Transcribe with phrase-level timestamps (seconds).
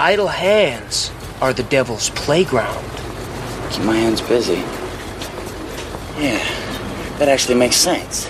[0.00, 1.10] Idle hands
[1.40, 2.86] are the devil's playground.
[3.72, 4.62] Keep my hands busy.
[6.22, 6.38] Yeah,
[7.18, 8.28] that actually makes sense.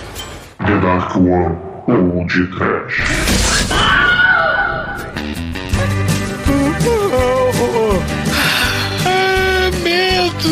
[0.57, 3.01] The Dark One ou de Trash.
[9.05, 10.49] Ah, medo!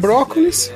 [0.00, 0.72] Brócolis?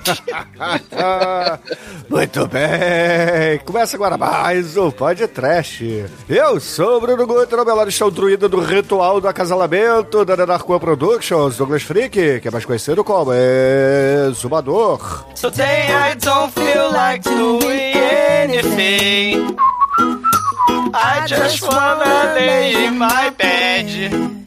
[2.08, 5.82] Muito bem, começa agora mais um Pod Trash.
[6.28, 10.80] Eu sou o Bruno Guter, o melhor estão druida do ritual do acasalamento da Narcoa
[10.80, 15.24] Productions, Douglas Freak, que é mais conhecido como Exumador.
[15.40, 19.56] Today I don't feel like doing anything.
[20.92, 24.39] I just wanna lay in my bed.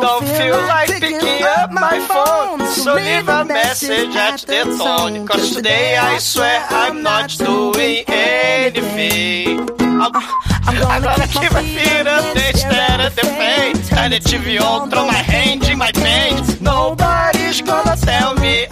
[0.00, 5.26] Don't feel like picking up my phone, so leave a message at the tone.
[5.26, 9.66] Cause today I swear I'm not doing anything.
[9.98, 13.74] Gonna keep my feet up, they stare at the pain.
[14.08, 16.62] The TV on, throw my hand in my paint.
[16.62, 18.66] Nobody's gonna tell me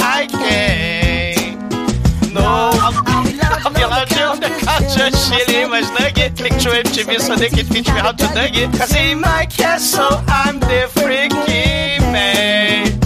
[5.10, 6.36] chilling my snuggie.
[6.36, 8.66] Click to MTV so they can teach me how to duggy.
[8.78, 12.98] Cause in my castle, I'm the freaky man.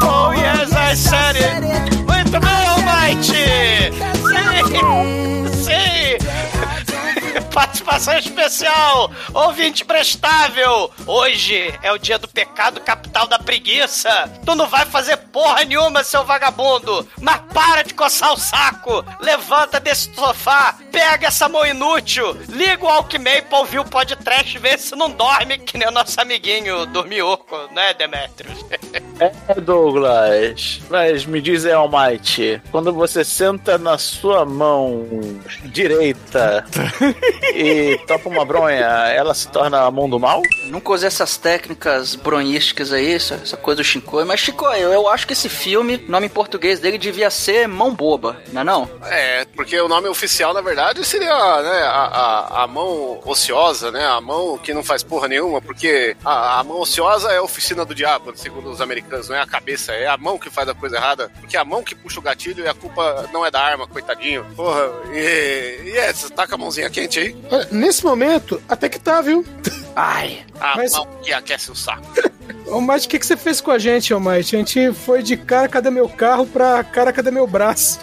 [0.00, 1.78] Oh, yes, I said it.
[2.06, 3.92] Muito bem, Almighty!
[4.28, 5.48] Sim!
[5.52, 6.18] Sim!
[7.78, 10.90] Participação especial, ouvinte prestável.
[11.06, 14.10] Hoje é o dia do pecado capital da preguiça.
[14.44, 17.06] Tu não vai fazer porra nenhuma, seu vagabundo.
[17.20, 19.04] Mas para de coçar o saco.
[19.20, 24.60] Levanta desse sofá, pega essa mão inútil, liga o Alckmin pra ouvir o podcast e
[24.60, 28.58] vê se não dorme que nem o nosso amiguinho dormioco, né, Demetrius?
[29.20, 30.80] É, Douglas.
[30.88, 35.08] Mas me diz, Almighty, quando você senta na sua mão
[35.64, 36.64] direita
[37.52, 37.67] e
[38.06, 40.42] topa uma bronha, ela se torna a mão do mal?
[40.64, 44.24] Nunca usei essas técnicas bronhísticas aí, essa, essa coisa do Shinkoi.
[44.24, 47.94] Mas, Chico, eu, eu acho que esse filme, nome em português dele devia ser Mão
[47.94, 48.90] Boba, não é não?
[49.04, 51.28] É, porque o nome oficial, na verdade, seria
[51.62, 54.04] né, a, a, a mão ociosa, né?
[54.06, 57.84] A mão que não faz porra nenhuma, porque a, a mão ociosa é a oficina
[57.84, 60.74] do diabo, segundo os americanos, não é a cabeça, é a mão que faz a
[60.74, 63.50] coisa errada, porque é a mão que puxa o gatilho e a culpa não é
[63.50, 64.44] da arma, coitadinho.
[64.56, 67.36] Porra, e, e é, você tá com a mãozinha quente aí?
[67.58, 69.44] Olha, Nesse momento, até que tá, viu?
[69.96, 70.44] Ai.
[70.60, 72.06] A Mas- mão que aquece o saco.
[72.80, 74.54] Mate, o que, que você fez com a gente, Mate?
[74.54, 77.98] A gente foi de cara, cadê meu carro, pra cara, cadê meu braço?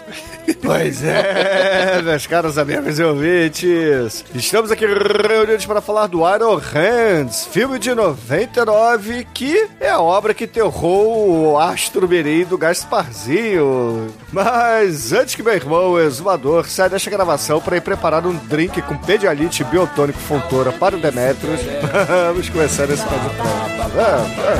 [0.62, 4.24] Pois é, meus caros amigos e ouvintes.
[4.34, 10.32] Estamos aqui reunidos para falar do Iron Hands, filme de 99, que é a obra
[10.32, 14.06] que terrou o astro mirim do Gasparzinho.
[14.32, 18.80] Mas antes que meu irmão, o exumador, saia desta gravação para ir preparar um drink
[18.82, 21.60] com pedialite biotônico fontora para o Demetrius,
[22.28, 24.55] vamos começar esse podcast.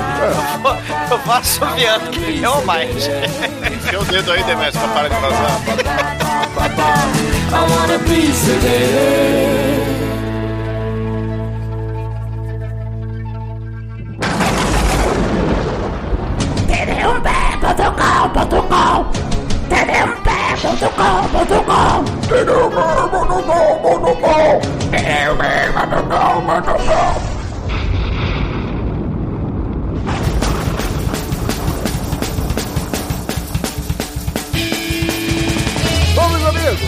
[1.10, 2.90] Eu vou assoviando que é o mais.
[2.90, 5.60] Enfia o dedo aí, Demetrio, pra parar de vazar.
[7.48, 8.50] I want a piece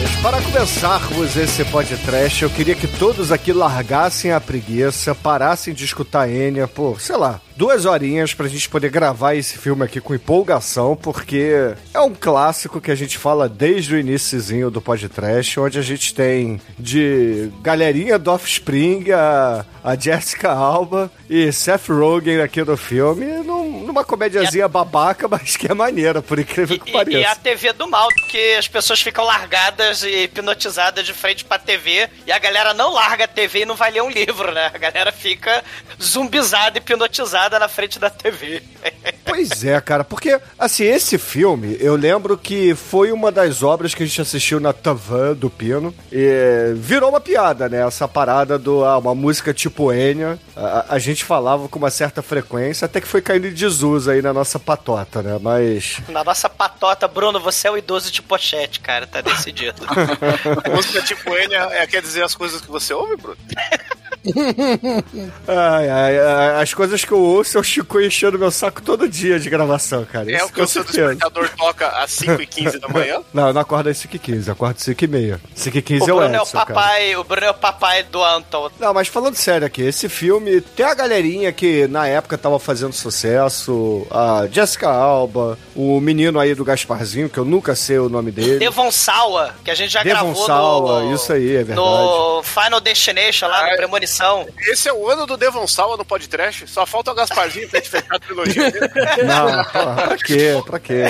[0.08, 5.84] amigos, para começarmos esse podcast, eu queria que todos aqui largassem a preguiça, parassem de
[5.84, 10.14] escutar Enya por, sei lá, duas horinhas pra gente poder gravar esse filme aqui com
[10.14, 15.76] empolgação, porque é um clássico que a gente fala desde o iniciozinho do podcast, onde
[15.76, 22.62] a gente tem de galerinha do Offspring, a, a Jessica Alba e Seth Rogen aqui
[22.62, 27.18] no filme, num- numa comédiazinha babaca, mas que é maneira, por incrível que E, pareça.
[27.18, 31.58] e a TV do mal, que as pessoas ficam largadas e hipnotizadas de frente pra
[31.58, 34.70] TV e a galera não larga a TV e não vai ler um livro, né?
[34.72, 35.64] A galera fica
[36.00, 38.60] zumbizada, hipnotizada na frente da TV.
[39.28, 44.02] Pois é, cara, porque, assim, esse filme, eu lembro que foi uma das obras que
[44.02, 47.86] a gente assistiu na Tavan do Pino, e virou uma piada, né?
[47.86, 52.22] Essa parada do, ah, uma música tipo Enya, a, a gente falava com uma certa
[52.22, 55.38] frequência, até que foi caindo em desuso aí na nossa patota, né?
[55.40, 59.82] Mas, Na nossa patota, Bruno, você é o idoso de pochete, cara, tá decidido.
[60.74, 63.36] Música tipo Enya é, quer dizer as coisas que você ouve, Bruno?
[65.46, 69.08] Ai, ai, ai, as coisas que eu ouço é o Chico enchendo meu saco todo
[69.08, 70.30] dia de gravação, cara.
[70.30, 73.20] É Isso o que o seu despertador toca às 5h15 da manhã.
[73.32, 75.38] Não, eu não acordo às 5h15, eu acordo às 5h30.
[75.56, 76.66] 5h15 O é o Bruno é o Edson, cara.
[76.66, 78.70] papai, o Bruno é o papai do Anton.
[78.78, 82.92] Não, mas falando sério aqui, esse filme tem a galerinha que na época tava fazendo
[82.92, 88.30] sucesso, a Jessica Alba, o menino aí do Gasparzinho, que eu nunca sei o nome
[88.30, 88.58] dele.
[88.58, 91.14] Devon Sawa, que a gente já Devon gravou Sawa, no...
[91.14, 91.80] isso aí, é verdade.
[91.80, 94.07] No Final Destination, lá no Premonição.
[94.66, 96.66] Esse é o ano do Devon Sawa no podcast.
[96.68, 98.88] Só falta o Gasparzinho pra gente fechar a trilogia dele.
[99.24, 100.62] Não, pra quê?
[100.66, 101.04] Pra quê?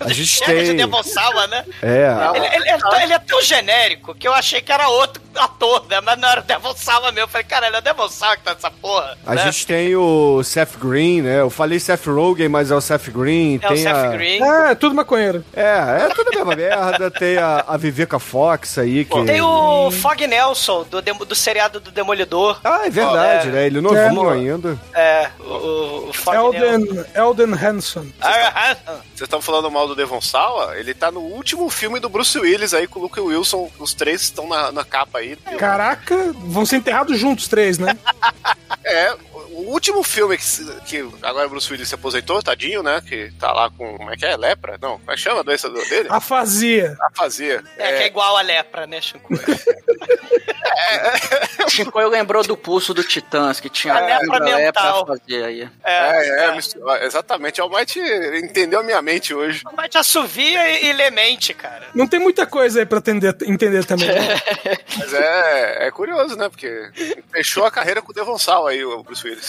[0.00, 0.76] A gente de tem.
[0.76, 1.64] Devon Sawa, né?
[1.82, 5.20] É, Ele, ele é, tão- ele é tão genérico que eu achei que era outro
[5.38, 6.00] ator, né?
[6.00, 7.20] Mas não era o Devon Sawa mesmo.
[7.20, 9.16] Eu falei, cara, ele é o Devon Sawa que tá nessa porra.
[9.26, 9.44] a né?
[9.44, 11.40] gente tem o Seth Green, né?
[11.40, 13.58] Eu falei Seth Rogen, mas é o Seth Green.
[13.62, 14.08] É o tem Seth a...
[14.08, 14.42] Green.
[14.42, 15.44] É, tudo maconheiro.
[15.54, 17.10] É, é tudo a mesma merda.
[17.20, 19.24] Tem a, a Viveca Fox aí, que...
[19.24, 22.60] Tem o Fog Nelson, do, demo- do seriado do Demolidor.
[22.64, 23.52] Ah, é verdade, É.
[23.52, 23.66] né?
[23.66, 24.32] Ele novinho É.
[24.32, 24.78] ainda.
[24.94, 26.64] É, o, o, o Fog Nelson.
[26.64, 28.06] Elden, Elden Hanson.
[28.20, 28.76] Ah, ah.
[29.14, 30.76] Vocês estão falando mal do Devon Sawa?
[30.78, 33.70] Ele tá no último filme do Bruce Willis aí com o Luke Wilson.
[33.78, 35.36] Os três estão na, na capa aí.
[35.58, 37.96] Caraca, vão ser enterrados juntos três, né?
[38.82, 39.14] É,
[39.50, 40.44] o último filme que,
[40.86, 43.02] que agora o Bruce Willis se aposentou, tadinho, né?
[43.06, 43.96] Que tá lá com.
[43.98, 44.36] Como é que é?
[44.36, 44.78] Lepra?
[44.80, 46.08] Não, como é que chama a doença do- dele?
[46.10, 46.96] Afasia.
[47.12, 47.62] Afasia.
[47.76, 49.28] É, que é igual a lepra, né, Chico?
[51.68, 55.04] Chico lembrou do pulso do Titãs, que tinha A lepra a lepra mental.
[55.04, 55.68] pra fazer aí.
[55.84, 57.60] É, é, mistura- exatamente.
[57.60, 58.00] O Almighty
[58.42, 59.62] entendeu a minha mente hoje.
[59.76, 61.88] Mas te assovia e, e lemente, cara.
[61.94, 64.08] Não tem muita coisa aí pra atender- entender também.
[64.08, 64.40] né?
[64.98, 66.48] Mas é, é curioso, né?
[66.48, 66.90] Porque
[67.32, 69.39] fechou a carreira com o Devon Sawa aí, o Bruce Willis.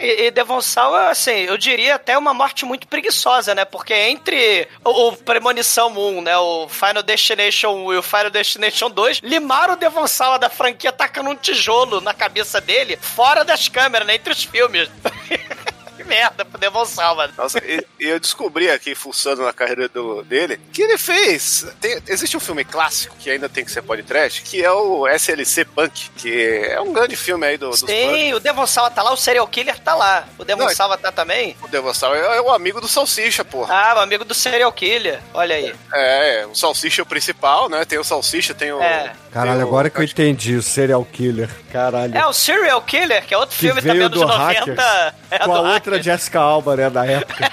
[0.00, 3.64] E, e Devon Sawa, assim, eu diria até uma morte muito preguiçosa, né?
[3.64, 6.36] Porque entre o, o Premonição 1, né?
[6.36, 10.92] O Final Destination 1 e o Final Destination 2, limaram o Devon Sawa da franquia
[10.92, 14.14] tacando um tijolo na cabeça dele, fora das câmeras, né?
[14.14, 14.88] Entre os filmes.
[16.08, 17.30] merda pro Devon Sawa.
[17.36, 21.66] Nossa, e, eu descobri aqui, fuçando na carreira do, dele, que ele fez.
[21.80, 25.64] tem- existe um filme clássico que ainda tem que ser podcast, que é o SLC
[25.64, 27.72] Punk, que é um grande filme aí do.
[27.76, 30.26] Sim, o Devon Sawa tá lá, o Serial Killer tá lá.
[30.38, 31.56] O Devon Não, Sawa tá também?
[31.62, 33.74] O Devon Sawa é, é o amigo do Salsicha, porra.
[33.74, 35.20] Ah, o amigo do Serial Killer.
[35.34, 35.74] Olha aí.
[35.92, 37.84] É, o Salsicha é o principal, né?
[37.84, 38.82] Tem o Salsicha, tem o.
[38.82, 39.12] É.
[39.32, 41.50] Caralho, o- agora que eu entendi o serial killer.
[41.72, 42.16] Caralho.
[42.16, 44.42] É o Serial Killer, que é outro que filme também dos do 90.
[44.42, 46.02] Hackers É com a outra.
[46.02, 47.50] Jessica Alba, né, da época.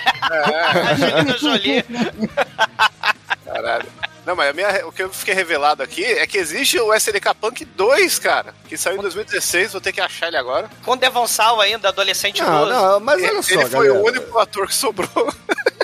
[0.91, 1.85] Angelina Jolie.
[3.45, 3.85] Caralho.
[4.25, 7.31] Não, mas a minha, o que eu fiquei revelado aqui é que existe o SLK
[7.39, 10.67] Punk 2, cara, que saiu em 2016, vou ter que achar ele agora.
[10.83, 13.93] Com Devon Sawa ainda, adolescente Não, não, mas olha só, ele foi galera.
[13.93, 15.07] o único ator que sobrou.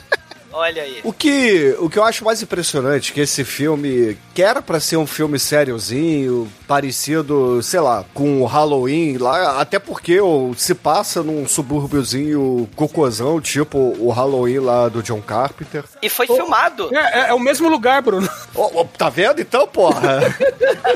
[0.54, 1.00] Olha aí.
[1.04, 4.80] O que, o que eu acho mais impressionante é que esse filme, que era pra
[4.80, 10.18] ser um filme sériozinho, parecido, sei lá, com o Halloween lá, até porque
[10.58, 15.84] se passa num subúrbiozinho cocôzão, tipo o Halloween lá do John Carpenter.
[16.02, 16.90] E foi filmado.
[16.96, 18.30] É, é- é o mesmo lugar, Bruno.
[18.56, 20.20] Ó, ó, tá vendo então, porra?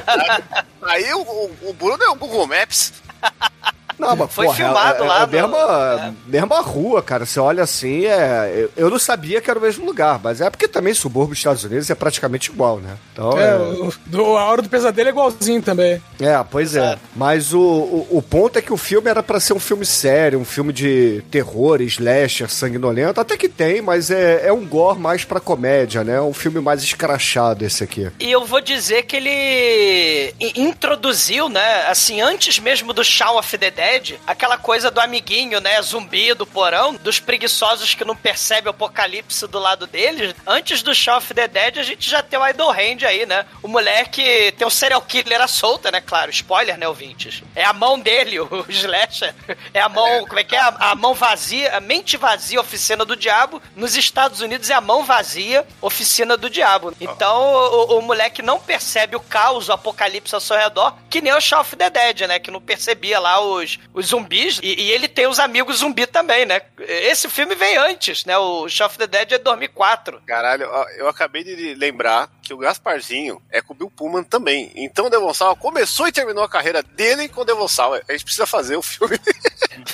[0.81, 2.94] Aí o, o Bruno é o Google Maps.
[4.00, 7.25] Não, mas Foi porra, filmado é, é, lá É a no- mesma, mesma rua, cara.
[7.25, 8.51] Você olha assim, é.
[8.56, 11.39] Eu, eu não sabia que era o mesmo lugar, mas é porque também subúrbio dos
[11.39, 12.95] Estados Unidos é praticamente igual, né?
[13.13, 16.01] Então, É, é, o, do- a hora do pesadelo é igualzinho também.
[16.19, 16.97] é pois é.
[17.15, 20.39] Mas o, o, o ponto é que o filme era pra ser um filme sério,
[20.39, 23.19] um filme de terror, slasher, sanguinolento.
[23.21, 26.19] Até que tem, mas é, é um gore mais pra comédia, né?
[26.21, 28.12] Um filme mais escrachado esse aqui.
[28.19, 33.71] E eu vou dizer que ele introduziu, né, assim, antes mesmo do Shaun of the
[33.71, 33.84] Dead,
[34.25, 39.47] aquela coisa do amiguinho, né, zumbi do porão, dos preguiçosos que não percebem o apocalipse
[39.47, 40.35] do lado deles.
[40.45, 43.45] Antes do Shaun of the Dead, a gente já tem o Idle Hand aí, né?
[43.61, 47.44] O moleque tem um serial killer à solta, né, claro, spoiler, né, ouvintes?
[47.56, 49.33] É a mão dele, o slasher.
[49.73, 50.59] É a mão, como é que é?
[50.59, 53.61] A, a mão vazia, a mente vazia, oficina do diabo.
[53.75, 56.94] Nos Estados Unidos é a mão vazia, oficina do diabo.
[56.99, 61.33] Então o, o moleque não percebe o caos, o apocalipse ao seu redor, que nem
[61.33, 62.39] o Shaun of the Dead, né?
[62.39, 64.60] Que não percebia lá os, os zumbis.
[64.62, 66.62] E, e ele tem os amigos zumbi também, né?
[66.80, 68.38] Esse filme vem antes, né?
[68.38, 70.22] O Shaun of the Dead é 2004.
[70.26, 70.66] Caralho,
[70.98, 74.72] eu acabei de lembrar que o Gasparzinho é com o Bill Pullman também.
[74.76, 78.02] Então o Devon Sawa começou e terminou a carreira dele com o Devon Sawa.
[78.08, 79.20] A gente precisa fazer o filme.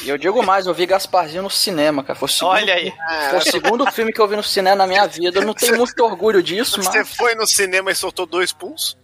[0.03, 2.17] E eu digo mais, eu vi Gasparzinho no cinema, cara.
[2.17, 2.93] Foi o segundo, Olha aí.
[3.29, 5.39] Foi o segundo filme que eu vi no cinema na minha vida.
[5.39, 7.15] Eu não tenho muito orgulho disso, Você mas.
[7.15, 8.97] foi no cinema e soltou dois puls?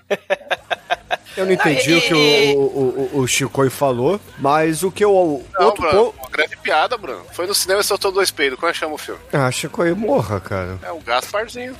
[1.38, 4.92] Eu não entendi Ah, e- o que o, o, o, o Chicoio falou, mas o
[4.92, 5.44] que eu.
[5.58, 6.20] Não, outro Bruno, ponto.
[6.20, 7.22] uma grande piada, Bruno.
[7.32, 8.60] Foi no cinema e soltou dois peidos.
[8.60, 9.20] Como é que chama o filme?
[9.32, 10.80] Ah, Chico aí morra, cara.
[10.84, 11.76] É o Gasparzinho.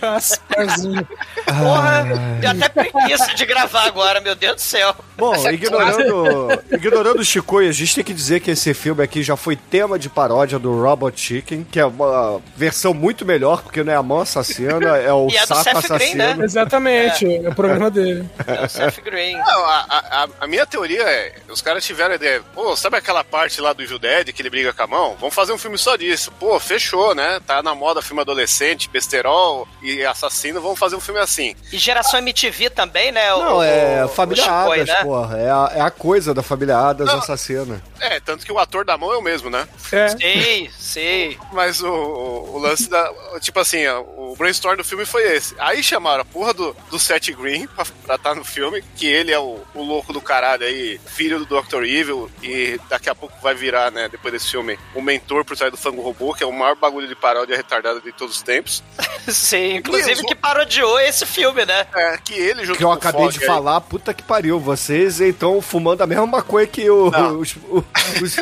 [0.00, 1.06] Gasparzinho.
[1.46, 2.04] Porra,
[2.40, 4.94] deu até preguiça de gravar agora, meu Deus do céu.
[5.16, 9.22] Bom, Essa ignorando, ignorando o Chicoio, a gente tem que dizer que esse filme aqui
[9.22, 13.82] já foi tema de paródia do Robot Chicken, que é uma versão muito melhor, porque
[13.82, 15.98] não é a mão assassina, é o E é do saco Seth assassino.
[15.98, 16.44] Green, né?
[16.44, 17.48] Exatamente, é.
[17.48, 18.28] o programa dele.
[18.46, 19.36] É o Seth Green.
[19.36, 23.22] Não, a, a- a- minha teoria é, os caras tiveram a ideia, pô, sabe aquela
[23.24, 25.16] parte lá do Evil Dead que ele briga com a mão?
[25.18, 26.30] Vamos fazer um filme só disso.
[26.38, 27.40] Pô, fechou, né?
[27.46, 31.54] Tá na moda filme adolescente, besterol e assassino, vamos fazer um filme assim.
[31.72, 33.32] E geração MTV também, né?
[33.34, 34.94] O- Não, é o- Família o Adams, né?
[35.02, 35.38] porra.
[35.38, 37.18] É a, é a coisa da Família Adams Não.
[37.20, 37.82] assassina.
[38.00, 39.66] É, tanto que o ator da mão é o mesmo, né?
[39.92, 40.08] É.
[40.08, 41.38] Sei, sei.
[41.52, 43.10] Mas o, o- o lance da.
[43.40, 45.54] Tipo assim, o brainstorm do filme foi esse.
[45.58, 47.66] Aí chamaram a porra do, do Seth Green
[48.06, 51.60] pra estar no filme, que ele é o, o louco do caralho aí, filho do
[51.62, 51.84] Dr.
[51.84, 55.70] Evil, e daqui a pouco vai virar, né, depois desse filme, o mentor por trás
[55.70, 58.82] do Fango Robô, que é o maior bagulho de paródia retardada de todos os tempos.
[59.28, 60.28] Sim, inclusive Mesmo.
[60.28, 61.86] que parodiou esse filme, né?
[61.94, 64.60] É, que ele junto Que eu acabei de aí- falar, puta que pariu.
[64.60, 67.08] Vocês então fumando a mesma maconha que o-
[67.40, 67.84] os, o-
[68.22, 68.36] os-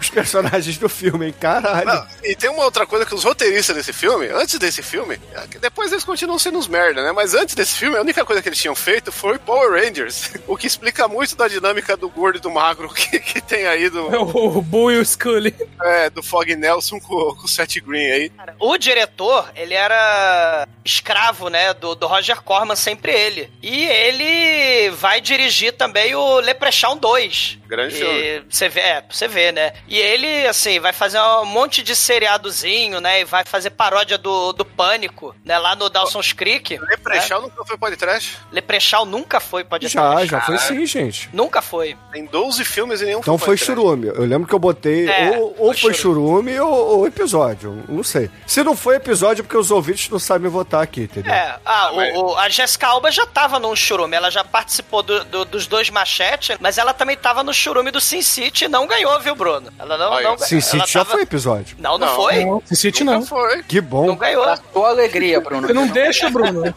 [0.00, 1.34] os personagens do filme, hein?
[1.38, 1.84] Caralho.
[1.86, 5.58] Não, e tem uma outra coisa que os roteiristas desse filme, antes desse filme, é
[5.58, 7.10] depois eles continuam sendo uns merda, né?
[7.12, 10.32] Mas antes desse filme, a única coisa que eles tinham feito foi Power Rangers.
[10.46, 13.88] O que explica muito da dinâmica do gordo e do magro que, que tem aí
[13.88, 14.06] do,
[14.36, 15.54] O Boo e o Scully.
[15.82, 18.32] é, do Fog Nelson com, com o Seth Green aí.
[18.58, 23.50] O diretor, ele era escravo, né, do, do Roger Corman, sempre ele.
[23.62, 27.59] E ele vai dirigir também o Leprechaun 2.
[27.70, 28.44] Grande E filme.
[28.50, 29.72] Você vê, é, você vê, né?
[29.86, 33.20] E ele, assim, vai fazer um monte de seriadozinho, né?
[33.20, 35.56] E vai fazer paródia do, do Pânico, né?
[35.58, 36.78] Lá no Dawson's Creek.
[36.78, 38.38] Leprechaun nunca foi podcast.
[38.50, 39.94] Leprechaun nunca foi podcast.
[39.94, 41.28] já, já foi sim, gente.
[41.32, 41.96] Nunca foi.
[42.12, 43.66] Tem 12 filmes e nenhum Então foi podcast.
[43.66, 44.06] churume.
[44.08, 47.84] Eu lembro que eu botei É, ou, ou foi foi churume ou, ou episódio.
[47.88, 48.30] Não sei.
[48.46, 51.32] Se não foi episódio, é porque os ouvintes não sabem votar aqui, entendeu?
[51.32, 55.24] É, ah, o, o- a Jessica Alba já tava num churume, ela já participou do-
[55.24, 59.18] do- dos dois machetes, mas ela também tava no churume do Sin City não ganhou,
[59.20, 59.72] viu, Bruno?
[59.78, 61.76] Ela não, Olha, não Sin City já tava- foi episódio.
[61.78, 62.14] Não, não, Não.
[62.16, 62.44] foi?
[62.44, 63.24] Não, Sin City não.
[63.24, 63.62] foi.
[63.64, 64.06] Que bom.
[64.06, 64.42] Não ganhou.
[64.44, 65.66] Pra tua alegria, Bruno.
[65.66, 66.62] Você não deixa, Bruno.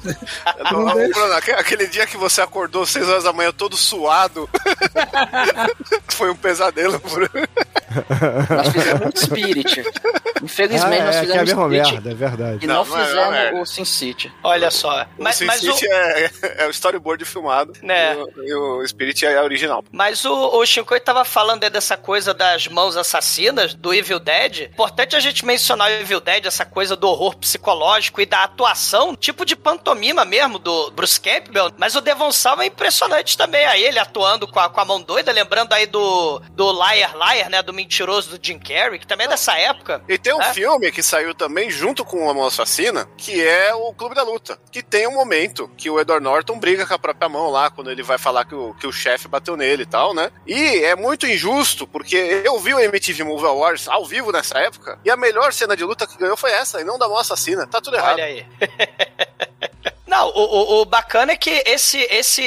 [0.71, 1.13] Não, Não deixa.
[1.13, 4.49] Bruno, aque- aquele dia que você acordou 6 horas da manhã todo suado.
[6.09, 7.29] foi um pesadelo, Bruno.
[8.49, 9.83] Nós fizemos muito Spirit.
[10.41, 12.59] Infelizmente, Ah, nós é, que é a fizemos mesma Spirit merda, é verdade.
[12.63, 13.61] e não, Não, não é, não fizemos é.
[13.61, 14.31] o Sin City.
[14.43, 15.03] Olha só.
[15.17, 17.73] O Mas, Sin mas, o, City é, é o storyboard filmado.
[17.81, 18.15] Né.
[18.15, 19.83] E, o, e o Spirit é original.
[19.91, 24.70] mas o, o Shinkoi tava falando aí dessa coisa das mãos assassinas, do Evil Dead.
[24.72, 29.15] Importante a gente mencionar o Evil Dead, essa coisa do horror psicológico e da atuação,
[29.15, 31.72] tipo de pantomima mesmo, do Bruce Campbell.
[31.77, 33.65] Mas o Devon Sawa é impressionante também.
[33.65, 37.50] Aí ele atuando com a, com a mão doida, lembrando aí do, do Liar Liar,
[37.50, 37.62] né?
[37.62, 40.01] Do mentiroso do Jim Carrey, que também é dessa época.
[40.10, 40.53] E tem um É?
[40.53, 44.58] filme que saiu também junto com a mão assassina, que é o Clube da Luta.
[44.72, 47.92] Que tem um momento que o Edward Norton briga com a própria mão lá, quando
[47.92, 50.32] ele vai falar que o, que o chefe bateu nele e tal, né?
[50.48, 52.15] E é muito injusto, porque
[52.46, 55.84] eu vi o MTV Movie Awards ao vivo nessa época, e a melhor cena de
[55.84, 57.67] luta que ganhou foi essa, e não da mão assassina.
[57.67, 58.15] Tá tudo errado.
[58.15, 58.46] Olha aí.
[60.13, 62.43] Não, o, o- o bacana é que esse, esse,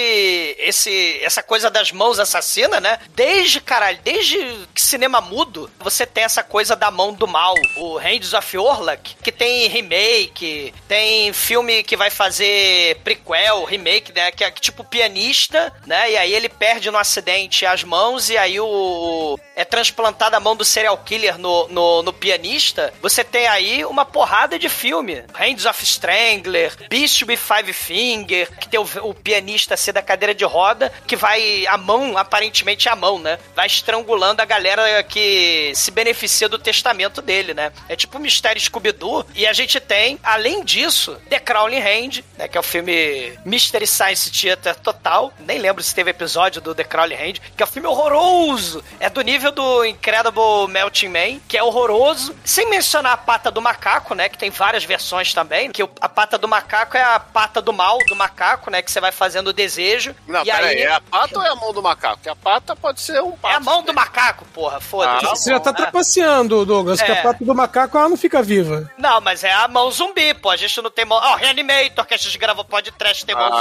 [0.56, 2.96] esse, essa coisa das mãos assassinas, né?
[3.10, 4.38] Desde, caralho, desde
[4.72, 7.54] que cinema mudo, você tem essa coisa da mão do mal.
[7.76, 14.30] O Hands of Orlak, que tem remake, tem filme que vai fazer prequel, remake, né?
[14.30, 16.12] Que é tipo pianista, né?
[16.12, 19.36] E aí ele perde no acidente as mãos e aí o...
[19.56, 22.92] É transplantada a mão do serial killer no, no, no pianista.
[23.02, 25.24] Você tem aí uma porrada de filme.
[25.34, 30.34] Hands of Strangler, Beast with Five Finger, que tem o, o pianista ser da cadeira
[30.34, 33.38] de roda, que vai a mão, aparentemente a mão, né?
[33.54, 37.72] Vai estrangulando a galera que se beneficia do testamento dele, né?
[37.88, 39.26] É tipo o Mistério Scooby-Doo.
[39.34, 42.48] E a gente tem, além disso, The Crawling Hand, né?
[42.48, 45.32] Que é o filme Mystery Science Theater total.
[45.38, 48.84] Nem lembro se teve episódio do The Crawling Hand, que é um filme horroroso.
[49.00, 52.34] É do nível do Incredible Melting Man, que é horroroso.
[52.44, 54.28] Sem mencionar a pata do macaco, né?
[54.28, 55.70] Que tem várias versões também.
[55.70, 58.82] Que a pata do macaco é a pata do mal do macaco, né?
[58.82, 60.14] Que você vai fazendo o desejo.
[60.26, 62.16] Não, e pera aí aí, é a pata ou é a mão do macaco?
[62.16, 63.54] Porque a pata pode ser um pato.
[63.54, 64.80] é a mão do macaco, porra.
[64.80, 65.26] Foda-se.
[65.26, 65.76] Ah, Você já tá né?
[65.78, 67.18] trapaceando, Douglas, que É.
[67.18, 68.90] a pata do macaco ela não fica viva.
[68.98, 70.50] Não, mas é a mão zumbi, pô.
[70.50, 71.18] A gente não tem mão.
[71.22, 73.58] Ó, Reanimator, que a gente gravou podcast, tem mão Ah,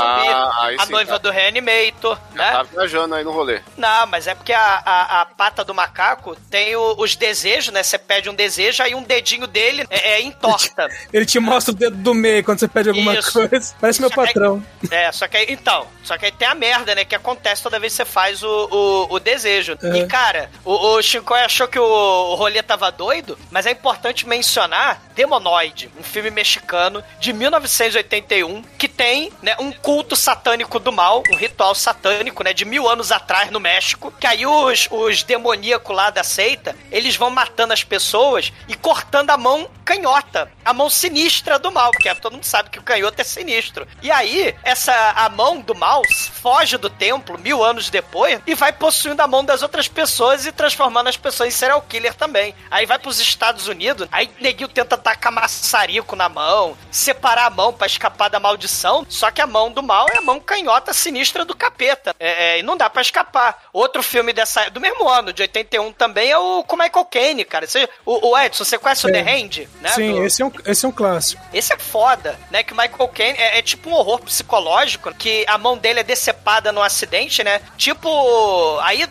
[0.69, 0.79] zumbi.
[0.81, 1.17] A sim, noiva tá.
[1.17, 2.51] do Reanimator, né?
[2.51, 3.61] Tá viajando aí no rolê.
[3.77, 7.83] Não, mas é porque a, a, a pata do macaco tem o- os desejos, né?
[7.83, 10.89] Você pede um desejo, aí um dedinho dele é, é entorta.
[11.13, 13.31] Ele te mostra o dedo do meio quando você pede alguma Isso.
[13.47, 13.74] coisa.
[13.79, 14.65] Parece meu Só que patrão.
[14.89, 17.05] É, só que aí, então, só que aí tem a merda, né?
[17.05, 19.77] Que acontece toda vez que você faz o, o, o desejo.
[19.81, 19.97] É.
[19.97, 24.27] E, cara, o, o Shinkoi achou que o, o rolê tava doido, mas é importante
[24.27, 31.23] mencionar Demonoid, um filme mexicano de 1981, que tem, né, um culto satânico do mal,
[31.31, 35.95] um ritual satânico, né, de mil anos atrás no México, que aí os, os demoníacos
[35.95, 40.89] lá da seita, eles vão matando as pessoas e cortando a mão canhota, a mão
[40.89, 43.87] sinistra do mal, porque todo mundo sabe que o canhoto é sinistro.
[44.01, 46.01] E aí, essa a mão do mal
[46.41, 50.51] foge do templo mil anos depois e vai possuindo a mão das outras pessoas e
[50.51, 52.55] transformando as pessoas em serial killer também.
[52.69, 57.71] Aí vai pros Estados Unidos, aí neguinho tenta tacar maçarico na mão, separar a mão
[57.71, 61.45] pra escapar da maldição, só que a mão do mal é a mão canhota sinistra
[61.45, 62.15] do capeta.
[62.19, 63.65] É, é, e não dá pra escapar.
[63.71, 67.67] Outro filme dessa do mesmo ano, de 81 também, é o com Michael Caine, cara.
[67.67, 69.11] Você, o, o Edson, você conhece o É.
[69.11, 69.67] The Hand?
[69.79, 69.89] Né?
[69.89, 71.41] Sim, Do- esse, é um, esse é um clássico.
[71.53, 72.63] esse é foda, né?
[72.63, 76.03] Que o Michael Caine é, é tipo um horror psicológico, que a mão dele é
[76.03, 77.61] decepada num acidente, né?
[77.77, 79.05] Tipo, aí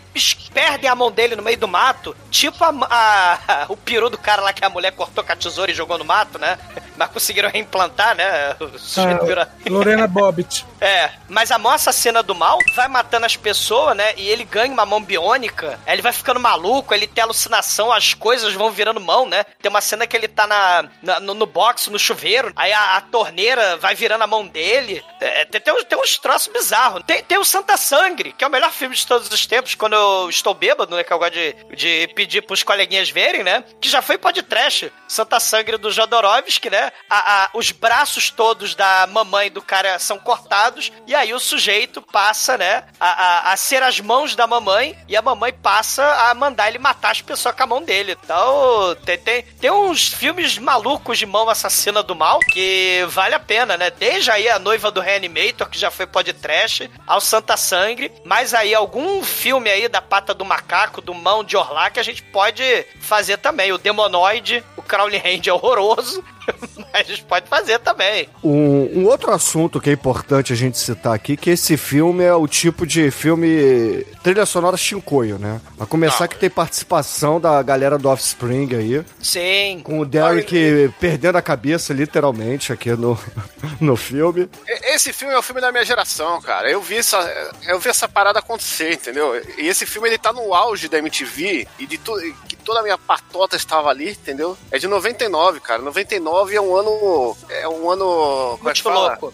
[0.53, 4.41] perdem a mão dele no meio do mato, tipo a, a- o peru do cara
[4.41, 6.57] lá que a mulher cortou com a tesoura e jogou no mato, né?
[6.97, 8.55] Mas conseguiram reimplantar, né?
[8.97, 10.65] Ah, Lorena Bobbitt.
[10.79, 14.13] é, mas a mão assassina do mal vai matando as pessoas, né?
[14.17, 15.79] E ele ganha uma mão biônica.
[15.87, 19.43] Ele vai ficando maluco, ele tem alucinação, as coisas vão virando mão, né?
[19.61, 22.97] Tem uma cena que ele tá na, na- no, no box, no chuveiro, aí a,
[22.97, 25.03] a torneira vai virando a mão dele.
[25.19, 27.03] É, tem, tem, uns- tem uns troços bizarros.
[27.05, 29.93] Tem, tem o Santa Sangre, que é o melhor filme de todos os tempos, quando
[29.93, 31.03] eu estou bêbado, né?
[31.03, 33.63] Que eu gosto de, de pedir pros coleguinhas verem, né?
[33.81, 34.91] Que já foi podcast.
[35.07, 36.91] Santa Sangre do Jodorowsky, né?
[37.09, 42.01] A- a- os braços todos da mamãe do cara são cortados, e aí o sujeito
[42.01, 42.83] passa, né?
[42.99, 43.09] A,
[43.49, 47.11] a, a ser as mãos da mamãe, e a mamãe passa a mandar ele matar
[47.11, 48.17] as pessoas com a mão dele.
[48.23, 53.39] Então, tem, tem, tem uns filmes malucos de mão assassina do mal que vale a
[53.39, 53.89] pena, né?
[53.89, 58.73] Desde aí a noiva do Reanimator, que já foi podcast, ao Santa Sangre, mas aí
[58.73, 62.63] algum filme aí da pata do macaco, do mão de Orlá, que a gente pode
[63.01, 63.71] fazer também.
[63.71, 66.23] O Demonoid, o Crowley Hand é horroroso,
[66.93, 68.29] a gente pode fazer também.
[68.43, 72.33] Um, um outro assunto que é importante a gente citar aqui, que esse filme é
[72.33, 75.61] o tipo de filme trilha sonora chincoio, né?
[75.79, 79.81] A começar que tem participação da galera do Offspring aí, Sim.
[79.83, 83.19] com o Derek perdendo a cabeça, literalmente, aqui no,
[83.79, 84.49] no filme.
[84.67, 86.69] Esse filme é o filme da minha geração, cara.
[86.69, 87.19] Eu vi essa,
[87.67, 89.35] eu vi essa parada acontecer, entendeu?
[89.57, 92.83] E esse filme ele tá no auge da MTV e de tudo que toda a
[92.83, 94.57] minha patota estava ali, entendeu?
[94.71, 95.81] É de 99, cara.
[95.81, 99.07] 99 é um ano é um ano como é que Muito fala?
[99.09, 99.33] louco.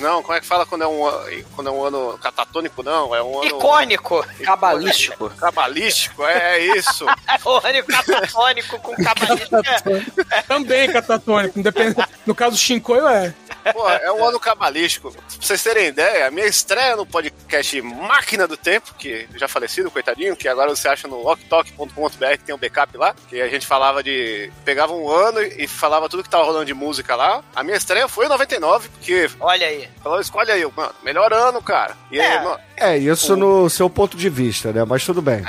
[0.00, 3.14] Não, como é que fala quando é um an- quando é um ano catatônico não,
[3.14, 4.24] é um ano Icônico.
[4.44, 5.30] Cabalístico.
[5.30, 7.04] cabalístico, é, é isso.
[7.44, 10.24] o ano catatônico com cabalístico.
[10.30, 10.42] É.
[10.42, 11.58] Também catatônico.
[11.58, 12.08] Independente.
[12.26, 13.34] No caso, o Shinkoio é.
[13.72, 15.10] Pô, é um ano cabalístico.
[15.12, 19.90] Pra vocês terem ideia, a minha estreia no podcast Máquina do Tempo, que já falecido,
[19.90, 23.66] coitadinho, que agora você acha no oktok.com.br, que tem um backup lá, que a gente
[23.66, 24.50] falava de.
[24.64, 27.42] pegava um ano e falava tudo que tava rolando de música lá.
[27.54, 29.88] A minha estreia foi em 99, porque Olha aí.
[30.02, 31.96] falou, escolhe aí, mano, melhor ano, cara.
[32.10, 32.42] E aí, É.
[32.42, 34.84] mano, É, isso no seu ponto de vista, né?
[34.84, 35.42] Mas tudo bem.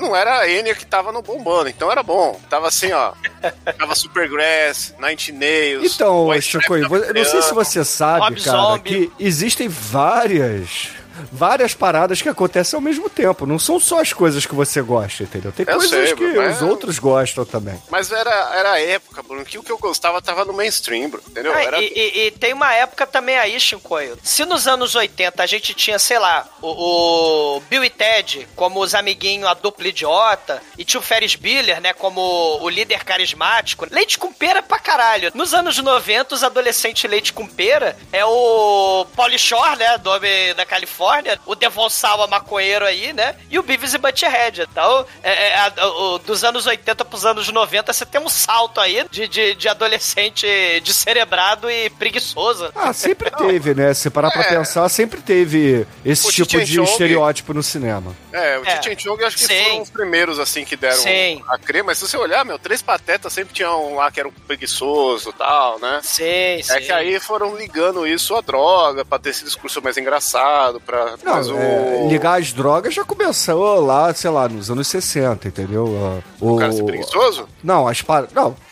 [0.00, 2.40] não era a Enya que tava no bombando, então era bom.
[2.50, 3.12] Tava assim, ó.
[3.78, 5.94] tava Supergrass, Nine Nails.
[5.94, 8.82] Então, Stripes eu não sei se você sabe, Rob cara, Zombie.
[8.90, 10.90] que existem várias.
[11.30, 13.46] Várias paradas que acontecem ao mesmo tempo.
[13.46, 15.52] Não são só as coisas que você gosta, entendeu?
[15.52, 17.80] Tem Eu coisas sei, que mas- os outros gostam também.
[17.90, 21.22] Mas era, era a época, Bruno, que o que eu gostava tava no mainstream, bro,
[21.26, 21.52] entendeu?
[21.54, 21.80] Ah, Era...
[21.82, 24.18] e, e- e tem uma época também aí, Shinkoio.
[24.22, 28.80] Se nos anos 80 a gente tinha, sei lá, o, o Bill e Ted como
[28.80, 32.20] os amiguinhos, a dupla idiota, e tinha o Ferris Bueller, né, como
[32.60, 33.86] o líder carismático.
[33.90, 35.30] Leite com pera pra caralho.
[35.34, 40.54] Nos anos 90, os adolescentes leite com pera é o Pauly Shore, né, do homem
[40.54, 41.01] da Califórnia,
[41.46, 44.62] o Devon Sawa maconheiro aí, né, e o Beavis e Butthead.
[44.70, 48.80] Então, é, é, a- o- dos anos 80 pros anos 90, você tem um salto
[48.80, 50.46] aí de, de, de adolescente
[50.82, 52.70] descerebrado e preguiçoso.
[52.74, 53.94] Ah, sempre teve, né?
[53.94, 54.48] Se parar pra É.
[54.48, 58.14] pensar, sempre teve esse O tipo de Chong- estereótipo no cinema.
[58.32, 58.80] É, o É.
[58.98, 59.64] Chong acho que Sim.
[59.64, 61.42] foram os primeiros, assim, que deram Sim.
[61.48, 61.82] a crer.
[61.84, 65.30] Mas se você olhar, meu, Três Patetas sempre tinha um lá que era um preguiçoso
[65.30, 66.00] e tal, né?
[66.02, 66.72] Sim, sim.
[66.72, 71.16] É que aí foram ligando isso à droga, pra ter esse discurso mais engraçado, pra.
[71.24, 71.56] Não, mas o.
[71.56, 75.88] é, ligar as drogas já começou lá, sei lá, nos anos 60, entendeu?
[76.22, 77.48] Ah, O cara ser preguiçoso?
[77.62, 78.28] Não, as par...
[78.34, 78.54] Não,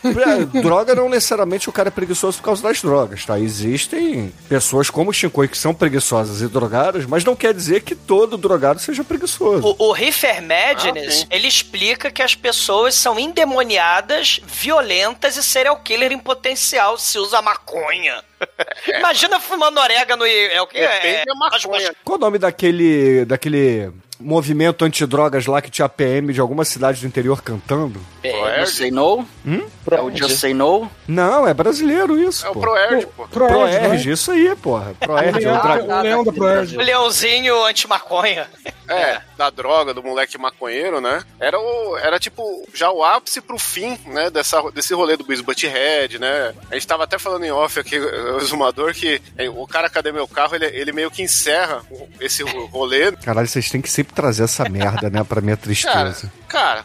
[0.61, 3.39] droga não necessariamente o cara é preguiçoso por causa das drogas, tá?
[3.39, 7.95] Existem pessoas como o Shinkoi que são preguiçosas e drogadas, mas não quer dizer que
[7.95, 9.75] todo drogado seja preguiçoso.
[9.79, 16.11] O, o Reefer Madness, ele explica que as pessoas são endemoniadas, violentas e serial killer
[16.11, 18.23] em potencial se usa maconha.
[18.97, 20.47] Imagina fumando orégano e...
[20.47, 20.79] É o que?
[20.79, 21.95] É, maconha.
[22.03, 27.07] Qual o nome daquele daquele movimento antidrogas lá que tinha PM de alguma cidade do
[27.07, 27.99] interior cantando?
[28.23, 29.27] É, Just Say No?
[29.45, 29.65] Hum?
[29.89, 30.89] É o Just Say No?
[31.07, 32.59] Não, é brasileiro isso, É o pô.
[32.59, 33.27] Proerd, pô.
[33.27, 34.93] Proerd, Proerd, isso aí, porra.
[34.99, 35.61] Proerd, é o né?
[35.61, 35.99] dragão.
[35.99, 36.77] O leão da Proerd.
[36.77, 38.47] O leãozinho anti-maconha.
[38.87, 41.23] É, da droga, do moleque maconheiro, né?
[41.39, 44.29] Era, o, era tipo já o ápice pro fim, né?
[44.29, 46.53] Dessa, desse rolê do Beavis Butthead, né?
[46.69, 50.11] A gente tava até falando em off aqui, o exumador, que é, o cara Cadê
[50.11, 51.81] Meu Carro, ele, ele meio que encerra
[52.19, 53.13] esse rolê.
[53.13, 55.93] Caralho, vocês têm que sempre trazer essa merda, né, pra minha tristeza.
[55.93, 56.83] cara, cara.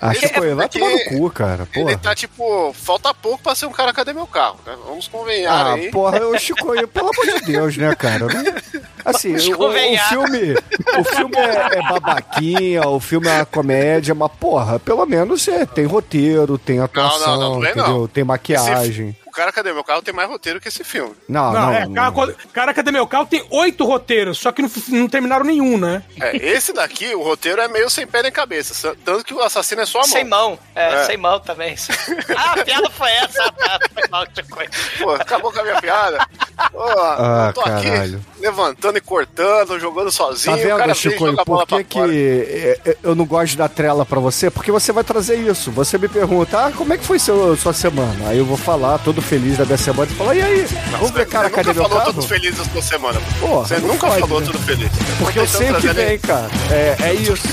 [0.00, 1.68] Ah, esse- Chico, vai tomar no cu, cara.
[1.74, 1.98] Ele Porra.
[1.98, 4.74] tá tipo, falta pouco pra ser um cara Cadê Meu Carro, né?
[4.86, 5.90] Vamos convenhar Ah, aí.
[5.90, 8.26] porra, o Chico, pelo amor de Deus, né, cara?
[9.04, 9.72] Assim, o, o
[10.08, 10.54] filme,
[10.98, 15.66] o filme é, é babaquinha, o filme é uma comédia, mas, porra, pelo menos é,
[15.66, 17.84] tem roteiro, tem atuação, não, não é não.
[17.84, 18.08] entendeu?
[18.08, 19.16] Tem maquiagem.
[19.32, 21.14] O cara Cadê Meu Carro tem mais roteiro que esse filme.
[21.26, 21.94] Não, Não, não, é, não.
[22.12, 23.24] cara, cara, cadê meu carro?
[23.24, 26.02] Tem oito roteiros, só que não, não terminaram nenhum, né?
[26.20, 28.94] É, esse daqui, o roteiro é meio sem pé nem cabeça.
[29.02, 30.08] Tanto que o assassino é só a mão.
[30.10, 30.58] Sem mão.
[30.74, 31.04] É, É.
[31.04, 31.74] sem mão também.
[32.36, 33.42] Ah, a piada foi essa.
[33.42, 33.78] Ah, tá.
[33.94, 34.56] Foi mal, tipo,
[34.98, 36.18] Pô, acabou com a minha piada.
[36.70, 38.18] Pô, Ah, eu tô caralho.
[38.18, 40.56] aqui levantando e cortando, jogando Tá sozinho.
[40.56, 43.52] o vendo, cara vem e Chico, bola por que, que é, é, eu não gosto
[43.52, 44.50] de dar trela pra você?
[44.50, 45.70] Porque você vai trazer isso.
[45.72, 48.28] Você me pergunta, ah, como é que foi seu, sua semana?
[48.28, 50.66] Aí eu vou falar, todo feliz da minha semana, e falar, e aí?
[50.90, 52.14] Vamos ver, cara, Você cadê nunca meu falou carro?
[52.14, 53.20] tudo feliz da sua semana.
[53.40, 54.46] Porra, Você nunca pode, falou né?
[54.46, 54.90] tudo feliz.
[55.18, 56.50] Porque eu tentando trazer venho, cara.
[56.70, 57.48] É, é isso.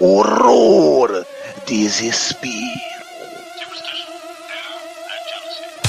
[0.00, 1.24] horror,
[1.66, 2.85] desespero.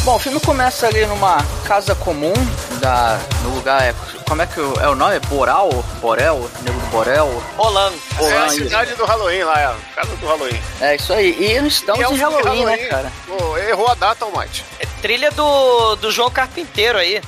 [0.08, 2.32] Bom, o filme começa ali numa casa comum,
[2.80, 3.94] da, no lugar, é,
[4.26, 5.16] como é que o- é o nome?
[5.18, 5.70] É Boral?
[6.00, 6.50] Borel?
[6.62, 7.44] Nego do Borel?
[7.58, 7.98] Rolando.
[8.22, 8.56] É a isso.
[8.64, 10.62] cidade do Halloween lá, é a casa do Halloween.
[10.80, 11.36] É isso aí.
[11.38, 13.12] E nós estamos é um em de Halloween, né, cara?
[13.28, 14.64] Pô, errou a data, Almighty.
[14.80, 17.22] É trilha do, do João Carpinteiro aí.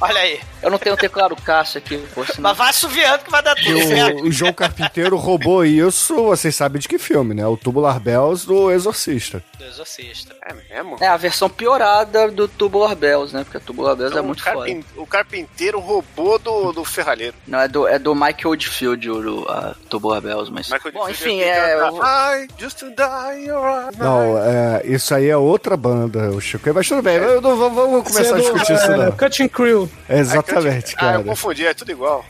[0.00, 0.40] Olha aí.
[0.62, 2.50] Eu não tenho teclado Cássio aqui, pô, senão...
[2.50, 4.22] Mas vai assoviando que vai dar tudo certo.
[4.22, 7.46] o, o João Carpinteiro roubou isso, vocês sabem de que filme, né?
[7.46, 9.42] O Tubular Bells do Exorcista.
[9.58, 10.34] Do Exorcista.
[10.44, 10.96] É mesmo?
[11.00, 13.44] É a versão piorada do Tubular Bells, né?
[13.44, 14.56] Porque o Tubular Bells é Então, muito o, foda.
[14.56, 17.34] carpin- o carpinteiro roubou do, do ferralheiro.
[17.46, 20.68] Não, é do, é do Michael Oldfield, o, a Tubular Bells, mas...
[20.70, 21.76] Michael Bom, enfim, é...
[21.90, 26.68] vou- I just to die your Não, é, isso aí é outra banda, o Chico.
[26.74, 29.12] Mas tudo bem, eu não, vamos, começar a Sendo, discutir isso, é, não.
[29.12, 29.88] Cutting Crew.
[30.08, 30.47] Exatamente,
[30.96, 31.22] Ah, eu cara.
[31.24, 32.24] confundi, é tudo igual.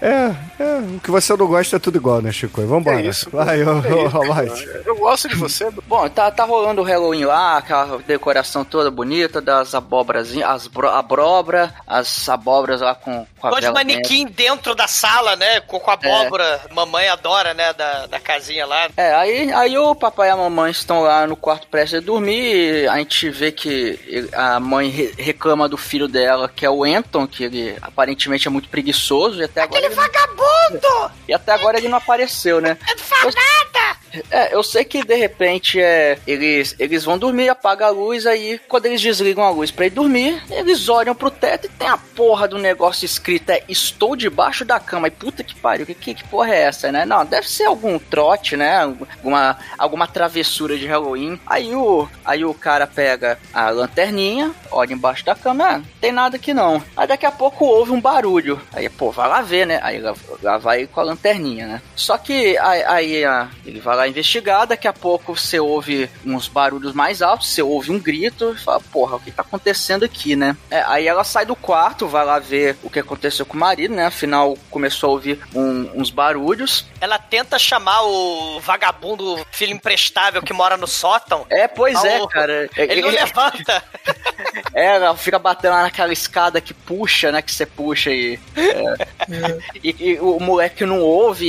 [0.00, 2.60] É, é, o que você não gosta é tudo igual, né, Chico?
[2.62, 3.00] Vambora.
[3.00, 4.66] É isso, Vai, ô, É isso.
[4.86, 5.70] Eu gosto de você.
[5.86, 10.88] Bom, tá, tá rolando o Halloween lá, aquela decoração toda bonita das abóborazinhas, as bro,
[10.88, 15.60] abóbora, as abóboras lá com, com a Gosto de vela manequim dentro da sala, né?
[15.60, 16.60] Com, com a abóbora.
[16.72, 17.72] Mamãe adora, né?
[17.74, 18.82] Da, da casinha lá.
[18.82, 18.94] dentro.
[18.96, 22.84] É, aí, aí o papai e a mamãe estão lá no quarto prestes a dormir
[22.84, 26.84] e a gente vê que a mãe re- reclama do filho dela, que é o
[26.84, 29.89] Anton, que ele aparentemente é muito preguiçoso e até agora...
[29.92, 31.12] ele- Vagabundo!
[31.28, 32.76] E até agora ele não apareceu, né?
[32.88, 34.00] Não faz nada!
[34.28, 38.60] É, eu sei que de repente é, eles, eles vão dormir, apaga a luz, aí
[38.68, 41.96] quando eles desligam a luz pra ir dormir, eles olham pro teto e tem a
[41.96, 45.06] porra do negócio escrito é Estou debaixo da cama.
[45.06, 47.04] E puta que pariu, que, que, que porra é essa, né?
[47.04, 48.78] Não, deve ser algum trote, né?
[48.82, 51.38] Alguma, alguma travessura de Halloween.
[51.46, 56.10] Aí o, aí o cara pega a lanterninha, olha embaixo da cama, ah, não tem
[56.10, 56.82] nada aqui não.
[56.96, 58.60] Aí daqui a pouco ouve um barulho.
[58.72, 59.79] Aí, pô, vai lá ver, né?
[59.82, 61.82] Aí lá, lá vai com a lanterninha, né?
[61.96, 66.48] Só que aí, aí a- ele vai lá investigar, daqui a pouco você ouve uns
[66.48, 70.36] barulhos mais altos, você ouve um grito e fala, porra, o que tá acontecendo aqui,
[70.36, 70.56] né?
[70.70, 73.94] É, aí ela sai do quarto, vai lá ver o que aconteceu com o marido,
[73.94, 74.06] né?
[74.06, 76.86] Afinal, começou a ouvir um- uns barulhos.
[77.00, 81.46] Ela tenta chamar o vagabundo filho imprestável que mora no sótão.
[81.48, 82.68] É, pois Ah, é, o- cara.
[82.76, 83.82] Ele não levanta.
[84.74, 87.42] É, ela fica batendo lá naquela escada que puxa, né?
[87.42, 88.38] Que você puxa e.
[88.56, 89.58] é.
[89.82, 91.46] E, e o moleque não ouve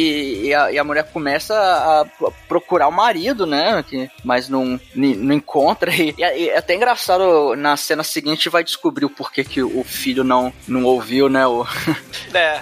[0.48, 2.06] e a, e a mulher começa a
[2.48, 3.84] procurar o marido, né?
[3.88, 5.92] Que, mas não, ni- não encontra.
[6.02, 10.24] E, e é até engraçado, na cena seguinte vai descobrir o porquê que o filho
[10.24, 11.46] não, não ouviu, né?
[11.48, 11.66] O...
[12.34, 12.62] É.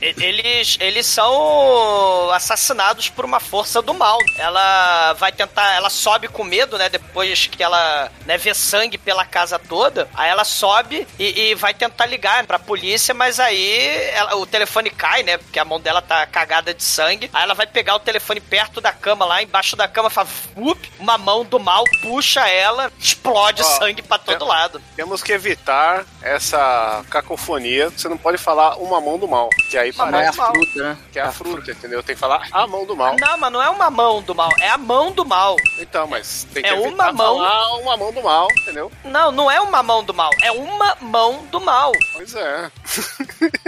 [0.00, 4.18] É, Eles, eles são assassinados por uma força do mal.
[4.36, 6.88] Ela vai tentar, ela sobe com medo, né?
[6.88, 11.72] Depois que ela né, vê sangue pela casa toda, aí ela sobe e, e vai
[11.74, 13.70] tentar ligar pra polícia, mas aí
[14.12, 15.36] ela- o telefone cai, né?
[15.38, 17.30] Porque a mão dela tá cagada de sangue.
[17.32, 20.90] Aí ela vai pegar o telefone perto da cama, lá embaixo da cama, faz "Fup",
[20.98, 24.82] uma mão do mal puxa ela, explode Ó, sangue pra todo é- lado.
[24.96, 27.90] Temos que evitar essa cacofonia.
[27.90, 30.52] Você não pode falar uma mão do mal, que aí Mas Não é a parece
[30.52, 30.98] fruta, né?
[31.12, 32.02] que é a fruta, entendeu?
[32.02, 33.16] Tem que falar a mão do mal.
[33.18, 35.56] Não, mas não é uma mão do mal, é a mão do mal.
[35.78, 37.36] Então, mas tem que É uma mão.
[37.38, 38.92] falar uma mão do mal, entendeu?
[39.04, 41.92] Não, não é uma mão do mal, é uma mão do mal.
[42.12, 42.70] Pois é.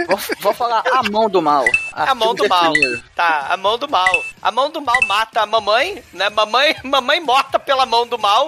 [0.07, 1.65] Vou, vou falar a mão do mal.
[1.93, 2.73] A mão do mal.
[3.15, 4.23] Tá, a mão do mal.
[4.41, 6.29] A mão do mal mata a mamãe, né?
[6.29, 8.47] Mamãe, mamãe morta pela mão do mal.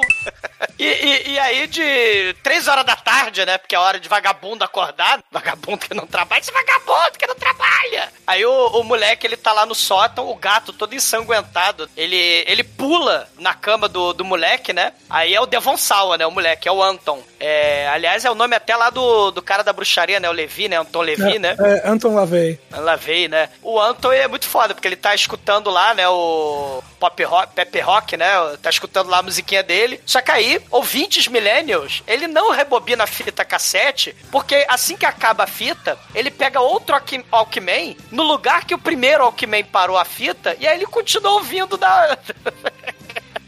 [0.79, 3.57] E, e- e aí, de três horas da tarde, né?
[3.57, 5.19] Porque é hora de vagabundo acordar.
[5.31, 8.09] Vagabundo que não trabalha, esse vagabundo que não trabalha.
[8.25, 11.89] Aí o, o moleque, ele tá lá no sótão, o gato todo ensanguentado.
[11.97, 12.15] Ele,
[12.47, 14.93] ele pula na cama do, do moleque, né?
[15.09, 16.25] Aí é o Devon Sawa, né?
[16.25, 17.21] O moleque, é o Anton.
[17.39, 20.29] É, aliás, é o nome até lá do, do cara da bruxaria, né?
[20.29, 20.77] O Levi, né?
[20.77, 21.55] Anton Levi, né?
[21.59, 22.59] É, Anton LaVey.
[22.71, 23.49] Ela veio, né?
[23.61, 27.79] O Anton é muito foda, porque ele tá escutando lá, né, o pop rock, Pepe
[27.81, 28.27] Rock, né?
[28.61, 30.01] Tá escutando lá a musiquinha dele.
[30.05, 35.43] Só que aí, ouvintes millennials, ele não rebobina a fita cassete, porque assim que acaba
[35.43, 40.05] a fita, ele pega outro Walk- Walkman no lugar que o primeiro Walkman parou a
[40.05, 42.17] fita, e aí ele continua ouvindo da...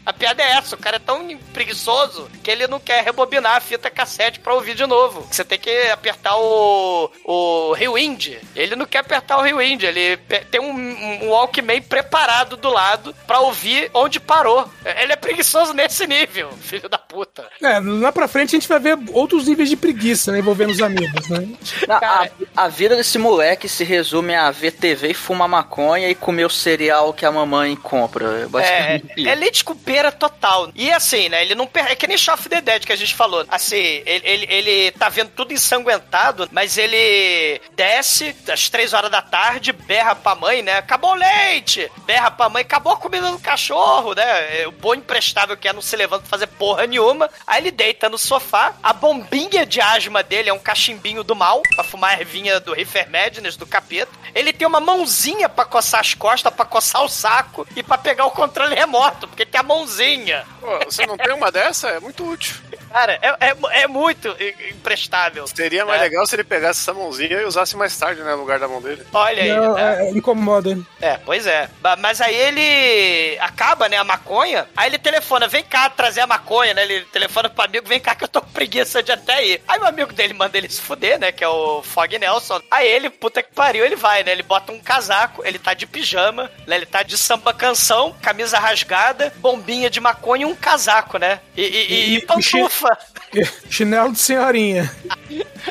[0.06, 3.60] A piada é essa, o cara é tão preguiçoso que ele não quer rebobinar a
[3.60, 5.26] fita cassete pra ouvir de novo.
[5.28, 8.38] Você tem que apertar o, o rewind.
[8.54, 10.16] Ele não quer apertar o rewind, ele
[10.50, 14.70] tem um, um Walkman preparado do lado pra ouvir onde parou.
[14.84, 17.44] Ele é preguiçoso nesse nível, filho da puta.
[17.60, 20.82] É, lá pra frente a gente vai ver outros níveis de preguiça, né, envolvendo os
[20.82, 21.48] amigos, né?
[21.88, 26.14] Não, a, a vida desse moleque se resume a ver TV e fumar maconha e
[26.14, 28.42] comer o cereal que a mamãe compra.
[28.42, 30.70] É, Basicamente é leite com pera total.
[30.74, 31.42] E assim, né?
[31.42, 31.66] Ele não.
[31.66, 33.44] per- É que nem of the Dead que a gente falou.
[33.48, 39.22] Assim, ele, ele, ele tá vendo tudo ensanguentado, mas ele desce às três horas da
[39.22, 40.78] tarde, berra pra mãe, né?
[40.78, 41.90] Acabou o leite!
[42.06, 44.62] Berra pra mãe, acabou a comida do cachorro, né?
[44.62, 47.30] É, O bom imprestável que é não se levanta pra fazer porra nenhuma.
[47.46, 51.62] Aí ele deita no sofá, a bombinha de asma dele é um cachimbinho do mal,
[51.74, 54.10] pra fumar ervinha do Reefer Madness, do capeta.
[54.34, 58.26] Ele tem uma mãozinha pra coçar as costas, pra coçar o saco e pra pegar
[58.26, 60.44] o controle remoto, porque tem a mãozinha.
[60.60, 61.88] Pô, você não tem uma dessa?
[61.88, 62.56] É muito útil.
[62.90, 64.34] Cara, é, é, é muito
[64.70, 65.46] imprestável.
[65.46, 66.04] Seria mais É.
[66.04, 68.32] legal se ele pegasse essa mãozinha e usasse mais tarde, né?
[68.32, 69.06] No lugar da mão dele.
[69.12, 70.06] Olha aí, Não, né?
[70.06, 70.78] é, incomoda.
[71.00, 71.68] É, pois é.
[71.98, 74.66] Mas aí ele acaba, né, a maconha.
[74.76, 76.82] Aí ele telefona, vem cá trazer a maconha, né?
[76.82, 79.62] Ele telefona pro amigo, vem cá que eu tô com preguiça de até ir.
[79.68, 81.32] Aí o amigo dele manda ele se fuder, né?
[81.32, 82.60] Que é o Fog Nelson.
[82.70, 84.32] Aí ele, puta que pariu, ele vai, né?
[84.32, 86.76] Ele bota um casaco, ele tá de pijama, né?
[86.76, 91.40] Ele tá de samba canção, camisa rasgada, bombinha de maconha e um casaco, né?
[91.56, 92.96] E, e, e, E- pantufa.
[93.68, 94.90] Chinelo de senhorinha.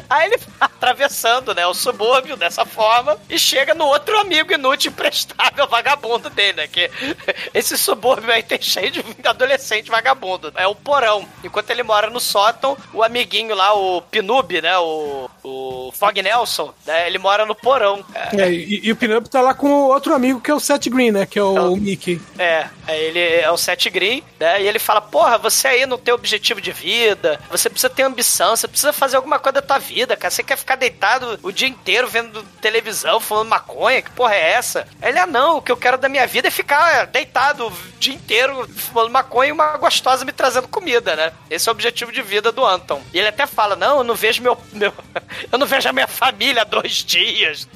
[0.09, 4.91] Aí ele vai atravessando, né, o subúrbio dessa forma e chega no outro amigo inútil,
[4.91, 6.67] imprestável, vagabundo dele, né?
[6.67, 6.91] Que
[7.53, 10.51] esse subúrbio aí tem cheio de adolescente vagabundo.
[10.55, 11.27] É o porão.
[11.43, 14.77] Enquanto ele mora no sótão, o amiguinho lá, o Pinub, né?
[14.77, 17.07] O, o Fog Nelson, né?
[17.07, 18.03] Ele mora no porão.
[18.13, 20.59] É, É, e, e o Pinup tá lá com o outro amigo que é o
[20.59, 21.25] Seth Green, né?
[21.25, 22.21] Que é o, Então- Mickey.
[22.37, 24.61] É, aí ele é o Seth Green, né?
[24.61, 28.55] E ele fala: Porra, você aí não tem objetivo de vida, você precisa ter ambição,
[28.55, 30.31] você precisa fazer alguma coisa da tua vida, cara.
[30.31, 34.01] Você quer ficar deitado o dia inteiro vendo televisão, fumando maconha?
[34.01, 34.87] Que porra é essa?
[35.01, 38.13] Ele, ah, não, o que eu quero da minha vida é ficar deitado o dia
[38.13, 41.31] inteiro fumando maconha e uma gostosa me trazendo comida, né?
[41.49, 43.01] Esse é o objetivo de vida do Anton.
[43.13, 44.57] E ele até fala: Não, eu não vejo meu.
[44.73, 44.93] meu
[45.51, 47.67] eu não vejo a minha família há dois dias.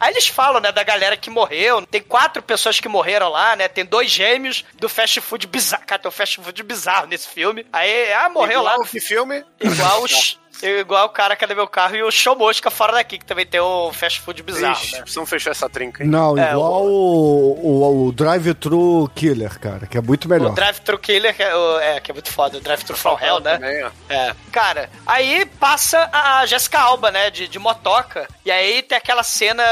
[0.00, 1.86] Aí eles falam, né, da galera que morreu.
[1.86, 3.68] Tem quatro pessoas que morreram lá, né?
[3.68, 5.84] Tem dois gêmeos do fast food bizarro.
[5.86, 7.64] Cara, tem um fast food bizarro nesse filme.
[7.72, 8.84] Aí, ah, morreu Igual lá.
[8.84, 9.44] que filme?
[9.60, 10.40] Igual os.
[10.62, 13.24] Igual o cara que é do meu carro e o show mosca fora daqui, que
[13.24, 15.00] também tem um fast food bizarro, Ixi, né?
[15.02, 16.08] precisamos fechar essa trinca, hein?
[16.10, 20.52] Não, É, igual o, o o, o Drive-Thru Killer, cara, que é muito O melhor.
[20.54, 22.58] Drive-Thru Killer, que é, o- é, que é muito foda.
[22.58, 23.54] O Drive-Thru From Hell, né?
[23.58, 23.90] Também, ó.
[24.08, 24.34] É.
[24.52, 29.64] Cara, aí passa a Jessica Alba, né, de, de motoca, e aí tem aquela cena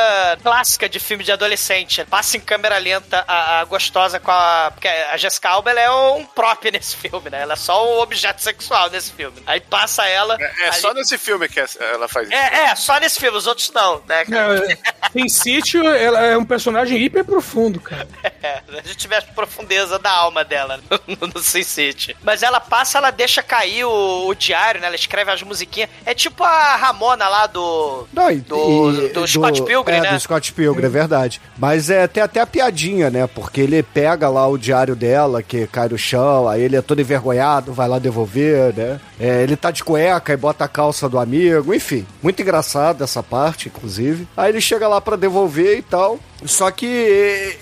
[0.42, 2.04] clássica de filme de adolescente.
[2.06, 4.70] Passa em câmera lenta a, a gostosa com a...
[4.74, 7.42] Porque a Jessica Alba, ela é um prop nesse filme, né?
[7.42, 9.40] Ela é só um objeto sexual nesse filme.
[9.46, 10.36] Aí passa ela...
[10.40, 12.36] É, é ali- só nesse filme que ela faz isso.
[12.36, 14.24] É, é, só nesse filme, os outros não, né?
[15.14, 18.08] Em sítio, ela é um personagem hiper profundo, cara.
[18.42, 22.16] É, a gente tivesse profundeza da alma dela no, no Sin City.
[22.22, 24.86] Mas ela passa, ela deixa cair o, o diário, né?
[24.86, 25.90] Ela escreve as musiquinhas.
[26.06, 28.08] É tipo a Ramona lá do.
[28.10, 30.12] Não, e- do, e- do Scott Pilgrim, é, né?
[30.14, 31.38] do Scott Pilgrim, é verdade.
[31.58, 33.26] Mas é, tem até a piadinha, né?
[33.26, 36.98] Porque ele pega lá o diário dela, que cai no chão, aí ele é todo
[37.02, 38.98] envergonhado, vai lá devolver, né?
[39.20, 42.06] É, ele tá de cueca e bota a calça do amigo, enfim.
[42.22, 44.26] Muito engraçado essa parte, inclusive.
[44.36, 46.18] Aí ele chega lá pra devolver e tal.
[46.44, 46.86] Só que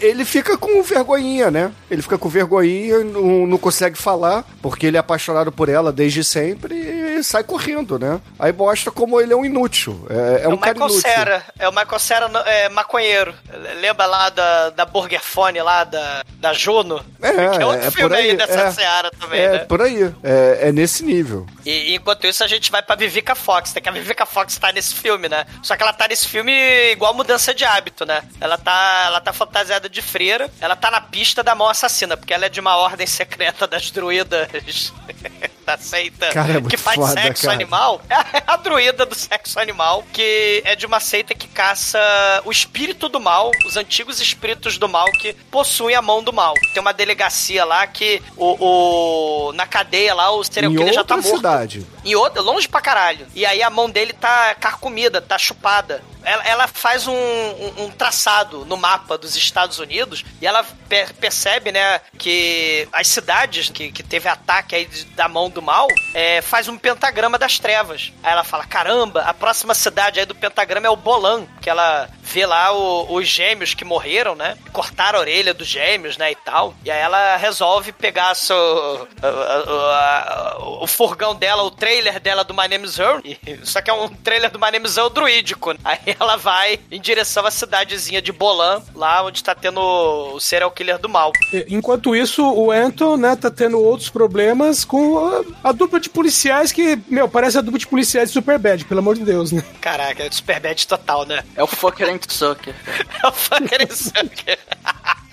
[0.01, 1.73] ele fica com vergonhinha, né?
[1.91, 6.23] Ele fica com vergonhinha, não, não consegue falar, porque ele é apaixonado por ela desde
[6.23, 8.21] sempre e sai correndo, né?
[8.39, 10.07] Aí mostra como ele é um inútil.
[10.09, 11.11] É, é um o cara Michael inútil.
[11.11, 11.45] Cera.
[11.59, 13.35] É o Michael Cera é, maconheiro.
[13.81, 17.05] Lembra lá da, da Burger Phone lá, da, da Juno?
[17.21, 18.71] É, que é outro é filme aí, aí dessa é.
[18.71, 19.59] seara também, É, né?
[19.61, 20.15] por aí.
[20.23, 21.47] É, é nesse nível.
[21.67, 23.81] E enquanto isso, a gente vai pra Vivica Fox, né?
[23.81, 25.45] Que a Vivica Fox tá nesse filme, né?
[25.63, 26.53] Só que ela tá nesse filme
[26.93, 28.23] igual mudança de hábito, né?
[28.41, 28.68] Ela tá,
[29.07, 32.49] ela tá fantasiada de freira, ela tá na pista da mão assassina, porque ela é
[32.49, 34.93] de uma ordem secreta das druidas
[35.65, 37.55] da seita Cara, é que faz foda, sexo cara.
[37.55, 38.01] animal.
[38.09, 41.99] É a druida do sexo animal, que é de uma seita que caça
[42.45, 46.55] o espírito do mal, os antigos espíritos do mal que possuem a mão do mal.
[46.73, 51.05] Tem uma delegacia lá que o, o- na cadeia lá o serial em killer já
[51.05, 51.37] tá morto.
[51.37, 51.87] cidade.
[52.05, 53.27] E outra, longe pra caralho.
[53.35, 56.03] E aí a mão dele tá carcomida, tá chupada.
[56.29, 61.15] Ela, ela faz um, um- um traçado no mapa dos Estados Unidos e ela per-
[61.15, 64.85] percebe, né, que as cidades que, que teve ataque aí
[65.17, 68.13] da mão do mal é, faz um pentagrama das trevas.
[68.23, 72.09] Aí ela fala: caramba, a próxima cidade aí do pentagrama é o Bolan, que ela
[72.23, 74.59] vê lá o- os gêmeos que morreram, né?
[74.73, 76.75] Cortaram a orelha dos gêmeos, né, e tal.
[76.85, 82.53] E aí ela resolve pegar seu, a- a- o furgão dela, o trailer dela do
[82.55, 83.21] My Name is Earl.
[83.65, 85.73] Só que é um trailer do My Name is Earl druídico.
[85.73, 85.79] né?
[85.85, 90.71] Aí ela vai em direção à cidadezinha de Bolan, lá onde tá tendo o serial
[90.71, 91.33] killer do mal.
[91.69, 96.73] Enquanto isso, o Anton, né, tá tendo outros problemas com a, a dupla de policiais
[96.73, 99.63] que, meu, parece a dupla de policiais de Superbad, pelo amor de Deus, né?
[99.81, 101.45] Caraca, é super bad total, né?
[101.57, 102.75] É o fucker and sucker.
[103.23, 104.59] É o fucking sucker.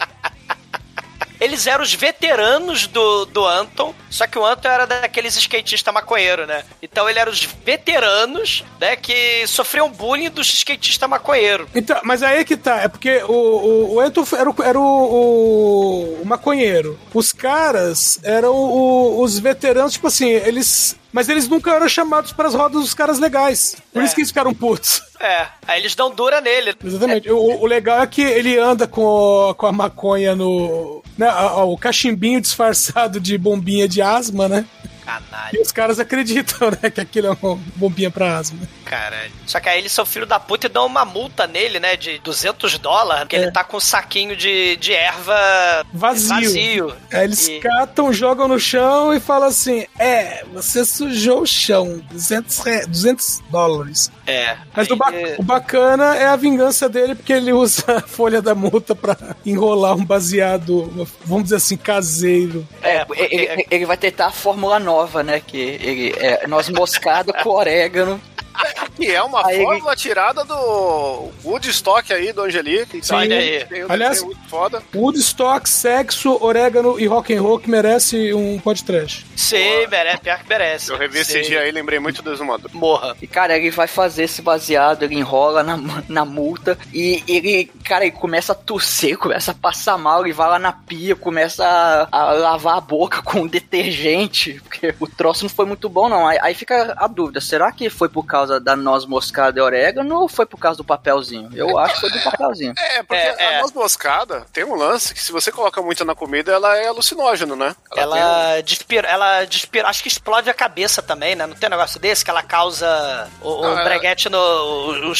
[1.45, 6.47] Eles eram os veteranos do, do Anton, só que o Anton era daqueles skatistas maconheiro,
[6.47, 6.63] né?
[6.81, 11.69] Então ele era os veteranos, né, que sofriam bullying dos skatistas maconheiro.
[11.75, 14.79] Então, mas aí é que tá, é porque o, o, o Anton era, o, era
[14.79, 16.99] o, o maconheiro.
[17.13, 20.95] Os caras eram o- os veteranos, tipo assim, eles.
[21.15, 23.77] Mas eles nunca eram chamados para as rodas dos caras legais.
[23.93, 24.05] Por É.
[24.05, 25.01] isso que eles ficaram putos.
[25.17, 26.75] É, aí eles dão dura nele.
[26.83, 27.31] Exatamente.
[27.31, 31.01] O, o legal é que ele anda com, com a maconha no.
[31.17, 34.65] Né, o cachimbinho disfarçado de bombinha de asma, né?
[35.05, 38.59] Canalha, E os caras acreditam, né, que aquilo é uma bombinha pra asma.
[38.83, 39.31] caralho.
[39.45, 42.17] Só que aí eles são filho da puta e dão uma multa nele, né, de
[42.19, 46.27] 200 dólares, porque ele tá com um saquinho de, de erva Vazio.
[46.29, 46.95] vazio.
[47.11, 52.01] Aí eles E- catam, jogam no chão e falam assim: É, você sujou o chão,
[52.11, 54.11] 200, re- 200 dólares.
[54.27, 54.57] É.
[54.75, 58.41] Mas aí- o, ba- o bacana é a vingança dele, porque ele usa a folha
[58.41, 62.67] da multa pra enrolar um baseado, vamos dizer assim, caseiro.
[62.81, 65.41] É, porque- Ele, ele vai tentar a fórmula nova, né?
[65.45, 68.19] Que ele é noz moscada com orégano.
[68.97, 72.97] E é uma Aí fórmula tirada do Woodstock aí, do Angelique.
[72.97, 73.65] Então, Olha aí.
[73.65, 74.81] Tem Aliás- foda.
[74.95, 79.25] Woodstock, sexo, orégano e rock and roll que merece um podcast.
[79.35, 80.91] Sim, merece, pior que merece.
[80.91, 81.49] Eu revi esse Sim.
[81.49, 82.69] dia aí, lembrei muito do Exumador.
[82.73, 83.17] Morra.
[83.21, 88.05] E, cara, ele vai fazer esse baseado, ele enrola na, na multa e ele, cara,
[88.05, 92.07] ele começa a tossir, começa a passar mal, ele vai lá na pia, começa a,
[92.11, 96.25] a lavar a boca com detergente, porque o troço não foi muito bom, não.
[96.25, 100.19] Aí, aí fica a dúvida, será que foi por causa da noz moscada e orégano
[100.21, 101.49] ou foi por causa do papelzinho?
[101.53, 102.73] Eu acho que foi do papelzinho.
[102.77, 103.57] É, porque É, é.
[103.57, 106.87] a noz moscada tem um lance que se você coloca muito na comida, ela é
[106.87, 107.75] alucinógeno, né?
[107.93, 111.45] tem Ela despira, ela despira, acho que explode a cabeça também, né?
[111.45, 113.83] Não tem um negócio desse que ela causa o, o Ah, é.
[113.83, 115.11] breguete no o,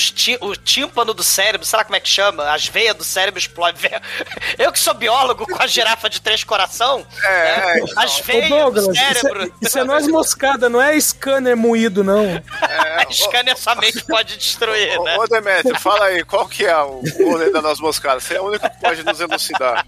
[0.50, 3.76] o tímpano do cérebro, sei lá como é que chama, as veias do cérebro explodem.
[4.58, 7.64] Eu que sou biólogo com a girafa de três coração, É, né?
[7.76, 8.04] é, então.
[8.04, 9.44] as veias Douglas, do isso cérebro.
[9.44, 12.24] é, isso é noz moscada, não é scanner moído, não.
[12.26, 15.18] É, Scanner a sua mente pode destruir, né?
[15.18, 18.20] Ô, ô Demetrio, fala aí, qual que é o rolê da noz moscada?
[18.20, 19.86] Você é o único que pode nos elucidar.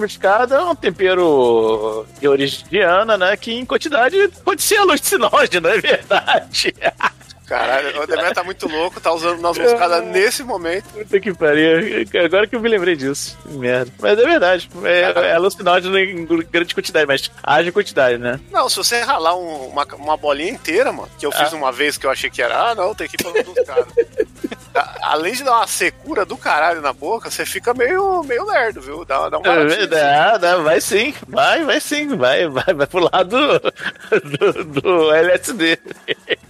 [0.00, 3.36] Moscada é um tempero de origem indiana, né?
[3.36, 6.74] Que em quantidade pode ser alucinógeno, é verdade.
[7.46, 10.84] Caralho, o Demetrio tá muito louco, tá usando noz moscada nesse momento.
[10.92, 12.04] Puta que pariu.
[12.24, 13.38] Agora que eu me lembrei disso.
[13.46, 13.92] Merda.
[14.00, 14.68] Mas é verdade.
[14.84, 18.40] É, é alucinógeno em grande quantidade, mas haja quantidade, né?
[18.50, 21.56] Não, se você ralar um- uma, uma bolinha inteira, mano, que eu fiz Ah.
[21.56, 23.86] uma vez que eu achei que era, ah, não, tem que ir pra dos caras.
[25.02, 29.04] Além de dar uma secura do caralho na boca, você fica meio, meio lerdo, viu?
[29.04, 29.42] Dá, dá um.
[29.88, 31.14] Dá, dá, vai sim.
[31.28, 32.16] Vai, vai sim.
[32.16, 33.60] Vai, vai, vai pro lado
[34.10, 35.78] do, do LSD.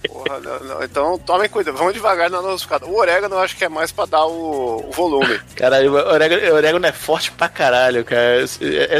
[0.07, 0.83] Porra, não, não.
[0.83, 2.85] Então tomem cuidado, vamos devagar na moscada.
[2.85, 5.39] O orégano eu acho que é mais pra dar o, o volume.
[5.55, 8.43] Caralho, o orégano, o orégano é forte pra caralho, cara.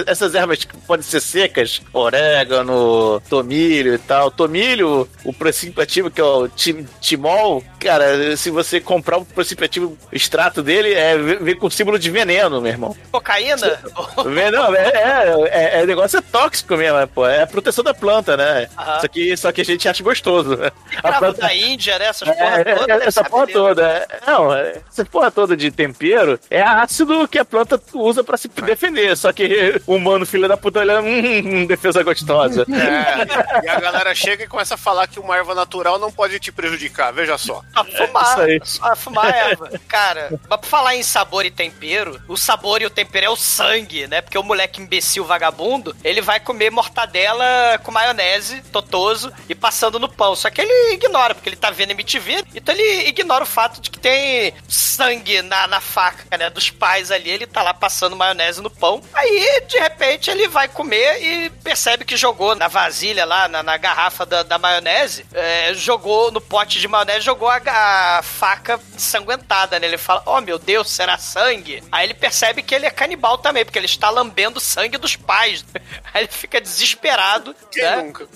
[0.07, 4.29] Essas ervas que podem ser secas, orégano, tomilho e tal.
[4.31, 9.65] Tomilho, o princípio ativo que é o tim- timol, cara, se você comprar o princípio
[9.65, 12.95] ativo, o extrato dele, é, vem com símbolo de veneno, meu irmão.
[13.11, 13.79] Cocaína?
[14.25, 17.25] Veneno, é, é, é, é negócio é tóxico mesmo, é, pô.
[17.27, 18.67] É a proteção da planta, né?
[18.77, 19.01] Aham.
[19.01, 20.57] Só, que, só que a gente acha gostoso.
[21.03, 22.05] A planta- da Índia, né?
[22.05, 22.93] Essas é, porra é, toda.
[22.93, 23.87] é, essa porra toda.
[23.87, 28.37] é- Não, é- essa porra toda de tempero é ácido que a planta usa pra
[28.37, 29.15] se defender.
[29.17, 32.65] Só que o humano, filho da puta, olha, hum, defesa gostosa.
[32.69, 36.39] É, e a galera chega e começa a falar que uma erva natural não pode
[36.39, 37.61] te prejudicar, veja só.
[37.75, 39.71] A fumar, isso a erva.
[39.87, 43.35] Cara, mas pra falar em sabor e tempero, o sabor e o tempero é o
[43.35, 44.21] sangue, né?
[44.21, 50.09] Porque o moleque imbecil vagabundo, ele vai comer mortadela com maionese, totoso, e passando no
[50.09, 50.35] pão.
[50.35, 53.89] Só que ele ignora, porque ele tá vendo MTV, então ele ignora o fato de
[53.89, 56.49] que tem sangue na, na faca, né?
[56.49, 59.01] Dos pais ali, ele tá lá passando maionese no pão.
[59.13, 63.77] Aí, de repente, ele vai comer e percebe que jogou na vasilha lá, na, na
[63.77, 69.79] garrafa da, da maionese, é, jogou no pote de maionese, jogou a, a faca ensanguentada,
[69.79, 69.87] né?
[69.87, 71.83] Ele fala, oh meu Deus, será sangue?
[71.91, 75.15] Aí ele percebe que ele é canibal também, porque ele está lambendo o sangue dos
[75.15, 75.65] pais.
[76.13, 77.95] Aí ele fica desesperado, Quem né?
[77.97, 78.27] nunca?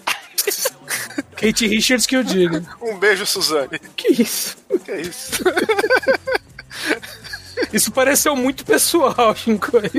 [1.37, 2.65] Kate Richards que eu digo.
[2.81, 3.79] Um beijo, Suzane.
[3.95, 4.57] Que isso?
[4.83, 5.43] Que é isso?
[7.73, 9.89] Isso pareceu muito pessoal, Shinkoi.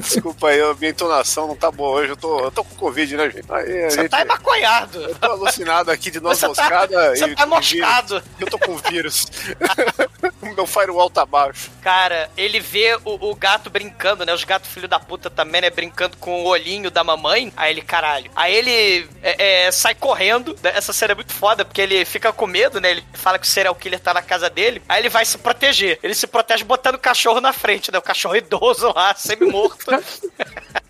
[0.00, 2.10] Desculpa aí, a minha entonação não tá boa hoje.
[2.12, 3.50] Eu tô, eu tô com Covid, né, gente?
[3.50, 4.10] Aí Você gente...
[4.10, 5.02] tá emaconhado.
[5.02, 8.22] Eu tô alucinado aqui de noz Você tá- moscada você tá com moscado.
[8.40, 9.26] Eu tô com vírus.
[10.50, 11.70] o meu firewall tá baixo.
[11.82, 14.32] Cara, ele vê o, o gato brincando, né?
[14.32, 15.70] Os gatos filho da puta também, né?
[15.70, 17.52] Brincando com o olhinho da mamãe.
[17.56, 18.30] Aí ele, caralho.
[18.34, 20.56] Aí ele é, é, sai correndo.
[20.62, 22.90] Essa cena é muito foda, porque ele fica com medo, né?
[22.90, 24.82] Ele fala que o serial killer tá na casa dele.
[24.88, 25.98] Aí ele vai se proteger.
[26.02, 27.98] Ele se protege botando o cachorro na frente, né?
[27.98, 29.86] O cachorro idoso lá, semi-morto.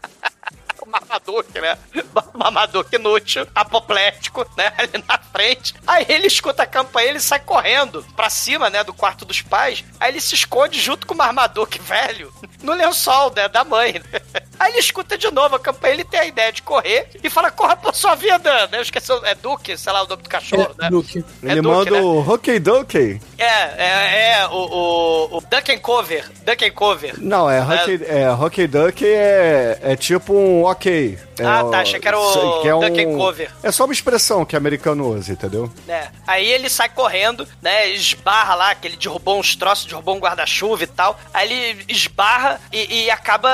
[0.96, 1.78] O Marmaduke, né?
[2.34, 4.72] Marmaduke inútil, apoplético, né?
[4.78, 5.74] Ali na frente.
[5.86, 8.82] Aí ele escuta a campainha, ele sai correndo pra cima, né?
[8.82, 9.84] Do quarto dos pais.
[10.00, 12.32] Aí ele se esconde junto com o Marmaduke velho
[12.62, 13.48] no lençol, né?
[13.48, 14.00] Da mãe.
[14.58, 17.50] Aí ele escuta de novo a campainha, ele tem a ideia de correr e fala,
[17.50, 18.78] corra por sua vida, né?
[18.78, 20.88] Eu esqueci, é Duke, sei lá o nome do cachorro, né?
[20.88, 21.24] Duke.
[21.42, 22.00] É Ele Duke, manda né?
[22.00, 23.20] o Hockey Donkey.
[23.36, 27.14] É, é, é, o, o, o Duck and Cover, Duck and Cover.
[27.18, 30.85] Não, é Hockey, é, Hockey Donkey é, é tipo um ok.
[30.88, 33.50] É Ah, tá, achei que era o que é and Cover.
[33.62, 35.72] É só uma expressão que americano usa, entendeu?
[35.86, 36.10] né?
[36.26, 37.90] Aí ele sai correndo, né?
[37.90, 41.18] Esbarra lá, que ele derrubou uns troços, derrubou um guarda-chuva e tal.
[41.32, 43.50] Aí ele esbarra e, e acaba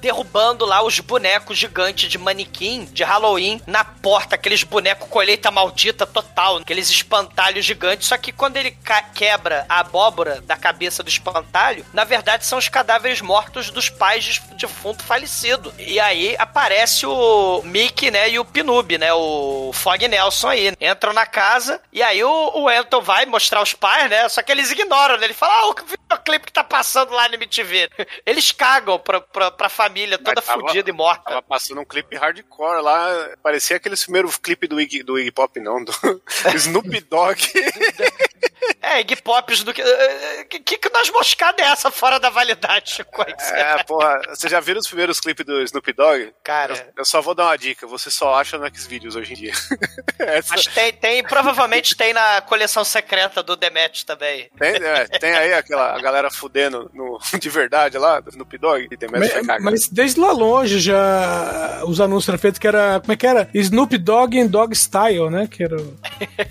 [0.00, 6.06] derrubando lá os bonecos gigantes de manequim de Halloween na porta, aqueles bonecos colheita maldita
[6.06, 8.08] total, aqueles espantalhos gigantes.
[8.08, 8.76] Só que quando ele
[9.14, 14.24] quebra a abóbora da cabeça do espantalho, na verdade são os cadáveres mortos dos pais
[14.24, 15.72] de defunto falecido.
[15.78, 20.72] E aí aparece o Mickey, né, e o Pinoob, né, o Fog Nelson aí.
[20.80, 24.50] Entram na casa e aí o, o Elton vai mostrar os pais, né, só que
[24.50, 27.88] eles ignoram, né, ele fala, ah, o videoclipe que tá passando lá no MTV.
[28.26, 31.22] Eles cagam pra, pra, pra família toda tava- fodida e morta.
[31.24, 33.30] Tava passando um clipe hardcore lá.
[33.42, 35.82] Parecia aqueles primeiros clipes do Iggy, do Iggy Pop, não.
[35.84, 35.92] Do
[36.54, 37.38] Snoop Dogg.
[38.82, 39.82] É, Iggy Pops do que...
[39.82, 43.22] eh, Que, que, que nós moscada é essa fora da validade, Chico?
[43.22, 44.20] É, porra.
[44.30, 46.32] Você já viram os primeiros clipes do Snoop Dogg?
[46.42, 46.74] Cara...
[46.74, 47.86] Eu, eu só vou dar uma dica.
[47.86, 49.52] Você só acha no Xvideos hoje em dia.
[50.18, 54.50] Essa- Mas tem, tem, provavelmente tem na coleção secreta do Demet também.
[54.58, 58.88] Tem, é, tem aí aquela a galera fudendo no, de verdade lá, do Snoop Dogg,
[58.90, 59.60] e tem mais Mas, cagar.
[59.60, 62.98] mas desde lá longe já os anúncios eram feitos que era.
[63.00, 63.48] Como é que era?
[63.54, 65.46] Snoop Dogg em Dog Style, né?
[65.50, 65.76] Que era.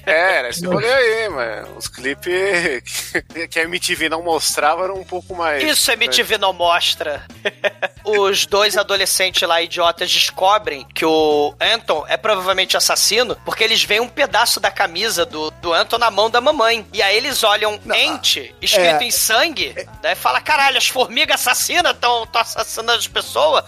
[0.05, 1.78] É, era esse rolê aí, mano.
[1.79, 3.13] Os clipes
[3.49, 5.63] que, a MTV não mostrava eram um pouco mais.
[5.63, 7.23] Isso a MTV não mostra.
[8.03, 14.01] os dois adolescentes lá, idiotas, descobrem que o Anton é provavelmente assassino porque eles veem
[14.01, 16.85] um pedaço da camisa do, do Anton na mão da mamãe.
[16.91, 19.73] E aí eles olham ente escrito é- em sangue,
[20.03, 20.11] né?
[20.11, 23.63] E fala: caralho, as formigas assassinas estão assassinando as pessoas?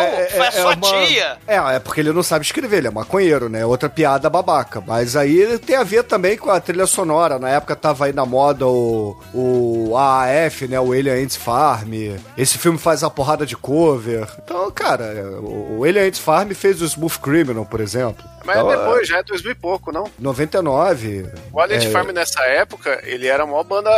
[0.00, 1.38] é- foi a é- é sua uma- tia.
[1.48, 3.66] É, é porque ele não sabe escrever, ele é maconheiro, né?
[3.66, 4.80] Outra piada babaca.
[4.80, 7.38] Mas aí tem a ver também com a trilha sonora.
[7.40, 10.80] Na época tava aí na moda o, o AAF, né?
[10.80, 11.92] O Alien Ants Farm.
[12.36, 14.28] Esse filme faz a porrada de cover.
[14.42, 18.24] Então, cara, o, o Alien Ants Farm fez o Smooth Criminal, por exemplo.
[18.46, 20.10] Mas Então, é depois, já é 2000 e pouco, não?
[20.18, 21.26] 99.
[21.52, 23.90] O Alien é, Farm nessa época, ele era uma banda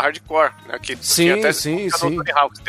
[0.00, 0.78] hardcore, né?
[0.82, 2.18] Que Sim, até sim, sim.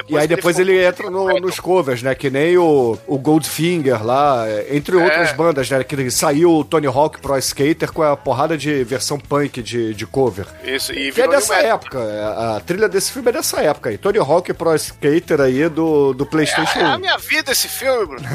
[0.10, 2.14] E aí depois ficou- ele entra no- nos covers, né?
[2.16, 5.84] Que nem o, o Goldfinger lá, entre outras bandas, né?
[5.84, 10.06] Que saiu o Tony Hawk Pro Skater com a porrada de versão punk de, de
[10.06, 10.46] cover.
[10.64, 13.98] Isso, e Que é dessa época, a, a trilha desse filme é dessa época aí.
[13.98, 17.00] Tony Hawk Pro Skater aí do, do Playstation É a 1.
[17.00, 18.28] minha vida esse filme, Bruno.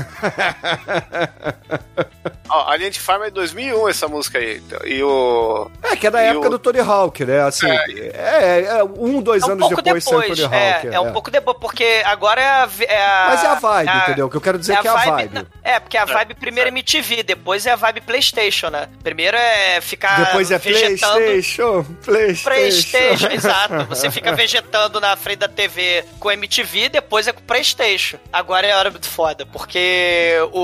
[2.51, 4.57] Ó, Alien Farm é de 2001 essa música aí.
[4.59, 5.71] Então, E o...
[5.83, 7.41] É, que é da E época o- do Tony Hawk, né?
[7.43, 10.73] Assim, é, é, um, dois É um anos pouco depois, saiu o depois, Tony é,
[10.75, 10.87] Hawk.
[10.89, 12.69] é, um pouco depois, porque agora é a.
[12.81, 14.27] É a Mas é a vibe, a- entendeu?
[14.27, 15.35] O que eu quero dizer é que é a vibe.
[15.35, 18.89] não, É, porque a vibe primeiro é MTV, depois é a vibe PlayStation, né?
[19.03, 21.15] Primeiro é ficar Depois é vegetando.
[21.19, 22.49] Playstation, Playstation.
[22.51, 23.85] PlayStation, exato.
[23.89, 28.19] Você fica vegetando na frente da TV com MTV, depois é com PlayStation.
[28.33, 30.61] Agora é a hora muito foda, porque o,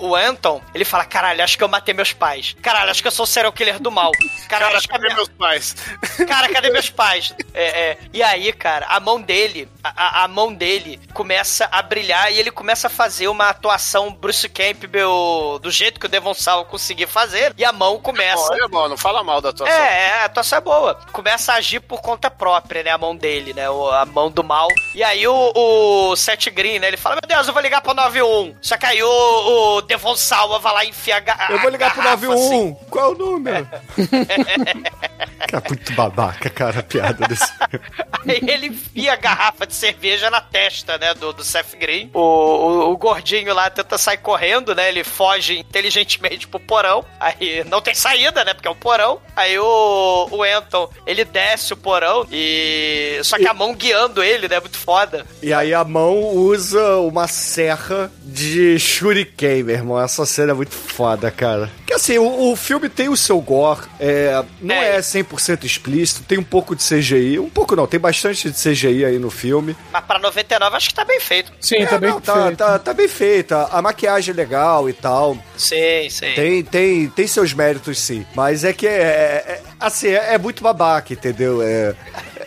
[0.00, 2.54] o, o Anton, ele fala: caralho, acho que eu matei meus pais.
[2.62, 4.10] Caralho, acho que eu sou o serial killer do mal.
[4.48, 5.16] Caralho, Cara, acho que cadê minha...
[5.16, 5.76] meus pais?
[6.28, 7.34] Cara, cadê meus pais?
[7.54, 7.98] É, é.
[8.12, 12.50] E aí, cara, a mão dele, a, a- mão dele começa a brilhar e ele
[12.50, 17.54] começa a fazer uma atuação Bruce Campbell do jeito que o Devon Sawa conseguia fazer.
[17.56, 18.52] E a mão começa.
[18.52, 19.76] Olha, bom, não fala mal da atuação.
[19.76, 20.94] É, é, a atuação é boa.
[21.12, 22.90] Começa a agir por conta própria, né?
[22.90, 23.66] A mão dele, né?
[23.66, 24.68] A mão do mal.
[24.94, 26.88] E aí o, o Seth Green, né?
[26.88, 28.56] Ele fala: Meu Deus, eu vou ligar pro 91.
[28.60, 29.08] Só que aí o,
[29.76, 32.26] o Devon Sawa vai lá e enfia a ga- Eu vou ligar pro a garrafa,
[32.26, 32.46] 91.
[32.46, 32.76] assim.
[32.90, 33.68] Qual é o número?
[35.48, 37.52] cara, muito babaca, cara, a piada desse.
[38.26, 42.10] Aí ele enfia a garrafa de cerveja na testa, né, do, do Seth Green.
[42.14, 47.04] O, o, o gordinho lá tenta sair correndo, né, ele foge inteligentemente pro porão.
[47.20, 49.20] Aí não tem saída, né, porque é um porão.
[49.34, 53.20] Aí o, o Anton, ele desce o porão e...
[53.22, 55.26] Só que a mão guiando ele, né, muito foda.
[55.42, 60.00] E aí a mão usa uma serra de shuriken, meu irmão.
[60.00, 61.70] Essa cena é muito foda, cara.
[61.86, 66.38] Que assim, o, o filme tem o seu gore, é, não é, 100% explícito, tem
[66.38, 67.38] um pouco de CGI.
[67.38, 69.76] Um pouco não, tem bastante de CGI aí no filme.
[69.92, 71.52] Mas pra 99 acho que tá bem feito.
[71.60, 72.56] Sim, tá É, bem não, tá, feito.
[72.58, 73.68] tá, tá bem feita.
[73.70, 75.36] A maquiagem é legal e tal.
[75.56, 76.32] Sim, sim.
[76.34, 78.24] Tem, tem, tem seus méritos, sim.
[78.34, 81.60] Mas é que é, é- é- assim, é, é muito babaca, entendeu?
[81.62, 81.94] É,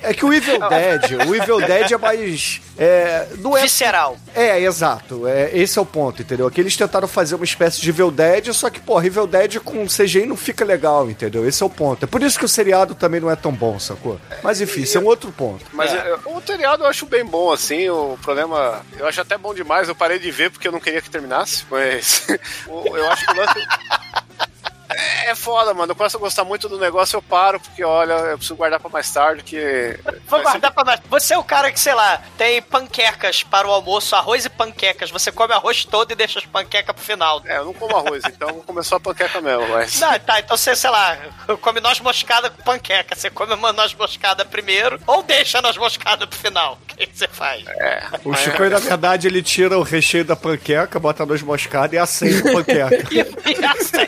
[0.10, 2.62] é que o Evil Dead, o Evil Dead é mais.
[2.78, 4.18] É, não é, Visceral.
[4.34, 5.28] é, exato.
[5.28, 6.48] É, esse é o ponto, entendeu?
[6.48, 9.86] Aqui eles tentaram fazer uma espécie de Evil Dead, só que, pô, Evil Dead com
[9.88, 11.48] CGI não fica legal, entendeu?
[11.48, 12.04] Esse é o ponto.
[12.04, 14.20] É por isso que o seriado também não é tão bom, sacou?
[14.44, 15.66] Mas enfim, isso é um outro ponto.
[15.72, 17.90] Mas é, o seriado eu acho bem bom, assim.
[17.90, 18.82] O problema.
[18.98, 19.88] Eu acho até bom demais.
[19.88, 21.64] Eu parei de ver porque eu não queria que terminasse.
[21.70, 22.28] Mas.
[22.68, 23.60] eu acho que o lance.
[25.26, 25.92] É foda, mano.
[25.92, 28.90] Eu começo a gostar muito do negócio, eu paro, porque olha, eu preciso guardar pra
[28.90, 30.00] mais tarde, que.
[30.28, 31.00] Vou guardar pra nós.
[31.10, 35.10] Você é o cara que, sei lá, tem panquecas para o almoço, arroz e panquecas.
[35.12, 37.42] Você come arroz todo e deixa as panquecas pro final.
[37.46, 40.00] É, eu não como arroz, então começou a panqueca mesmo, mas.
[40.00, 41.18] Não, tá, então você, sei lá,
[41.62, 43.16] come noz moscada com panqueca.
[43.16, 46.80] Você come uma noz moscada primeiro ou deixa a noz moscada pro final.
[46.92, 47.66] O que você faz?
[47.68, 48.04] É.
[48.24, 51.98] O Chico, na verdade, ele tira o recheio da panqueca, bota a noz moscada e
[51.98, 52.96] acende a panqueca.
[53.16, 54.08] E, e assim,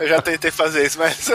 [0.00, 1.30] Eu já tentei fazer isso, mas.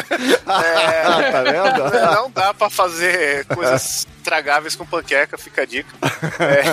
[0.45, 2.13] Ah, É, tá vendo?
[2.15, 5.89] não dá pra fazer coisas tragáveis com panqueca, fica a dica.
[6.39, 6.63] É.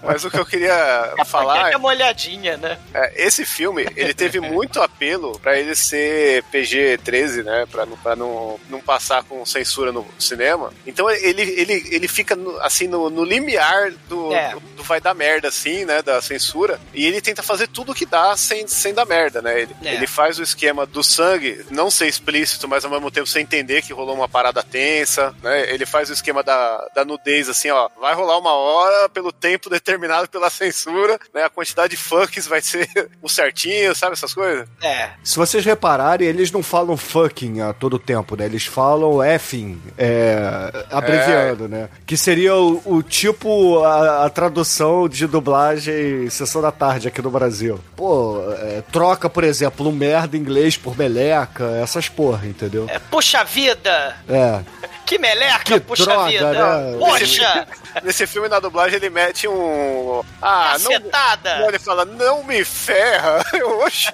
[0.02, 2.78] Mas o que eu queria a falar panqueca é molhadinha, né?
[2.94, 7.66] É, esse filme, ele teve muito apelo pra ele ser PG-13, né?
[7.70, 10.72] Pra, não, pra não, não passar com censura no cinema.
[10.86, 14.52] Então ele, ele, ele fica, no- assim, no, no limiar do, É.
[14.52, 16.00] do, do vai dar merda, assim, né?
[16.00, 16.80] Da censura.
[16.94, 19.60] E ele tenta fazer tudo que dá sem, sem dar merda, né?
[19.62, 19.94] Ele, É.
[19.94, 23.82] ele faz o esquema do sangue não ser explícito, mas ao mesmo tempo você entender
[23.82, 25.72] que rolou uma parada tensa, né?
[25.72, 27.88] Ele faz o esquema da, da nudez, assim, ó.
[28.00, 31.44] Vai rolar uma hora pelo tempo determinado pela censura, né?
[31.44, 32.88] A quantidade de fucks vai ser
[33.22, 34.12] o certinho, sabe?
[34.14, 34.68] Essas coisas.
[34.82, 35.10] É.
[35.22, 38.44] Se vocês repararem, eles não falam fucking a todo tempo, né?
[38.46, 41.88] Eles falam effing, é, abreviando, né?
[42.06, 47.30] Que seria o, o tipo, a, a tradução de dublagem Sessão da Tarde aqui no
[47.30, 47.78] Brasil.
[47.96, 49.51] Pô, é, troca, por exemplo,
[49.86, 52.86] um merda em inglês por meleca, essas porra, entendeu?
[52.88, 54.16] É, Puxa vida!
[54.28, 54.60] É.
[55.04, 56.52] Que meleca, Que puxa droga, vida!
[56.52, 56.96] né?
[56.98, 57.66] Poxa!
[58.02, 60.22] nesse filme, na dublagem, ele mete um.
[60.40, 60.90] Ah, não.
[60.90, 61.58] Cacetada.
[61.58, 63.44] Não, ele fala, não me ferra.
[63.84, 64.10] Oxe,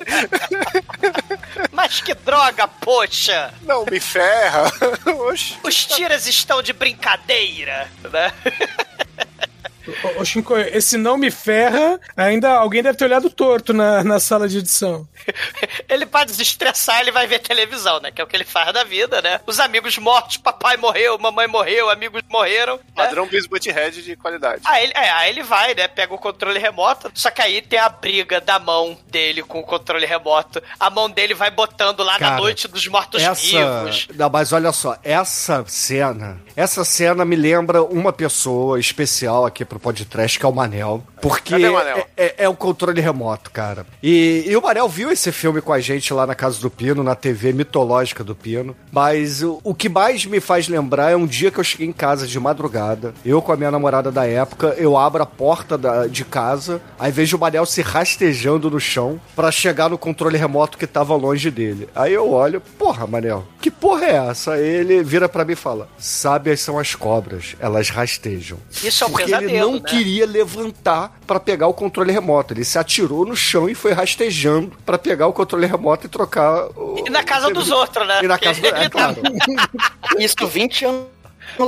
[1.72, 3.52] Mas que droga, poxa!
[3.62, 4.64] não me ferra.
[5.30, 5.56] Oxe.
[5.62, 8.32] Os tiras estão de brincadeira, né?
[10.18, 14.48] Ô, Shinko, esse não me ferra, ainda alguém deve ter olhado torto na, na sala
[14.48, 15.06] de edição.
[15.88, 18.10] Ele, pra desestressar, ele vai ver televisão, né?
[18.10, 19.40] Que é o que ele faz da vida, né?
[19.46, 22.76] Os amigos mortos, papai morreu, mamãe morreu, amigos morreram.
[22.76, 22.82] né?
[22.94, 24.62] Padrão Beavis Butthead de qualidade.
[24.64, 25.88] Aí, ele- é, aí ele vai, né?
[25.88, 27.10] Pega o controle remoto.
[27.14, 30.62] Só que aí tem a briga da mão dele com o controle remoto.
[30.78, 34.06] A mão dele vai botando lá na Cara, noite dos mortos-vivos.
[34.10, 34.18] Essa.
[34.18, 36.40] Não, mas olha só, essa cena.
[36.56, 41.02] Essa cena me lembra uma pessoa especial aqui pro podcast, que é o Manel.
[41.20, 41.98] Porque Cadê o Manel?
[42.16, 43.86] É, é- é o controle remoto, cara.
[44.02, 47.02] E, e o Manel viu esse filme com a gente lá na casa do Pino,
[47.02, 48.76] na TV mitológica do Pino.
[48.92, 51.92] Mas o, o que mais me faz lembrar é um dia que eu cheguei em
[51.92, 56.06] casa de madrugada, eu com a minha namorada da época, eu abro a porta da-
[56.06, 60.78] de casa, aí vejo o Manel se rastejando no chão pra chegar no controle remoto
[60.78, 61.88] que tava longe dele.
[61.94, 64.52] Aí eu olho, porra, Manel, que porra é essa?
[64.52, 68.58] Aí ele vira pra mim e fala: Sábias são as cobras, elas rastejam.
[68.82, 69.88] Isso é um Porque pesadelo, ele não né?
[69.88, 72.52] queria levantar pra pegar o controle remoto.
[72.54, 76.66] Ele se atirou no chão e foi rastejando pra pegar o controle remoto e trocar
[76.76, 77.04] o.
[77.06, 78.20] E na casa o- dos outros, né?
[78.22, 78.66] E na casa do.
[78.66, 79.16] É, tá- claro.
[80.18, 81.06] Isso 20 anos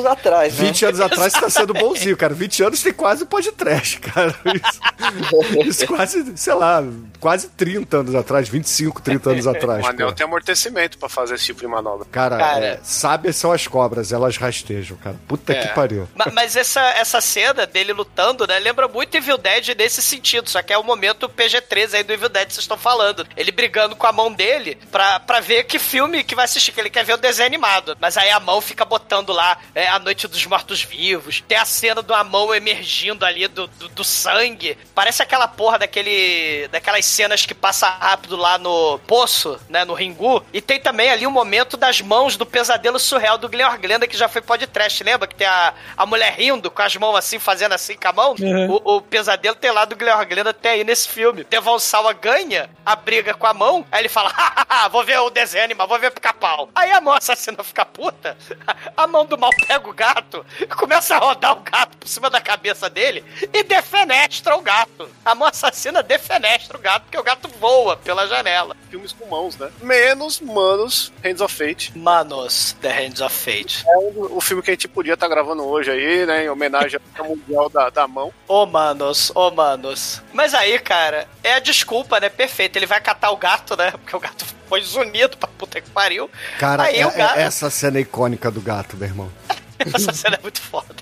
[0.07, 0.67] atrás, né?
[0.67, 2.35] 20 anos atrás você tá sendo bonzinho, cara.
[2.35, 4.35] 20 anos tem quase podcast, cara.
[4.55, 6.83] Isso, isso quase, sei lá,
[7.19, 9.85] quase 30 anos atrás, 25, 30 anos atrás.
[9.85, 12.07] O anel tem amortecimento pra fazer esse tipo de manobra.
[12.11, 12.65] Cara, Cara.
[12.65, 15.17] é, sábias são as cobras, elas rastejam, cara.
[15.27, 15.61] Puta É.
[15.67, 16.09] que pariu.
[16.15, 20.63] Ma- Mas essa, essa cena dele lutando, né, lembra muito Evil Dead nesse sentido, só
[20.63, 23.27] que é o momento PG-13 aí do Evil Dead que vocês estão falando.
[23.37, 26.81] Ele brigando com a mão dele pra, pra ver que filme que vai assistir, que
[26.81, 27.97] ele quer ver o desenho animado.
[28.01, 32.03] Mas aí a mão fica botando lá é, A Noite dos Mortos-Vivos, tem a cena
[32.03, 34.77] de uma mão emergindo ali do, do, do sangue.
[34.95, 40.45] Parece aquela porra daquele, daquelas cenas que passa rápido lá no poço, né, no Ringu.
[40.53, 44.17] E tem também ali o momento das mãos do pesadelo surreal do Glenn Glenda, que
[44.17, 45.29] já foi podcast, lembra?
[45.29, 48.35] Que tem a, a mulher rindo com as mãos assim, fazendo assim com a mão.
[48.39, 48.81] Uhum.
[48.85, 51.45] O, o pesadelo tem lá do Glenn Glenda, tem aí nesse filme.
[51.45, 54.33] Devon Sawa ganha a briga com a mão, aí ele fala,
[54.91, 56.69] vou ver o desenho animal, vou ver pica-pau.
[56.75, 58.37] Aí a mão assassina fica puta,
[58.97, 60.45] a mão do mal pega o gato,
[60.77, 65.09] começa a rodar o gato por cima da cabeça dele e defenestra o gato.
[65.25, 68.77] A mão assassina defenestra o gato, porque o gato voa pela janela.
[68.91, 69.71] Filmes com mãos, né?
[69.81, 71.97] Menos Manos, Hands of Fate.
[71.97, 73.85] Manos, The Hands of Fate.
[73.87, 76.45] É o filme que a gente podia estar gravando hoje aí, né?
[76.45, 78.33] Em homenagem ao Mundial da, da Mão.
[78.49, 80.23] Ô, manos, ô, manos.
[80.33, 82.29] Mas aí, cara, é a desculpa, né?
[82.29, 82.77] Perfeito.
[82.77, 83.91] Ele vai catar o gato, né?
[83.93, 86.31] Porque o gato foi zunido pra puta que pariu.
[86.59, 87.39] Cara, é- o gato...
[87.39, 89.31] é- essa cena é icônica do gato, meu irmão.
[89.95, 90.95] Essa cena é muito foda.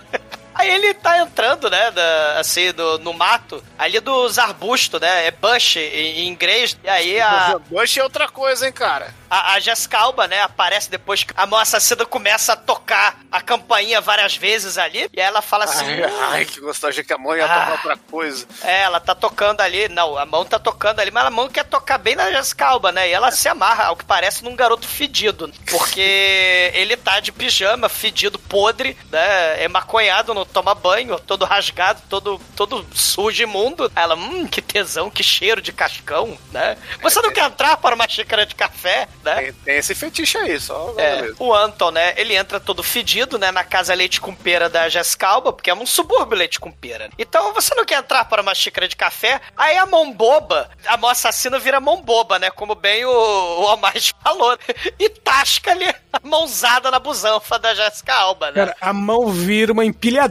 [0.58, 5.30] Aí ele tá entrando, né, da- assim, do- no mato, ali dos arbustos, né, é
[5.30, 5.80] bush em,
[6.20, 9.14] em inglês, e aí a, Bush é outra coisa, hein, cara?
[9.30, 13.40] a, a Jessica Alba, né, aparece depois que a mão assassina começa a tocar a
[13.42, 15.84] campainha várias vezes ali, e aí ela fala assim...
[15.84, 17.48] Ai, ai, que gostoso, que a mão ia Ah.
[17.60, 18.46] tocar outra coisa.
[18.64, 19.86] É, ela tá tocando ali.
[19.90, 22.90] Não, a mão tá tocando ali, mas a mão quer tocar bem na Jessica Alba,
[22.90, 23.06] né?
[23.08, 25.52] E ela se amarra, ao que parece, num garoto fedido.
[25.70, 29.62] Porque ele tá de pijama, fedido, podre, né?
[29.62, 33.90] É maconhado, não toma banho, todo rasgado, todo, todo sujo, imundo.
[33.94, 36.76] Ela, hum, que tesão, que cheiro de cascão, né?
[37.02, 39.36] Você não quer entrar para uma xícara de café, né?
[39.36, 41.36] Tem, tem esse fetiche aí, só É, mesmo.
[41.38, 42.14] o Anton, né?
[42.16, 43.50] Ele entra todo fedido, né?
[43.50, 47.08] Na casa leite com pera da Jessica Alba, porque é um subúrbio leite com pera.
[47.18, 49.40] Então você não quer entrar para uma xícara de café?
[49.56, 52.50] Aí a mão boba, a mão assassina vira mão boba, né?
[52.50, 54.56] Como bem o, o Almighty falou.
[54.98, 58.54] E tasca ali a mãozada na busanfa da Jessica Alba, né?
[58.54, 59.84] Cara, a mão vira uma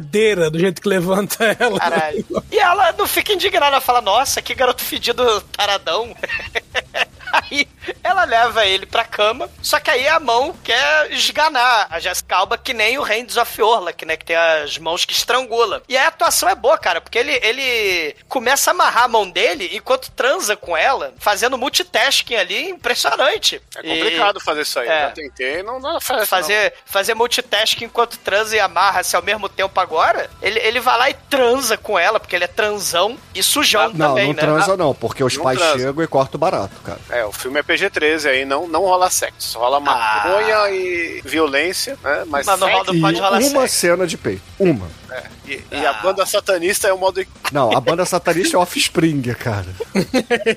[0.08, 1.80] empilhadeira do jeito que levanta ela.
[1.80, 2.26] Caralho.
[2.52, 6.16] E ela não fica indignada, ela fala, nossa, que garoto fedido taradão.
[7.50, 7.68] Aí
[8.04, 12.58] ela leva ele pra cama, só que aí a mão quer esganar a Jessica Alba,
[12.58, 14.18] que nem o Hands of Orlac, né?
[14.18, 15.82] Que tem as mãos que estrangula.
[15.88, 19.70] E a atuação é boa, cara, porque ele, ele começa a amarrar a mão dele
[19.74, 23.62] enquanto transa com ela, fazendo multitasking ali, impressionante.
[23.76, 24.88] É complicado fazer isso aí.
[24.88, 25.02] É.
[25.02, 26.26] Já tentei, não dá certo.
[26.26, 31.10] Fazer, fazer multitasking enquanto transa e amarra-se ao mesmo tempo agora, ele, ele vai lá
[31.10, 34.42] e transa com ela, porque ele é transão e sujão Não, também, não né?
[34.42, 35.80] transa não, porque os Não pais transa.
[35.80, 37.00] chegam e cortam barato, cara.
[37.10, 37.17] não.
[37.20, 39.58] É, o filme é PG-13 aí, não, não rola sexo.
[39.60, 40.72] Rola maconha Ah.
[40.72, 42.24] e violência, né?
[42.28, 43.76] Mas, Mas não rola- pode rolar uma sexo.
[43.76, 44.42] cena de peito.
[44.60, 44.88] Uma.
[45.12, 47.26] é, e, e a banda satanista é o modo.
[47.52, 49.66] Não, a banda satanista é Offspring, cara.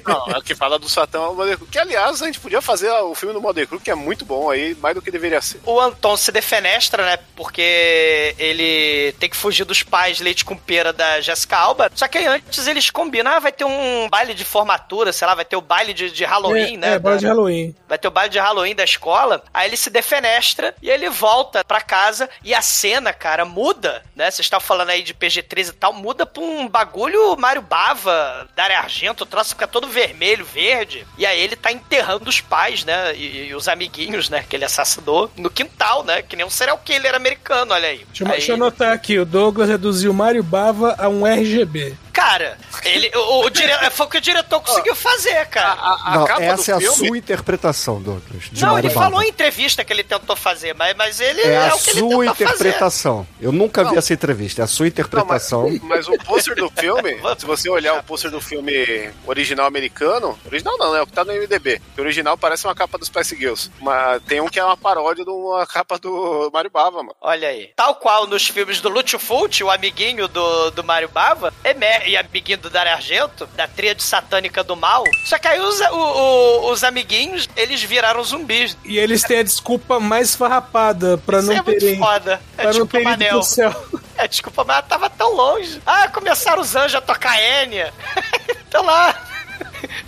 [0.06, 1.66] Não, a que fala do Satã é o modo.
[1.70, 4.74] Que aliás, a gente podia fazer o filme do Crew, que é muito bom aí,
[4.80, 5.60] mais do que deveria ser.
[5.64, 7.18] O Anton se defenestra, né?
[7.36, 11.90] Porque ele tem que fugir dos pais leite com pera da Jessica Alba.
[11.94, 15.34] Só que aí antes eles combinam, ah, vai ter um baile de formatura, sei lá,
[15.34, 16.92] vai ter o baile de, de Halloween, é, né?
[16.94, 17.74] É, da- de Halloween.
[17.88, 19.42] Vai ter o baile de Halloween da escola.
[19.52, 22.28] Aí ele se defenestra e ele volta pra casa.
[22.44, 24.30] E a cena, cara, muda, né?
[24.30, 25.92] Vocês estavam falando aí de PG-13 e tal.
[25.92, 29.24] Muda pra um bagulho Mário Bava, Dario Argento.
[29.24, 31.06] O troço fica todo vermelho, verde.
[31.18, 33.14] E aí ele tá enterrando os pais, né?
[33.14, 34.44] E, e os amiguinhos, né?
[34.48, 36.22] Que ele assassinou no quintal, né?
[36.22, 38.04] Que nem um serial killer americano, olha aí.
[38.06, 41.96] Deixa, eu- Aí- deixa eu anotar aqui, o Douglas reduziu Mário Bava a um RGB.
[42.20, 43.72] Cara, ele, o, o dire...
[43.90, 45.72] foi o que o diretor conseguiu fazer, cara.
[45.72, 46.96] A, a não, capa essa é a filme.
[47.08, 48.44] sua interpretação, Douglas.
[48.52, 51.48] de Não, Mario ele falou em entrevista que ele tentou fazer, mas, mas ele É
[51.52, 52.44] é, a o que ele sua tentou fazer.
[52.44, 53.26] interpretação.
[53.40, 53.98] Eu nunca vi Não.
[53.98, 54.60] essa entrevista.
[54.60, 55.62] É a sua Não, interpretação.
[55.70, 60.38] mas, mas o pôster do filme, se você olhar o pôster do filme original americano,
[60.46, 61.00] original não, né?
[61.00, 61.80] O que tá no MDB.
[61.96, 63.70] O original parece uma capa dos Spice Girls.
[63.80, 67.16] Mas tem um que é uma paródia de uma capa do Mario Bava, mano.
[67.20, 67.70] Olha aí.
[67.74, 72.16] Tal qual nos filmes do Fulci, o amiguinho do, do Mario Bava, é me- e
[72.16, 75.04] amiguinho do Dario Argento, da tríade satânica do mal.
[75.24, 78.76] Só que aí os, o- o- os amiguinhos, eles viraram zumbis.
[78.84, 81.98] E eles têm a desculpa mais farrapada pra Isso não é muito terem.
[81.98, 82.40] foda.
[82.58, 83.38] É Pra não desculpa, terem ido Manel.
[83.38, 83.86] pro céu.
[84.16, 85.80] É, desculpa, mas tava tão longe.
[85.86, 87.92] Ah, começaram os anjos a tocar Enya.
[88.70, 89.14] Tão lá.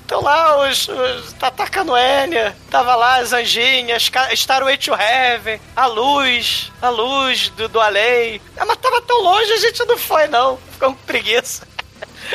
[0.07, 1.33] Tão lá os, os.
[1.33, 2.55] Tá tocando Enya.
[2.71, 4.11] Tava lá as anjinhas.
[4.33, 5.61] Starway to Heaven.
[5.75, 6.71] A luz.
[6.81, 8.41] A luz do, do além.
[8.57, 10.59] Ah, mas tava tão longe, a gente não foi, não.
[10.73, 11.67] Ficou com preguiça.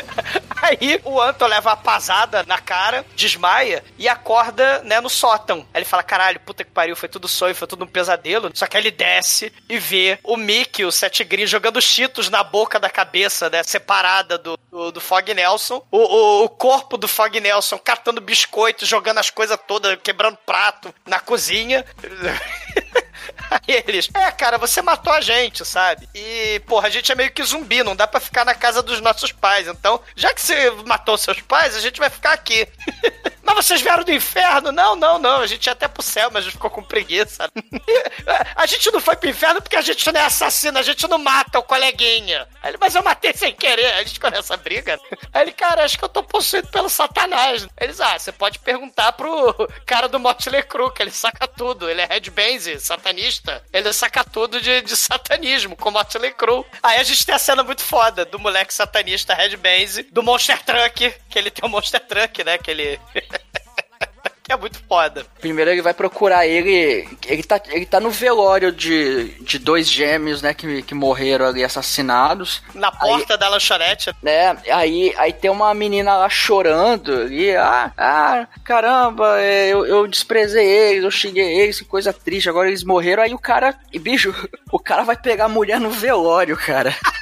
[0.60, 5.58] Aí o Anton leva a pasada na cara, desmaia e acorda, né, no sótão.
[5.72, 8.50] Aí ele fala: caralho, puta que pariu, foi tudo sonho, foi tudo um pesadelo.
[8.54, 12.42] Só que aí ele desce e vê o Mickey, o Sete Green, jogando cheetos na
[12.42, 15.82] boca da cabeça, né, separada do, do, do Fog Nelson.
[15.90, 20.94] O, o, o corpo do Fog Nelson catando biscoito, jogando as coisas todas, quebrando prato
[21.06, 21.84] na cozinha.
[23.50, 26.08] Aí eles, é, cara, você matou a gente, sabe?
[26.14, 29.00] E, porra, a gente é meio que zumbi, não dá pra ficar na casa dos
[29.00, 29.66] nossos pais.
[29.66, 32.66] Então, já que você matou seus pais, a gente vai ficar aqui.
[33.54, 34.72] mas vocês vieram do inferno?
[34.72, 35.40] Não, não, não.
[35.40, 37.48] A gente ia até pro céu, mas a gente ficou com preguiça.
[38.56, 41.18] a gente não foi pro inferno porque a gente não é assassino, a gente não
[41.18, 42.46] mata o coleguinha.
[42.62, 43.86] Aí ele, mas eu matei sem querer.
[43.86, 44.98] Aí a gente ficou nessa briga.
[45.32, 47.66] Aí ele, cara, acho que eu tô possuído pelo satanás.
[47.80, 49.54] Eles, ah, você pode perguntar pro
[49.86, 51.88] cara do Motley Crue, que ele saca tudo.
[51.88, 53.62] Ele é headbase, satanista.
[53.72, 56.64] Ele saca tudo de, de satanismo, com Motley Crue.
[56.82, 61.14] Aí a gente tem a cena muito foda do moleque satanista headbase, do Monster Truck,
[61.28, 63.00] que ele tem o Monster Truck, né, que ele...
[64.48, 65.24] é muito foda.
[65.40, 67.08] Primeiro ele vai procurar ele.
[67.26, 70.54] Ele tá, ele tá no velório de, de dois gêmeos, né?
[70.54, 72.62] Que, que morreram ali assassinados.
[72.74, 74.10] Na porta da lanchonete.
[74.22, 74.56] né?
[74.72, 80.66] Aí, aí tem uma menina lá chorando e ah, ah caramba, é, eu, eu desprezei
[80.66, 83.22] eles, eu xinguei eles, que coisa triste, agora eles morreram.
[83.22, 84.34] Aí o cara, e bicho,
[84.72, 86.94] o cara vai pegar a mulher no velório, cara.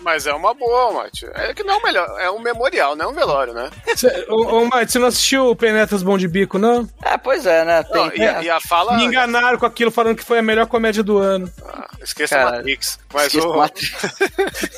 [0.00, 1.26] Mas é uma boa, Mate.
[1.34, 2.20] É que não é o melhor.
[2.20, 3.68] É um memorial, não é um velório, né?
[3.96, 6.88] Cê, ô, ô, Mate, você não assistiu o Penetras Bom de Bico, não?
[7.02, 7.82] É, pois é, né?
[7.82, 8.96] Tem, Não, e, a- e a fala.
[8.96, 11.50] Me enganaram com aquilo, falando que foi a melhor comédia do ano.
[11.66, 12.98] Ah, esqueça Cara, Matrix.
[13.12, 13.56] Mas esqueça o.
[13.56, 13.92] Matrix.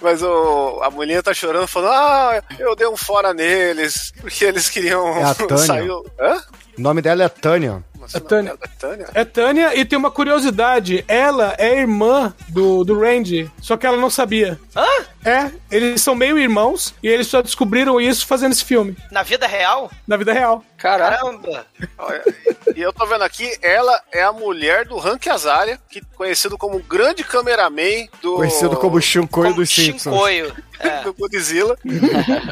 [0.00, 4.68] Mas o, a mulher tá chorando, falando: Ah, eu dei um fora neles, porque eles
[4.68, 5.56] queriam É a Tânia.
[5.58, 5.90] sair.
[6.20, 6.42] Hã?
[6.78, 7.82] O nome dela é Tânia.
[8.06, 8.52] Nossa, A Tânia.
[8.52, 9.06] não, é Tânia?
[9.14, 13.96] É Tânia, e tem uma curiosidade: ela é irmã do, do Randy, só que ela
[13.96, 14.58] não sabia.
[14.74, 14.86] Hã?
[15.24, 19.44] É, eles são meio irmãos e eles só descobriram isso fazendo esse filme, Na vida
[19.46, 19.90] real?
[20.06, 20.64] na vida real.
[20.78, 21.66] Caramba.
[22.76, 26.78] E eu tô vendo aqui, ela é a mulher do Hank Azaria, que conhecido como
[26.78, 28.36] grande cameraman do.
[28.36, 30.02] Conhecido como Shinkoio Como dos Simpsons.
[30.14, 30.54] Shinkoio.
[30.78, 31.00] É.
[31.00, 31.74] do Godzilla,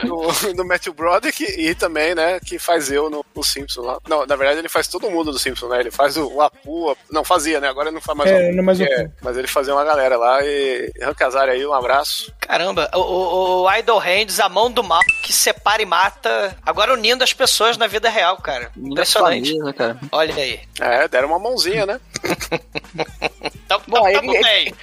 [0.02, 3.98] do, do Matthew Broderick e também, né, que faz eu no, no Simpsons lá.
[4.08, 5.80] Não, na verdade ele faz todo mundo do Simpsons, né?
[5.80, 7.68] Ele faz o, o Apu, não fazia, né?
[7.68, 9.10] Agora ele não faz mais É, o não mais o é.
[9.22, 10.92] Mas ele fazia uma galera lá e
[11.24, 12.33] Azaria aí, um abraço.
[12.46, 16.92] Caramba, o, o, o Idol Hands, a mão do mal que separa e mata, agora
[16.92, 18.70] unindo as pessoas na vida real, cara.
[18.76, 19.48] Impressionante.
[19.48, 19.98] Família, né, cara?
[20.12, 20.60] Olha aí.
[20.80, 22.00] É, deram uma mãozinha, né?
[23.66, 24.74] Então, Bom, bem.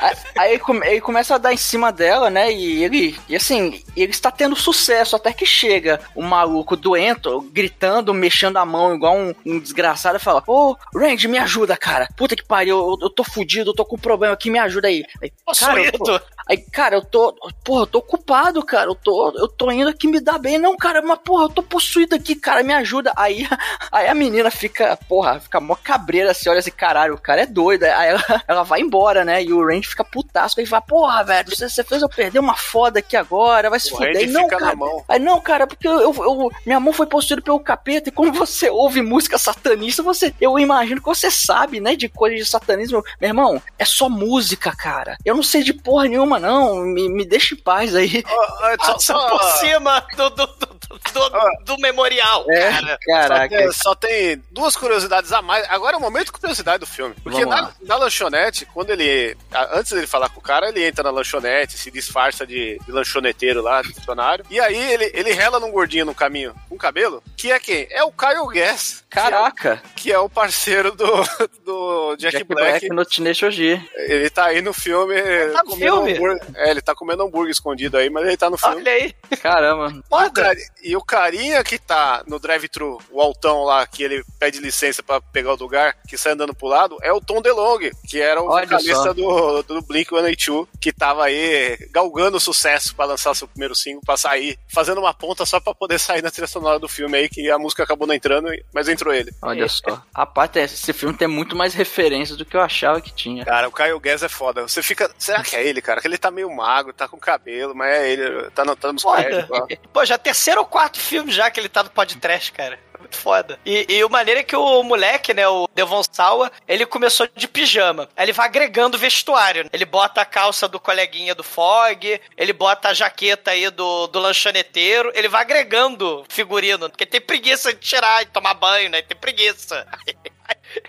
[0.00, 2.52] Aí- Aí ele, come- ele começa a dar em cima dela, né?
[2.52, 8.12] E ele, e assim, ele está tendo sucesso até que chega o maluco doento, gritando,
[8.12, 12.08] mexendo a mão igual um, um desgraçado e fala: Ô, Randy, me ajuda, cara.
[12.16, 15.04] Puta que pariu, eu, eu tô fudido, eu tô com problema aqui, me ajuda aí.
[15.22, 17.34] aí cara, eu aí, cara, eu tô.
[17.64, 18.88] Porra, eu tô ocupado, cara.
[18.90, 20.58] Eu tô, eu tô indo aqui me dar bem.
[20.58, 23.12] Não, cara, mas porra, eu tô possuído aqui, cara, me ajuda.
[23.16, 23.46] Aí,
[23.92, 27.46] aí a menina fica, porra, fica mó cabreira assim, olha assim, caralho, o cara é
[27.46, 27.84] doido.
[27.84, 29.42] Aí ela, ela vai embora, né?
[29.42, 30.58] E o Randy fica putaço.
[30.60, 33.92] Aí fala, porra, velho, você, você fez eu perder uma foda aqui agora, vai se
[33.92, 34.16] O fuder.
[34.16, 34.76] Aí, não, cara.
[35.08, 38.08] Aí, não, cara, porque eu, eu- eu- minha mão foi possuída pelo capeta.
[38.08, 42.38] E como você ouve música satanista, você, eu imagino que você sabe, né, de coisas
[42.38, 43.02] de satanismo.
[43.20, 45.16] Meu irmão, é só música, cara.
[45.24, 46.93] Eu não sei de porra nenhuma, não.
[46.94, 48.22] Me, me deixa em paz aí.
[48.26, 50.78] Só, Passa só- por cima do, do, do,
[51.12, 52.86] do- do memorial, É, cara.
[52.88, 53.56] Só caraca.
[53.56, 55.66] tem, só tem duas curiosidades a mais.
[55.68, 57.14] Agora é o momento de curiosidade do filme.
[57.22, 59.36] Porque na, na lanchonete, quando ele.
[59.72, 63.62] Antes dele falar com o cara, ele entra na lanchonete, se disfarça de, de lanchoneteiro
[63.62, 64.44] lá, de funcionário.
[64.50, 67.86] E aí ele, ele rela num gordinho no caminho com cabelo, que é quem?
[67.90, 69.04] É o Kyle Gass.
[69.10, 69.82] que é Caraca.
[69.96, 71.06] Que é o parceiro do,
[71.64, 72.70] do Jack, Jack Black.
[72.80, 73.90] Black no Teenage OG.
[73.96, 75.14] Ele tá aí no filme.
[75.52, 76.18] Tá no filme?
[76.56, 78.76] É, ele tá comendo hambúrguer escondido aí, mas ele tá no filme.
[78.76, 79.14] Olha aí.
[79.42, 79.92] Caramba.
[80.08, 80.42] Foda.
[80.42, 85.02] cari- e o carinha que tá no drive-thru, o altão lá, que ele pede licença
[85.02, 88.40] pra pegar o lugar, que sai andando pro lado, é o Tom DeLonge, que era
[88.42, 93.74] o Olha vocalista do, do Blink-182, que tava aí galgando sucesso pra lançar seu primeiro
[93.74, 97.16] single, pra sair, fazendo uma ponta só pra poder sair na trilha sonora do filme
[97.16, 99.32] aí, que a música acabou não entrando, mas entrou ele.
[99.42, 100.02] Olha só.
[100.14, 103.44] Rapaz, tem- esse filme tem muito mais referências do que eu achava que tinha.
[103.44, 104.62] Cara, o Kyle Gass é foda.
[104.62, 105.10] Você fica.
[105.18, 106.00] Será que é ele, cara?
[106.00, 108.50] Que ele tá meio magro, tá com cabelo, mas é ele.
[108.50, 109.16] Tá, no, tá nos lá.
[109.92, 112.80] Pô, já é terceiro ou quarto filme já que ele tá no podcast, cara.
[112.98, 113.60] Muito foda.
[113.64, 117.46] E, e o maneiro é que o moleque, né, o Devon Sawa, ele começou de
[117.46, 118.08] pijama.
[118.16, 119.70] Aí ele vai agregando vestuário.
[119.72, 124.18] Ele bota a calça do coleguinha do Fog, ele bota a jaqueta aí do, do
[124.18, 129.00] lanchoneteiro, ele vai agregando figurino, porque tem preguiça de tirar e tomar banho, né?
[129.00, 129.86] Tem preguiça.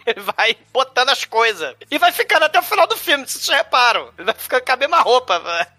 [0.06, 1.76] Ele vai botando as coisas.
[1.90, 4.12] E vai ficando até o final do filme, vocês reparam.
[4.18, 5.40] Ele vai ficando com a mesma roupa,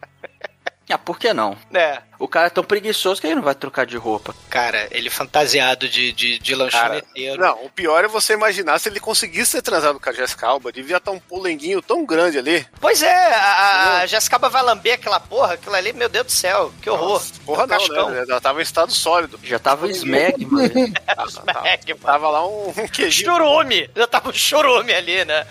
[0.89, 1.59] Ah, por que não?
[1.71, 2.01] né?
[2.19, 4.35] O cara é tão preguiçoso que ele não vai trocar de roupa.
[4.49, 7.41] Cara, ele fantasiado de, de, de lanchoneteiro.
[7.41, 10.73] Não, o pior é você imaginar se ele conseguisse ter transado com a Jessica Alba.
[10.73, 12.67] Devia estar um polenguinho tão grande ali.
[12.81, 16.33] Pois é, a, a Jessica Alba vai lamber aquela porra, aquilo ali, meu Deus do
[16.33, 17.23] céu, que horror.
[17.45, 18.11] Porra, não, Cascão.
[18.11, 18.25] né?
[18.29, 19.39] Ela tava em estado sólido.
[19.45, 20.67] Já tava smeg, mano.
[21.17, 23.31] Tava, tava, tava lá um, um queijinho.
[23.33, 23.89] Churume!
[23.97, 25.47] Já tava um churume ali, né?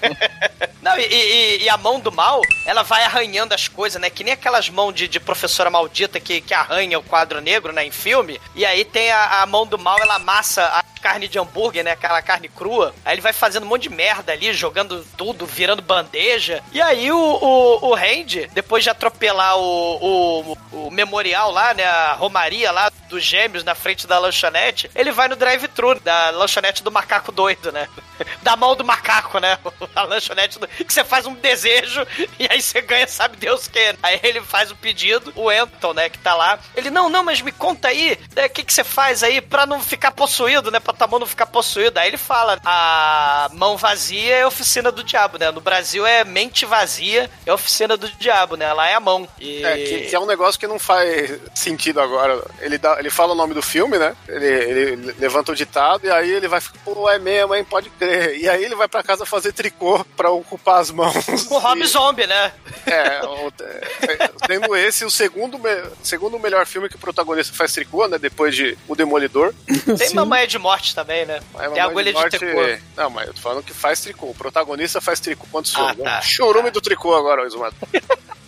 [0.82, 4.08] Não, e, e- e a mão do mal, ela vai arranhando as coisas, né?
[4.10, 7.84] Que nem aquelas mãos de, de professora maldita que, que arranha o quadro negro, né?
[7.84, 8.40] Em filme.
[8.54, 11.92] E aí tem a, a mão do mal, ela amassa a carne de hambúrguer, né?
[11.92, 12.92] Aquela carne crua.
[13.04, 16.60] Aí ele vai fazendo um monte de merda ali, jogando tudo, virando bandeja.
[16.72, 21.84] E aí o, o, o Randy, depois de atropelar o, o, o memorial lá, né?
[21.84, 26.82] A romaria lá dos gêmeos na frente da lanchonete, ele vai no drive-thru da lanchonete
[26.82, 27.88] do macaco doido, né?
[28.42, 29.58] Da mão do macaco, né?
[29.94, 30.66] A lanchonete do...
[30.66, 32.06] que você faz um desejo
[32.38, 33.94] e aí você ganha, sabe Deus que.
[34.02, 36.58] Aí ele faz o pedido, o Anton, né, que tá lá.
[36.74, 39.66] Ele, não, não, mas me conta aí, né, o que, que você faz aí pra
[39.66, 40.80] não ficar possuído, né?
[40.80, 42.00] Pra tua mão não ficar possuída.
[42.00, 45.50] Aí ele fala, a mão vazia é oficina do diabo, né?
[45.50, 48.72] No Brasil é mente vazia, é oficina do diabo, né?
[48.72, 49.28] Lá é a mão.
[49.40, 49.64] E...
[49.64, 52.42] É, que, que é um negócio que não faz sentido agora.
[52.60, 54.14] Ele, dá, ele fala o nome do filme, né?
[54.28, 57.64] Ele, ele levanta o ditado e aí ele vai ficar, pô, é mesmo, hein?
[57.64, 58.38] Pode crer.
[58.38, 61.14] E aí ele vai pra casa fazer tricô pra ocupar as mãos.
[61.50, 62.52] O Rob E- Zombie, né?
[62.86, 67.72] É, o- é, tendo esse o segundo, me- segundo melhor filme que o protagonista faz
[67.72, 68.18] tricô, né?
[68.18, 69.54] Depois de O Demolidor.
[69.98, 71.34] Tem Mamãe de Morte também, né?
[71.54, 72.60] Aí, Tem Mamãe agulha de, Morte- tricô.
[72.96, 74.26] Não, mas eu tô falando que faz tricô.
[74.30, 75.46] O protagonista faz tricô.
[75.50, 76.20] Quantos Ah, tá.
[76.22, 77.72] Chorume do tricô agora, Ismael.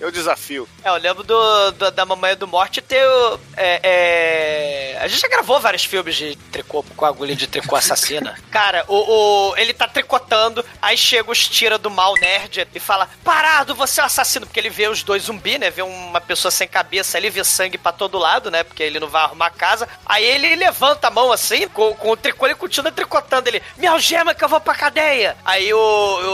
[0.00, 0.68] Eu desafio.
[0.84, 3.04] É, eu lembro do, do- da Mamãe do Morte ter.
[3.06, 7.74] o- É, é, A gente já gravou vários filmes de tricô com agulha de tricô
[7.76, 8.36] assassina.
[8.50, 8.96] Cara, o,
[9.50, 14.00] o- ele tá tricotando, aí chega os tira do mal nerd e fala: Parado, você
[14.00, 14.46] é um assassino.
[14.46, 15.70] Porque ele vê os dois zumbi, né?
[15.70, 18.62] Vê uma pessoa sem cabeça ali, vê sangue pra todo lado, né?
[18.64, 19.88] Porque ele não vai arrumar a casa.
[20.06, 23.48] Aí ele levanta a mão assim, com, com o tricô, ele continua tricotando.
[23.48, 25.36] Ele, me algema que eu vou pra cadeia.
[25.44, 25.78] Aí o,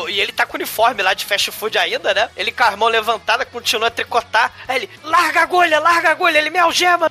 [0.05, 2.29] o- E ele tá com o uniforme lá de fast food ainda, né?
[2.37, 4.52] Ele com as mãos levantadas, continua a tricotar.
[4.66, 6.38] Aí ele, larga a agulha, larga a agulha.
[6.38, 7.11] Ele, me algema,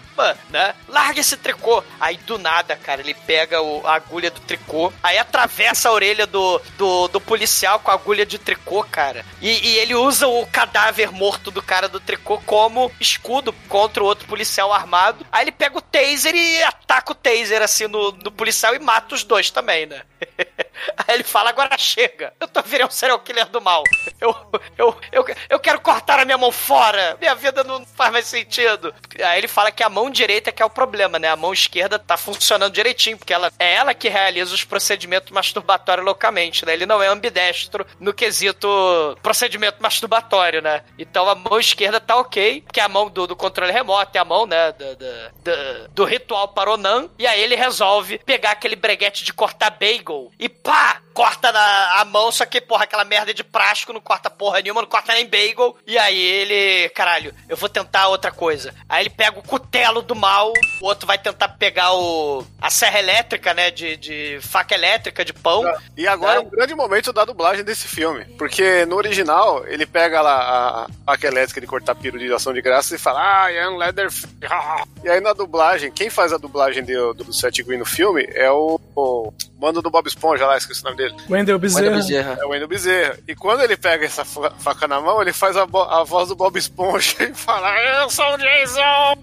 [0.49, 0.75] né?
[0.89, 1.81] Larga esse tricô.
[1.99, 6.27] Aí do nada, cara, ele pega o- a agulha do tricô, aí atravessa a orelha
[6.27, 9.25] do, do, do policial com a agulha de tricô, cara.
[9.41, 14.05] E, e ele usa o cadáver morto do cara do tricô como escudo contra o
[14.05, 15.25] outro policial armado.
[15.31, 19.15] Aí ele pega o taser e ataca o taser assim no, no policial e mata
[19.15, 20.01] os dois também, né?
[21.07, 22.33] Aí ele fala, agora chega.
[22.39, 23.83] Eu tô virando um serial killer do mal.
[24.19, 24.35] Eu,
[24.77, 27.17] eu, eu, eu quero cortar a minha mão fora.
[27.19, 28.93] Minha vida não faz mais sentido.
[29.23, 31.29] Aí ele fala que a mão direita que é o problema, né?
[31.29, 36.05] A mão esquerda tá funcionando direitinho, porque ela é ela que realiza os procedimentos masturbatórios
[36.05, 36.73] loucamente, né?
[36.73, 38.67] Ele não é ambidestro no quesito
[39.21, 40.83] procedimento masturbatório, né?
[40.97, 44.21] Então a mão esquerda tá ok, que é a mão do, do controle remoto, é
[44.21, 44.71] a mão, né?
[44.73, 47.09] Do, do, do- ritual Paronan.
[47.17, 50.99] E aí ele resolve pegar aquele breguete de cortar bagel e pá!
[51.13, 54.81] Corta na, a mão, só que, porra, aquela merda de plástico não corta porra nenhuma,
[54.81, 55.77] não corta nem bagel.
[55.85, 58.73] E aí ele, caralho, eu vou tentar outra coisa.
[58.87, 60.51] Aí ele pega o cutelo do mal,
[60.81, 63.71] o outro vai tentar pegar o a serra elétrica, né?
[63.71, 65.63] De, de faca elétrica de pão.
[65.97, 68.25] E agora é um grande momento da dublagem desse filme.
[68.37, 72.61] Porque no original, ele pega lá a faca elétrica de cortar piro de ação de
[72.61, 74.27] graça e fala, ah, Ian Leatherface.
[75.03, 78.49] E aí na dublagem, quem faz a dublagem do, do Seth Green no filme é
[78.49, 81.15] o, o mano do Bob Esponja lá, esqueci o nome dele.
[81.29, 82.37] Wendell Bezerra.
[82.39, 83.17] É o Wendell Bezerra.
[83.27, 86.35] E quando ele pega essa fa- faca na mão, ele faz a, a voz do
[86.35, 89.17] Bob Esponja e fala: Eu sou o Jason!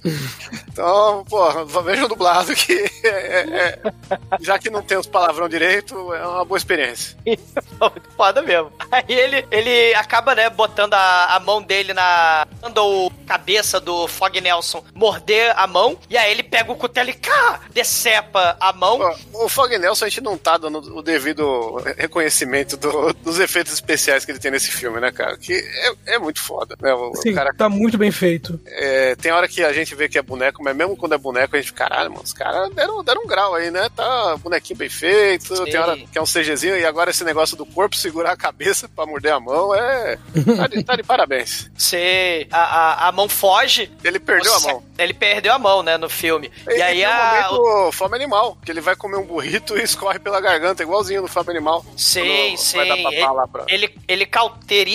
[0.72, 2.72] então, pô, vejam dublado que
[3.04, 3.92] é- é- é-
[4.40, 7.16] já que não tem os palavrão direito, é uma boa experiência.
[7.24, 8.72] Muito foda mesmo.
[8.90, 12.46] Aí ele, ele acaba, né, botando a, a mão dele na.
[12.62, 15.98] Manda o cabeça do Fog Nelson morder a mão.
[16.08, 18.98] E aí ele pega o cutelo e cá, decepa a mão.
[19.34, 24.24] O Fog Nelson, a gente não tá dando o devido reconhecimento do- dos efeitos especiais
[24.24, 25.36] que ele tem nesse filme, né, cara?
[25.36, 26.92] Que é, é muito foda, né?
[26.94, 28.60] O, o Sim, cara tá muito bem feito.
[28.66, 31.56] É, tem hora que a gente vê que é boneco, mas mesmo quando é boneco,
[31.56, 33.88] a gente fica, caralho, mano, os caras deram, deram um grau aí, né?
[33.94, 35.64] Tá bonequinho bem feito, Sim.
[35.64, 38.88] tem hora que é um CGzinho, e agora esse negócio do corpo segurar a cabeça
[38.88, 40.18] pra morder a mão é.
[40.56, 41.70] Tá de, tá de parabéns.
[41.76, 42.46] Você.
[42.50, 42.58] A,
[43.04, 43.90] a, a mão foge.
[44.04, 44.82] Ele perdeu a Você- mão.
[44.98, 46.50] Ele perdeu a mão, né, no filme.
[46.68, 47.48] E, aí tem um a.
[47.52, 51.28] momento fome animal, que ele vai comer um burrito e escorre pela garganta, igualzinho no
[51.28, 51.84] fome animal.
[51.96, 52.76] Sim, sim.
[52.76, 53.64] Vai dar pra Ele, falar pra...
[53.68, 54.26] ele, ele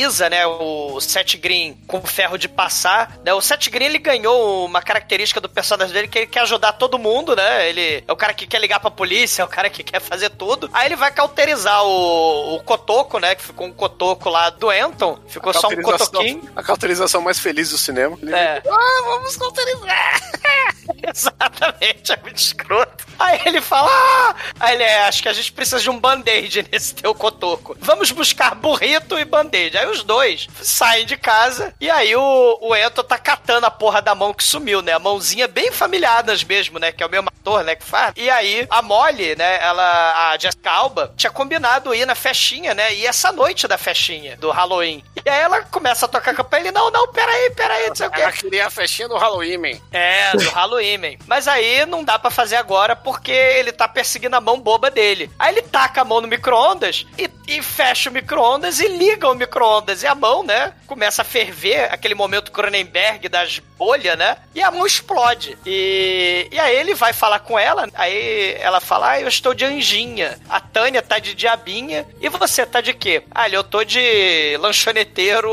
[0.06, 3.18] cauteriza, né, o Seth Green com o ferro de passar.
[3.24, 3.34] Né?
[3.34, 7.00] O Seth Green, ele ganhou uma característica do personagem dele que ele quer ajudar todo
[7.00, 7.68] mundo, né?
[7.70, 10.30] Ele é o cara que quer ligar pra polícia, é o cara que quer fazer
[10.32, 10.70] tudo.
[10.74, 13.36] Aí ele vai cauterizar o, o Cotoco, né?
[13.36, 15.20] Que ficou um Cotoco lá do Anton.
[15.28, 16.50] Ficou só um Cotoquinho.
[16.56, 18.18] A cauterização mais feliz do cinema.
[18.22, 18.62] Ele- É.
[18.68, 20.22] Ah, vamos cauterizar!
[21.08, 23.06] Exatamente, é muito escroto.
[23.18, 24.36] Aí ele fala: ah!
[24.60, 27.76] Aí ele é, acho que a gente precisa de um band-aid nesse teu cotoco.
[27.80, 29.78] Vamos buscar burrito e band-aid.
[29.78, 34.02] Aí os dois saem de casa e aí o, o Ento tá catando a porra
[34.02, 34.94] da mão que sumiu, né?
[34.94, 36.92] A mãozinha bem familiadas mesmo, né?
[36.92, 37.76] Que é o mesmo ator, né?
[37.76, 38.14] Que faz.
[38.16, 39.60] E aí a Molly, né?
[39.62, 42.94] Ela, a Jessica Alba, tinha combinado ir na festinha, né?
[42.94, 45.04] E essa noite da festinha do Halloween.
[45.26, 48.08] E aí ela começa a tocar a campanha ele, não, não, peraí, peraí, não sei
[48.08, 48.22] o quê.
[48.22, 49.80] Ela queria a festinha do Halloween, man.
[49.92, 51.18] É, do Halloween, man.
[51.28, 55.30] Mas aí não dá pra fazer agora porque ele tá perseguindo a mão boba dele.
[55.38, 59.36] Aí ele taca a mão no micro-ondas e, e fecha o micro-ondas e liga o
[59.36, 60.04] micro-ondas.
[60.04, 64.38] E a mão, né, começa a ferver, aquele momento Cronenberg das bolhas, né?
[64.54, 65.58] E a mão explode.
[65.66, 69.66] E, e aí ele vai falar com ela, aí ela fala, ah, eu estou de
[69.66, 70.40] anjinha.
[70.50, 72.06] A Tânia tá de diabinha.
[72.20, 73.24] E você tá de quê?
[73.32, 75.52] Ah, eu tô de lanchoneteiro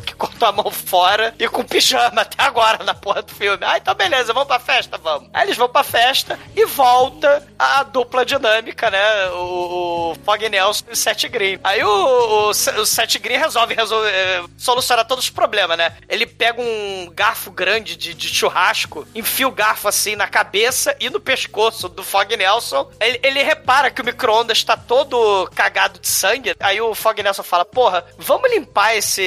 [0.04, 3.64] que cortou a mão fora e com pijama até agora na porra do filme.
[3.64, 5.28] Ah, então beleza, vamos pra festa, vamos.
[5.32, 9.26] Aí eles vão pra festa e volta a dupla dinâmica, né?
[9.30, 11.58] O, o Fog Nelson e o Seth Green.
[11.62, 15.96] Aí o, o, o Seth Green resolve, resolve eh, solucionar todos os problemas, né?
[16.08, 21.10] Ele pega um garfo grande de, de churrasco, enfia o garfo assim na cabeça e
[21.10, 22.90] no pescoço do Fog Nelson.
[23.00, 26.54] Ele, ele repara que o micro-ondas tá todo cagado de sangue.
[26.60, 29.22] Aí o Fog Nelson fala: Porra, vamos limpar esse,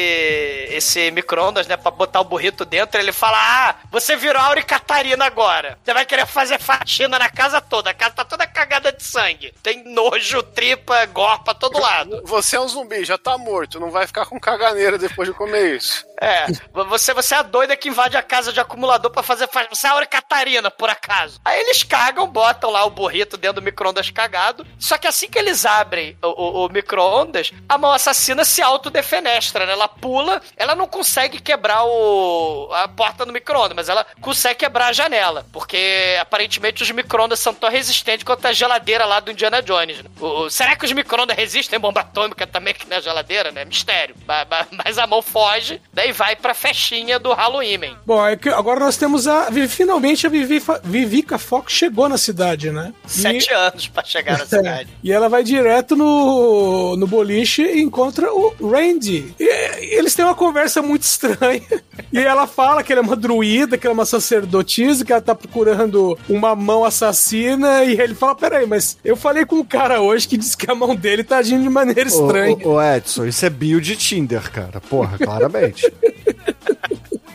[0.70, 1.78] esse micro-ondas, né?
[1.78, 3.00] Pra botar o burrito dentro.
[3.00, 5.78] Ele fala: Ah, você virou Auri Catarina agora.
[5.84, 7.90] Você vai querer fazer faxina na casa toda.
[7.90, 9.54] A casa tá toda cagada de sangue.
[9.62, 12.22] Tem nojo, tripa, gore pra todo lado.
[12.26, 15.76] Você é um zumbi, já tá morto, não vai ficar com caganeira depois de comer
[15.76, 16.06] isso.
[16.20, 16.48] É,
[16.90, 19.48] você, você é a doida que invade a casa de acumulador pra fazer.
[19.48, 21.40] fa- Você é a Auri Catarina, por acaso.
[21.46, 24.66] Aí eles cagam, botam lá o burrito dentro do micro-ondas cagado.
[24.80, 29.66] Só que assim que eles abrem o, o- o micro-ondas, a mão assassina se autodefenestra,
[29.66, 29.74] né?
[29.74, 34.88] Ela pula, ela não consegue quebrar o, a porta do micro-ondas, mas ela consegue quebrar
[34.88, 35.46] a janela.
[35.54, 40.02] Porque aparentemente os micro-ondas são tão resistentes quanto a geladeira lá do Indiana Jones.
[40.02, 40.10] né?
[40.20, 43.66] O- será que os micro-ondas resistem bomba atômica também, que na geladeira, né?
[43.66, 44.16] Mistério.
[44.26, 44.48] Ba-
[44.84, 46.07] Mas a mão foge, né?
[46.08, 47.96] E vai pra festinha do Halloween.
[48.06, 49.50] Bom, é que agora nós temos a.
[49.68, 52.94] Finalmente a Vivi, Vivica Fox chegou na cidade, né?
[53.06, 54.90] Sete anos pra chegar na cidade.
[55.04, 59.36] E ela vai direto no, no boliche e encontra o Randy.
[59.40, 61.62] E, eles têm uma conversa muito estranha.
[62.14, 65.22] E ela fala que ela é uma druida, que ela é uma sacerdotisa, que ela
[65.22, 67.84] tá procurando uma mão assassina.
[67.84, 70.76] E ele fala: Peraí, mas eu falei com um cara hoje que disse que a
[70.76, 72.56] mão dele tá agindo de maneira estranha.
[72.64, 74.80] Ô, ô, ô, Edson, isso é bio de Tinder, cara.
[74.80, 75.92] Porra, claramente.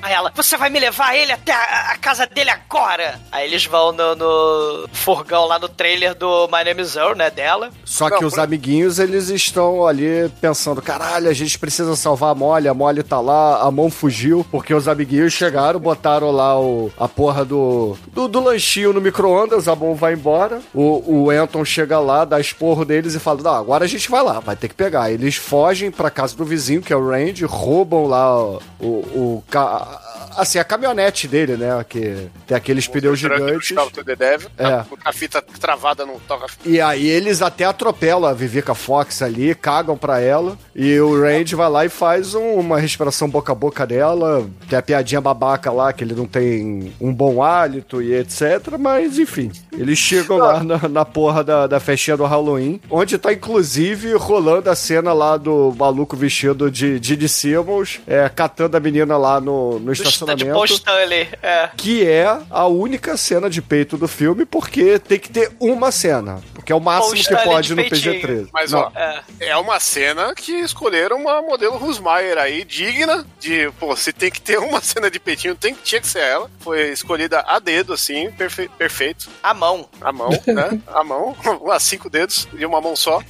[0.02, 3.20] Aí ela, você vai me levar ele até a, a casa dele agora?
[3.30, 7.30] Aí eles vão no, no furgão lá no trailer do My Name is Earl, né,
[7.30, 7.70] dela.
[7.84, 12.66] Só que os amiguinhos, eles estão ali pensando, caralho, a gente precisa salvar a Molly,
[12.66, 17.06] a Molly tá lá, a mão fugiu, porque os amiguinhos chegaram, botaram lá o, a
[17.06, 22.00] porra do, do, do lanchinho no micro-ondas, a mão vai embora, o, o Anton chega
[22.00, 24.74] lá, dá esporro deles e fala, não, agora a gente vai lá, vai ter que
[24.74, 25.12] pegar.
[25.12, 29.44] Eles fogem pra casa do vizinho, que é o Randy, roubam lá o, o, o
[29.92, 33.74] uh, assim, a caminhonete dele, né, que tem aqueles pneus gigantes.
[34.04, 34.64] The Devil, É.
[34.64, 39.22] tá com a fita travada no toca E aí eles até atropelam a Vivica Fox
[39.22, 43.52] ali, cagam pra ela, e o Randy vai lá e faz um- uma respiração boca
[43.52, 48.00] a boca dela, tem a piadinha babaca lá, que ele não tem um bom hálito
[48.02, 52.80] e etc, mas enfim, eles chegam lá na, na porra da, da festinha do Halloween,
[52.90, 58.76] onde tá inclusive rolando a cena lá do maluco vestido de Didi Simmons, é, catando
[58.76, 61.28] a menina lá no, no stand de Stanley.
[61.42, 61.70] É.
[61.76, 66.40] Que é a única cena de peito do filme, porque tem que ter uma cena.
[66.54, 68.14] Porque é o máximo que pode de no peitinho.
[68.20, 68.48] PG-13.
[68.52, 68.92] Mas, Não, ó,
[69.40, 74.40] é uma cena que escolheram uma modelo Rusmaier aí, digna de, pô, se tem que
[74.40, 76.50] ter uma cena de peitinho, tem, tinha que ser ela.
[76.60, 79.28] Foi escolhida a dedo, assim, perfe- perfeito.
[79.42, 79.88] A mão.
[80.00, 80.80] A mão, né?
[80.88, 81.36] A mão,
[81.70, 83.20] a cinco dedos e uma mão só.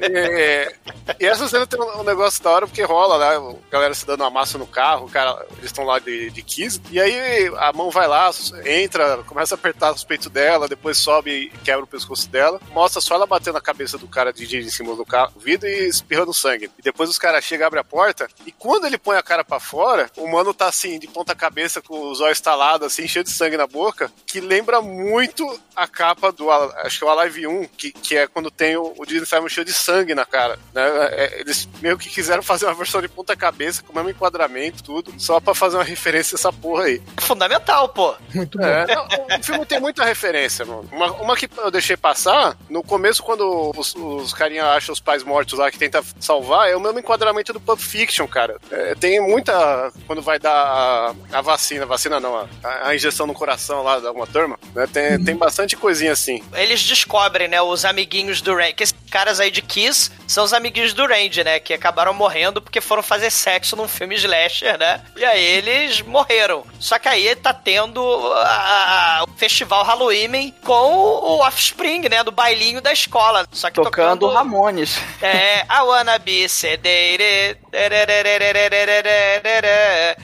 [0.00, 0.72] É,
[1.20, 3.54] e essa cena tem um negócio da hora porque rola, né?
[3.68, 6.42] A galera se dando uma massa no carro, o cara, eles estão lá de, de
[6.42, 6.80] Kiss.
[6.90, 8.30] E aí a mão vai lá,
[8.64, 12.60] entra, começa a apertar os peitos dela, depois sobe e quebra o pescoço dela.
[12.70, 15.88] Mostra só ela batendo a cabeça do cara de em cima do carro, vidro e
[15.88, 16.70] espirrando sangue.
[16.78, 19.58] E depois os caras chegam, abrem a porta, e quando ele põe a cara pra
[19.58, 23.30] fora, o mano tá assim, de ponta cabeça, com os olhos estalados, assim, cheio de
[23.30, 27.64] sangue na boca, que lembra muito a capa do, acho que é o Alive 1,
[27.64, 30.82] que, que é quando tem o, o Disney Simon cheio de sangue na cara, né?
[31.12, 34.82] É, Eles meio que quiseram fazer uma versão de ponta cabeça, com o mesmo enquadramento,
[34.82, 37.02] tudo, só pra fazer uma referência essa porra aí.
[37.18, 38.14] Fundamental, pô.
[38.34, 38.64] Muito bom.
[38.64, 39.06] É, não,
[39.38, 40.88] o filme tem muita referência, mano.
[40.92, 45.22] Uma, uma que eu deixei passar, no começo, quando os, os carinha acham os pais
[45.22, 48.56] mortos lá que tenta salvar, é o mesmo enquadramento do Pulp Fiction, cara.
[48.70, 49.92] É, tem muita.
[50.06, 52.48] Quando vai dar a, a vacina, vacina não, a,
[52.88, 54.86] a injeção no coração lá da uma turma, né?
[54.86, 56.42] Tem, tem bastante coisinha assim.
[56.54, 58.54] Eles descobrem, né, os amiguinhos do.
[58.74, 61.60] Que esses caras aí de Kiss são os amiguinhos do Randy, né?
[61.60, 65.00] Que acabaram morrendo porque foram fazer sexo num filme slasher, né?
[65.16, 66.64] E aí eles morreram.
[66.80, 68.02] Só que aí tá tendo
[68.34, 72.24] a- a- o festival Halloween com o Offspring, né?
[72.24, 73.46] Do bailinho da escola.
[73.52, 74.34] Só que Tocando tocando.
[74.34, 74.98] Ramones.
[75.22, 77.56] É, I wanna be sedated.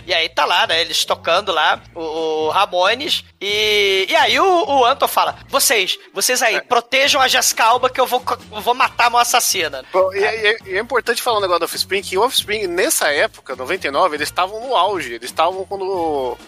[0.07, 0.81] E aí tá lá, né?
[0.81, 3.25] Eles tocando lá o, o Ramones.
[3.41, 8.01] E, e aí o, o Anton fala: Vocês, vocês aí, protejam a Jessica Alba que
[8.01, 9.85] eu vou, vou matar a minha assassina.
[9.93, 13.09] Bom, e, é- e é importante falar um negócio do Offspring, que o Offspring, nessa
[13.13, 15.13] época, 99, eles estavam no auge.
[15.15, 15.85] Eles estavam quando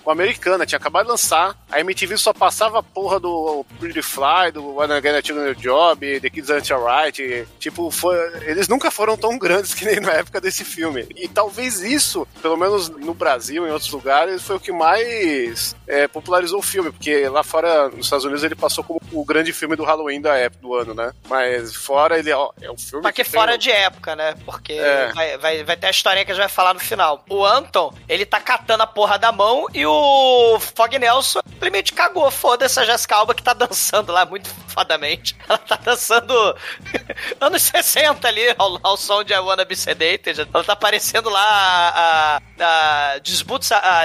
[0.05, 1.55] o Americana tinha acabado de lançar.
[1.71, 5.55] A MTV só passava a porra do Pretty Fly, do When I Get a Children
[5.55, 7.47] Job, The Kids Aren't Alright.
[7.59, 8.17] Tipo, foi,
[8.47, 11.07] eles nunca foram tão grandes que nem na época desse filme.
[11.15, 15.77] E talvez isso, pelo menos no Brasil e em outros lugares, foi o que mais
[15.87, 16.91] é, popularizou o filme.
[16.91, 20.35] Porque lá fora, nos Estados Unidos, ele passou como o grande filme do Halloween da
[20.37, 21.13] época, do ano, né?
[21.29, 24.35] Mas fora, ele ó, é um filme Só que tem fora um- de época, né?
[24.45, 25.13] Porque É.
[25.13, 27.25] vai, vai, vai ter a historinha que a gente vai falar no final.
[27.29, 32.31] O Anton, ele tá catando a porra da mão e o Fog Nelson simplesmente cagou.
[32.31, 35.37] Foda-se a Jessica Alba que tá dançando lá muito fadamente.
[35.49, 36.35] Ela tá dançando
[37.41, 40.49] anos 60 ali, ao, ao som de I Wanna Be Sedated.
[40.53, 42.37] Ela tá aparecendo lá a...
[42.61, 43.77] a, a Disputa...
[43.77, 44.03] A,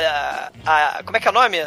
[0.65, 1.57] a, a- como é que é o nome?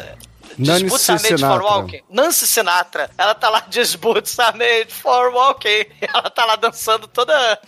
[0.57, 1.61] Nancy Disputa Made for.
[1.61, 2.01] Walking.
[2.09, 3.09] Nancy Sinatra.
[3.17, 5.85] Ela tá lá, Disputa Made for Walking.
[6.01, 7.59] Ela tá lá dançando toda...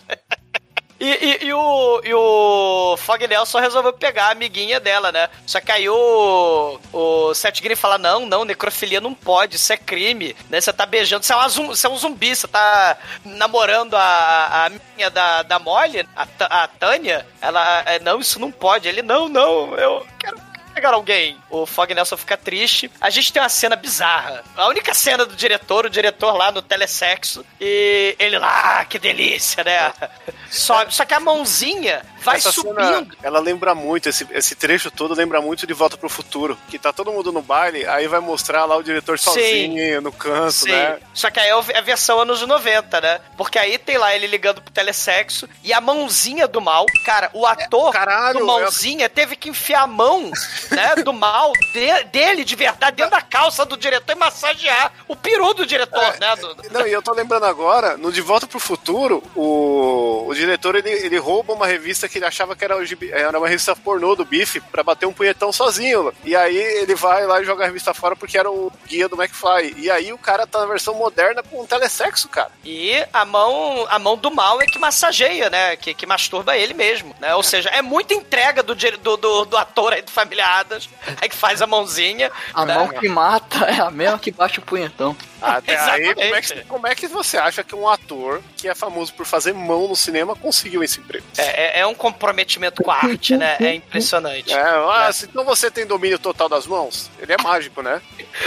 [1.00, 5.28] E, e- e o, e o Fog Nelson resolveu pegar a amiguinha dela, né?
[5.44, 9.76] Só que aí o, o Seth Green fala: não, não, necrofilia não pode, isso é
[9.76, 10.60] crime, né?
[10.60, 14.70] Você tá beijando, você é, uma você é um zumbi, você tá namorando a, a
[14.96, 16.26] minha da, da Molly, a,
[16.62, 17.26] a Tânia.
[17.40, 18.88] Ela, é, não, isso não pode.
[18.88, 20.38] Ele, não, não, eu quero
[20.74, 21.38] pegar alguém.
[21.48, 22.90] O Fog Nelson fica triste.
[23.00, 24.42] A gente tem uma cena bizarra.
[24.56, 28.98] A única cena do diretor, o diretor lá no telesexo, e ele lá, ah, que
[28.98, 29.92] delícia, né?
[30.50, 32.76] Só, só que a mãozinha vai Essa subindo.
[32.76, 36.58] cena, ela lembra muito, esse, esse trecho todo lembra muito de Volta pro Futuro.
[36.68, 39.24] Que tá todo mundo no baile, aí vai mostrar lá o diretor Sim.
[39.30, 40.70] sozinho no canto, Sim.
[40.72, 40.98] né?
[41.12, 43.20] Só que aí é a versão anos 90, né?
[43.36, 46.86] Porque aí tem lá ele ligando pro telesexo e a mãozinha do mal.
[47.04, 50.30] Cara, o ator caralho, do mãozinha teve que enfiar a mão,
[50.70, 55.14] né, do mal de- dele de verdade dentro da calça do diretor e massagear o
[55.14, 56.34] peru do diretor, né?
[56.36, 60.74] do- Não, e eu tô lembrando agora, no De Volta pro Futuro, o, o diretor
[60.76, 62.76] ele, ele rouba uma revista que ele achava que era,
[63.12, 66.12] era uma revista pornô do Biff pra bater um punhetão sozinho.
[66.24, 69.20] E aí ele vai lá e joga a revista fora porque era o guia do
[69.20, 69.74] McFly.
[69.78, 72.50] E aí o cara tá na versão moderna com um telesexo, cara.
[72.64, 75.76] E a mão, a mão do mal é que massageia, né?
[75.76, 77.34] Que, que masturba ele mesmo, né?
[77.34, 80.88] Ou seja, é muita entrega do, do, do, do ator aí do Família Adams,
[81.20, 82.30] aí que faz a mãozinha.
[82.52, 82.74] A né?
[82.74, 85.16] mão que mata é a mesma que bate o punhetão.
[85.44, 88.74] Até aí, como é, que, como é que você acha que um ator que é
[88.74, 91.24] famoso por fazer mão no cinema conseguiu esse emprego?
[91.36, 93.56] É, é- é um comprometimento com a arte, né?
[93.60, 94.52] É impressionante.
[94.52, 97.10] É, ah, se então você tem domínio total das mãos?
[97.18, 98.00] Ele é mágico, né?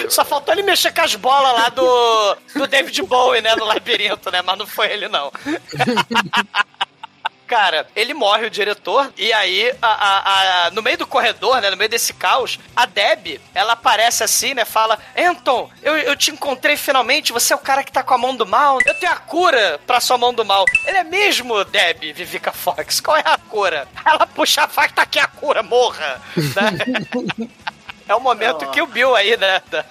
[0.09, 3.55] Só faltou ele mexer com as bolas lá do, do David Bowie, né?
[3.55, 4.41] No labirinto, né?
[4.41, 5.31] Mas não foi ele, não.
[7.47, 11.69] Cara, ele morre, o diretor, e aí, a, a- a- no meio do corredor, né,
[11.69, 16.29] no meio desse caos, a Deb, ela aparece assim, né, fala, Anton, eu, eu te
[16.29, 19.13] encontrei finalmente, você é o cara que tá com a mão do mal, eu tenho
[19.13, 20.65] a cura pra sua mão do mal.
[20.85, 23.87] Ele é mesmo, Deb, Vivica Fox, qual é a cura?
[24.05, 26.21] Ela puxa a faca, tá aqui a cura, morra!
[26.35, 27.47] Né?
[28.09, 29.83] É o momento que o Bill aí, né, da,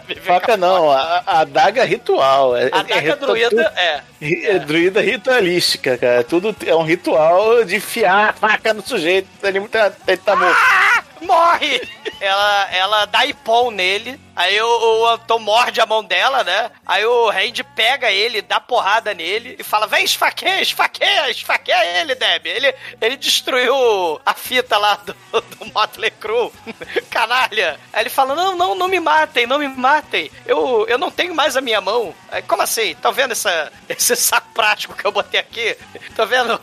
[0.00, 2.56] Vivica Faca não, a, a adaga ritual.
[2.56, 4.00] É, A adaga é, druida, é.
[4.20, 6.24] É druida ritualística, cara.
[6.24, 9.28] Tudo é um ritual de enfiar a faca no sujeito.
[9.42, 10.56] Ele tá, ele tá morto.
[10.58, 11.80] Ah, morre!
[12.20, 14.66] Ela, ela dá ipom nele, aí o,
[15.02, 16.70] o Anton morde a mão dela, né?
[16.86, 22.14] Aí o Randy pega ele, dá porrada nele e fala: vem, esfaqueia, esfaqueia, esfaqueia ele,
[22.14, 22.46] Deb.
[22.46, 26.50] Ele, ele destruiu a fita lá do, do Motley Crue.
[27.10, 27.78] Canalha.
[27.92, 30.30] Aí ele fala: não, não, não me matem, não me matem.
[30.46, 32.14] Eu, eu não tenho mais a minha mão.
[32.30, 32.94] Aí, como assim?
[32.94, 35.76] Tá vendo essa, esse saco prático que eu botei aqui?
[36.14, 36.58] Tá vendo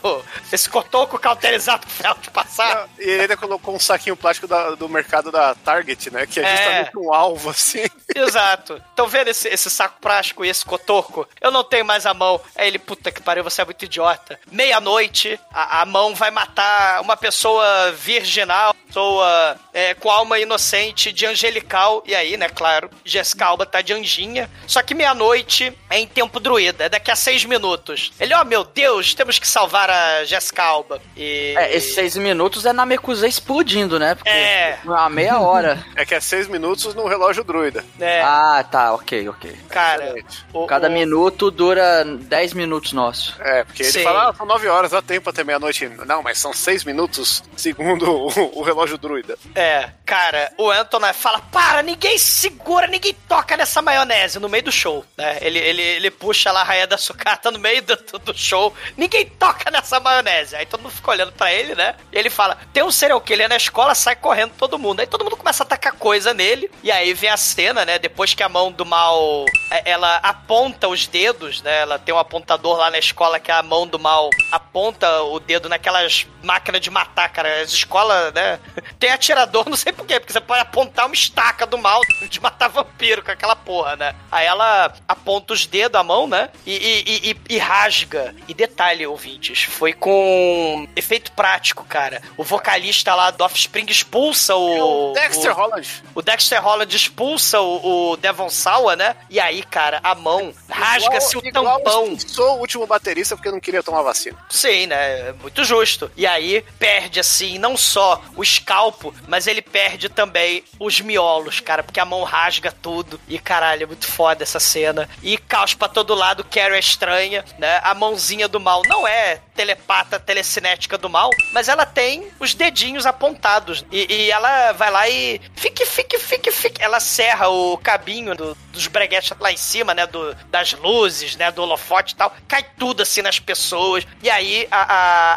[0.51, 2.87] esse cotoco cauterizado que foi de passar?
[2.99, 6.25] E ele ainda colocou um saquinho plástico da- do mercado da Target, né?
[6.25, 6.55] Que é É.
[6.55, 7.83] justamente um alvo, assim.
[8.15, 8.81] Exato.
[8.89, 11.27] Estão vendo esse, esse saco prático e esse cotorco?
[11.41, 12.39] Eu não tenho mais a mão.
[12.55, 14.39] Aí ele, puta que pariu, você é muito idiota.
[14.51, 21.25] Meia-noite, a, a mão vai matar uma pessoa virginal, pessoa é, com alma inocente, de
[21.25, 22.03] angelical.
[22.05, 24.49] E aí, né, claro, Jessica Alba tá de anjinha.
[24.67, 28.11] Só que meia-noite é em tempo druida, é daqui a seis minutos.
[28.19, 31.01] Ele, ó, meu Deus, temos que salvar a Jessica Alba.
[31.17, 31.53] E...
[31.57, 34.15] É, esses seis minutos é na Mekusa explodindo, né?
[34.15, 34.77] Porque É.
[34.87, 35.83] A meia hora.
[35.95, 37.83] É que é seis minutos no relógio druida.
[37.99, 39.55] É, Ah, tá, ok, ok.
[39.69, 40.15] cara.
[40.53, 43.35] o- Cada o- minuto dura 10 minutos nosso.
[43.39, 44.03] É, porque ele Sim.
[44.03, 45.87] fala, ah, são nove horas, dá tempo até meia-noite.
[46.05, 49.37] Não, mas são seis minutos, segundo o, o relógio druida.
[49.55, 54.71] É, cara, o Anton fala: para, ninguém segura, ninguém toca nessa maionese no meio do
[54.71, 55.05] show.
[55.17, 55.37] Né?
[55.41, 58.73] Ele, ele, ele puxa lá a raia da sucata no meio do, do- do show,
[58.97, 60.55] ninguém toca nessa maionese.
[60.55, 61.95] Aí todo mundo fica olhando pra ele, né?
[62.11, 64.99] E ele fala: tem um serial killer na escola, sai correndo todo mundo.
[64.99, 66.69] Aí todo mundo começa a atacar coisa nele.
[66.83, 67.97] E aí vem a cena, né?
[67.99, 71.81] Depois que a mão do mal é, ela aponta os dedos, né?
[71.81, 75.67] Ela tem um apontador lá na escola que a mão do mal aponta o dedo
[75.69, 77.61] naquelas máquinas de matar, cara.
[77.61, 78.59] As escolas, né?
[78.99, 82.39] Tem atirador, não sei por quê, porque você pode apontar uma estaca do mal de
[82.39, 84.15] matar vampiro com aquela porra, né?
[84.31, 86.49] Aí ela aponta os dedos, a mão, né?
[86.65, 88.33] E- e- e- e rasga.
[88.47, 92.21] E detalhe, ouvintes, foi com efeito prático, cara.
[92.37, 95.12] O vocalista lá do Offspring expulsa o.
[95.13, 96.03] o Dexter o- Holland.
[96.15, 99.15] o Dexter Holland expulsa o, o Devon Sawa, né?
[99.29, 102.17] E aí, cara, a mão rasga-se o igual tampão.
[102.19, 104.37] Sou o último baterista porque não queria tomar vacina.
[104.49, 105.29] Sim, né?
[105.29, 106.11] É Muito justo.
[106.15, 111.83] E aí perde, assim, não só o escalpo, mas ele perde também os miolos, cara,
[111.83, 113.19] porque a mão rasga tudo.
[113.27, 115.09] E caralho, é muito foda essa cena.
[115.21, 117.79] E caos pra todo lado, Carrie é estranha, né?
[117.83, 123.05] A mãozinha do mal não é telepata, telecinética do mal, mas ela tem os dedinhos
[123.05, 123.85] apontados.
[123.91, 126.81] E, e ela vai lá e fique, fique, fique, fique.
[126.81, 130.05] Ela serra o cabinho do- dos breguetes lá em cima, né?
[130.07, 131.51] Do, das luzes, né?
[131.51, 132.33] Do holofote e tal.
[132.47, 134.05] Cai tudo assim nas pessoas.
[134.21, 134.81] E aí a,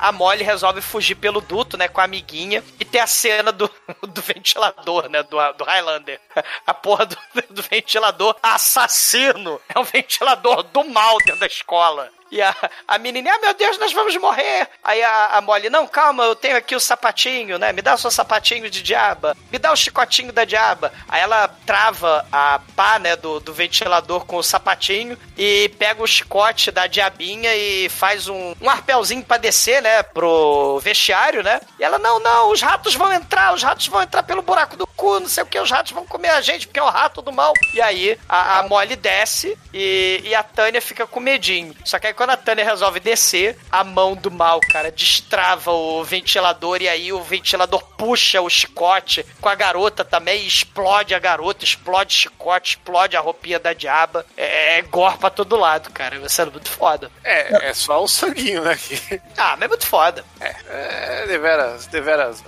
[0.05, 1.89] a, a Molly resolve fugir pelo duto, né?
[1.89, 2.63] Com a amiguinha.
[2.81, 3.71] E tem a cena do,
[4.09, 5.23] do ventilador, né?
[5.23, 6.21] Do, do Highlander.
[6.67, 7.17] A porra do,
[7.51, 9.61] do ventilador assassino.
[9.75, 12.11] É um ventilador do mal dentro da escola.
[12.31, 12.55] E a,
[12.87, 14.69] a menininha, ah, meu Deus, nós vamos morrer.
[14.83, 17.73] Aí a, a Molly, não, calma, eu tenho aqui o sapatinho, né?
[17.73, 19.37] Me dá o seu sapatinho de diaba.
[19.51, 20.93] Me dá o chicotinho da diaba.
[21.09, 26.07] Aí ela trava a pá, né, do, do ventilador com o sapatinho e pega o
[26.07, 31.61] chicote da diabinha e faz um, um arpelzinho pra descer, né, pro vestiário, né?
[31.79, 34.87] E ela, não, não, os ratos vão entrar, os ratos vão entrar pelo buraco do
[34.87, 37.23] cu, não sei o que, os ratos vão comer a gente porque é o rato
[37.23, 37.53] do mal.
[37.75, 41.75] E aí a, a Molly desce e, e a Tânia fica com medinho.
[41.85, 46.03] Só que aí quando a Tânia resolve descer, a mão do mal, cara, destrava o
[46.03, 51.19] ventilador e aí o ventilador puxa o chicote com a garota também e explode a
[51.19, 54.27] garota, explode o chicote, explode a roupinha da diaba.
[54.37, 56.19] É, é gore pra todo lado, cara.
[56.21, 57.11] Você é muito foda.
[57.23, 58.79] É, é só o sanguinho, né?
[59.37, 60.25] Ah, mas é muito foda.
[60.41, 62.43] É, deveras, deveras.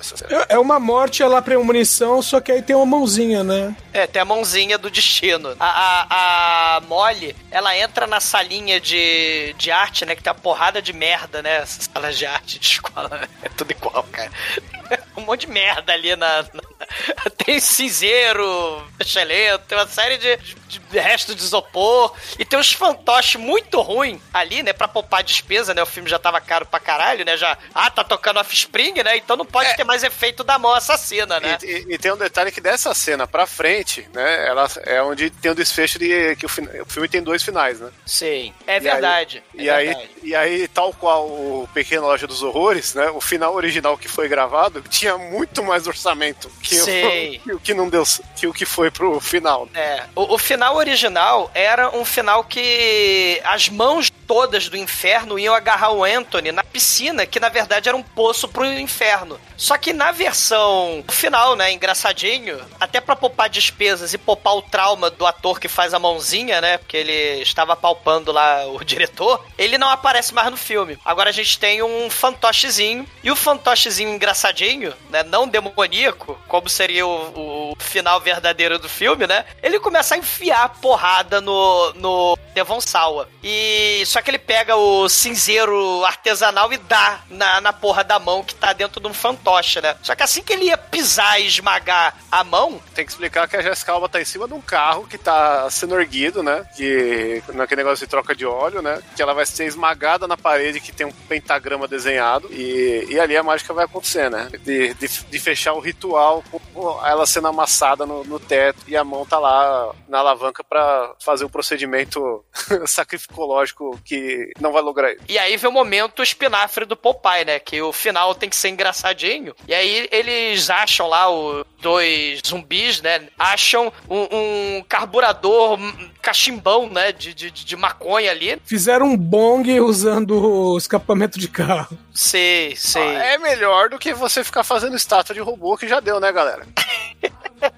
[0.48, 3.76] É é uma morte, ela premonição, só que aí tem uma mãozinha, né?
[3.92, 5.54] É, tem a mãozinha do destino.
[5.60, 10.14] A, a, a Molly, ela entra na salinha de, de arte, né?
[10.16, 11.56] Que tem uma porrada de merda, né?
[11.58, 13.28] Essas salas de arte de escola.
[13.42, 14.30] É tudo igual, cara.
[15.16, 16.42] Um monte de merda ali na.
[16.42, 16.62] na-
[17.44, 20.36] tem cinzeiro, excelente, tem uma série de,
[20.68, 22.14] de, de restos de isopor.
[22.38, 24.72] E tem uns fantoches muito ruins ali, né?
[24.72, 25.82] Pra poupar despesa, né?
[25.82, 27.36] O filme já tava caro pra caralho, né?
[27.36, 27.56] Já.
[27.74, 29.16] Ah, tá tocando offspring, né?
[29.16, 31.58] Então não pode ter mais efeito da mão assassina, né?
[31.62, 34.46] E, e- e tem um detalhe que dessa cena pra frente, né?
[34.46, 36.48] Ela é onde tem o desfecho de que o,
[36.82, 37.90] o filme tem dois finais, né?
[38.04, 39.42] Sim, é verdade.
[39.54, 40.08] E é aí, verdade.
[40.22, 43.08] e aí, tal qual o Pequeno Loja dos Horrores, né?
[43.10, 46.84] O final original que foi gravado tinha muito mais orçamento que, o,
[47.64, 48.02] que que não deu,
[48.36, 49.68] que o que foi pro final.
[49.74, 55.54] É, o, o final original era um final que as mãos todas do inferno iam
[55.54, 59.40] agarrar o Anthony na piscina, que na verdade era um poço pro inferno.
[59.56, 65.10] Só que na versão final, né, engraçadinho, até pra poupar despesas e poupar o trauma
[65.10, 69.78] do ator que faz a mãozinha, né, porque ele estava palpando lá o diretor, ele
[69.78, 70.98] não aparece mais no filme.
[71.04, 77.06] Agora a gente tem um fantochezinho, e o fantochezinho engraçadinho, né, não demoníaco, como seria
[77.06, 82.80] o, o final verdadeiro do filme, né, ele começa a enfiar porrada no, no Devon
[82.80, 83.28] Sawa.
[83.42, 88.42] E só que ele pega o cinzeiro artesanal e dá na, na porra da mão
[88.42, 89.96] que tá dentro de um fantoche, né?
[90.02, 93.56] Só que assim que ele ia pisar e esmagar a mão, Tem que explicar que
[93.56, 96.66] a Jessica Alba tá em cima de um carro que tá sendo erguido, né?
[96.76, 99.02] Que naquele negócio de troca de óleo, né?
[99.14, 103.36] Que ela vai ser esmagada na parede que tem um pentagrama desenhado e, e ali
[103.36, 104.48] a mágica vai acontecer, né?
[104.62, 109.04] De, de, de fechar o ritual com ela sendo amassada no, no teto e a
[109.04, 112.37] mão tá lá na alavanca pra fazer o procedimento
[112.86, 115.24] sacrificológico que não vai lograr isso.
[115.28, 117.58] E aí vem o momento espinafre do Popeye, né?
[117.58, 119.54] Que o final tem que ser engraçadinho.
[119.66, 123.28] E aí eles acham lá os dois zumbis, né?
[123.38, 127.12] Acham um, um carburador, um cachimbão, né?
[127.12, 128.60] De, de, de maconha ali.
[128.64, 131.98] Fizeram um bong usando o escapamento de carro.
[132.14, 133.02] Sei, sei.
[133.02, 136.66] É melhor do que você ficar fazendo estátua de robô que já deu, né, galera?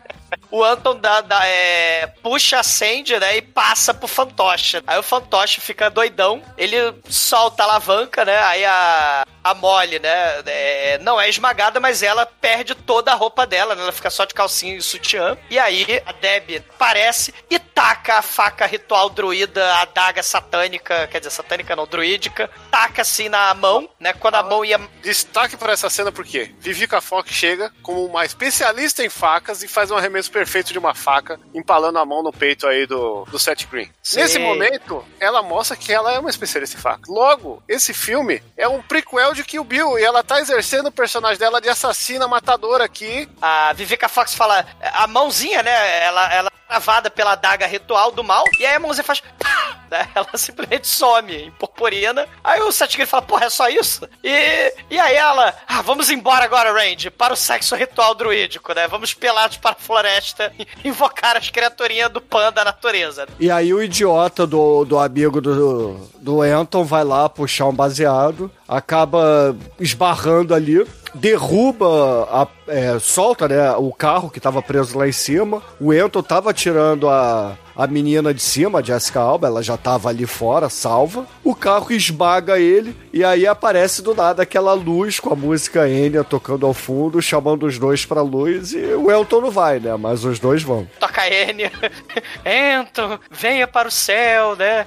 [0.50, 3.36] o Anton dá, dá, é, puxa, acende, né?
[3.36, 4.82] E passa pro fantoche.
[4.86, 6.42] Aí o fantoche fica doidão.
[6.56, 6.76] Ele
[7.08, 8.38] solta a alavanca, né?
[8.42, 10.42] Aí a, a Molly, né?
[10.46, 13.82] é, não é esmagada, mas ela perde toda a roupa dela, né?
[13.82, 15.36] Ela fica só de calcinha e sutiã.
[15.48, 21.18] E aí a Deb aparece e taca a faca ritual druida, a daga satânica, quer
[21.18, 24.12] dizer, satânica não, druídica, taca assim na mão, né?
[24.12, 29.04] Quando a mão ia Destaque para essa cena porque Vivica Fox chega como uma especialista
[29.04, 32.66] em facas e faz um arremesso perfeito de uma faca, empalando a mão no peito
[32.66, 33.90] aí do, do Seth Green.
[34.14, 37.08] Nesse momento, ela mostra que ela é uma especialista em facas.
[37.08, 41.38] Logo, esse filme é um prequel de Kill Bill e ela tá exercendo o personagem
[41.38, 43.28] dela de assassina matadora aqui.
[43.42, 46.04] A Vivica Fox fala, a mãozinha, né?
[46.04, 49.20] Ela, ela travada pela daga ritual do mal, e aí a mãozinha faz.
[49.90, 52.28] né, Ela simplesmente some em purpurina.
[52.44, 54.08] Aí o Seth Green fala, porra, é só isso?
[54.22, 58.86] E, e aí ela, ah, vamos embora agora, Randy, para o sexo ritual druídico, né?
[58.86, 60.52] Vamos pelados para a floresta
[60.84, 63.26] invocar as criaturinhas do pan da natureza.
[63.40, 68.48] E aí o idiota do, do amigo do, do Anton vai lá puxar um baseado,
[68.70, 75.12] acaba esbarrando ali, derruba, a, é, solta né, o carro que tava preso lá em
[75.12, 75.60] cima.
[75.80, 80.26] O Anton tava tirando a, a menina de cima, Jessica Alba, ela já tava ali
[80.26, 81.26] fora, salva.
[81.42, 86.22] O carro esmaga ele e aí aparece do nada aquela luz com a música Enya
[86.22, 89.96] tocando ao fundo, chamando os dois pra luz e o Elton não vai, né?
[89.96, 90.86] Mas os dois vão.
[91.00, 91.72] Toca Enya.
[92.44, 94.84] Ento, venha para o céu, né?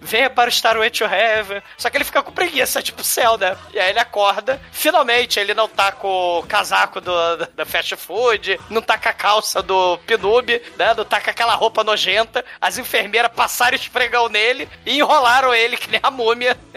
[0.00, 1.60] Venha para o Starway to Heaven.
[1.76, 3.56] Só que ele fica com preguiça, tipo céu, né?
[3.74, 4.60] E aí ele acorda.
[4.70, 7.12] Finalmente, ele não tá com o casaco do,
[7.56, 10.94] da fast food, não tá com a calça do Pinub, né?
[10.96, 12.27] Não tá com aquela roupa nojenta.
[12.60, 16.56] As enfermeiras passaram esfregão nele e enrolaram ele que nem a múmia.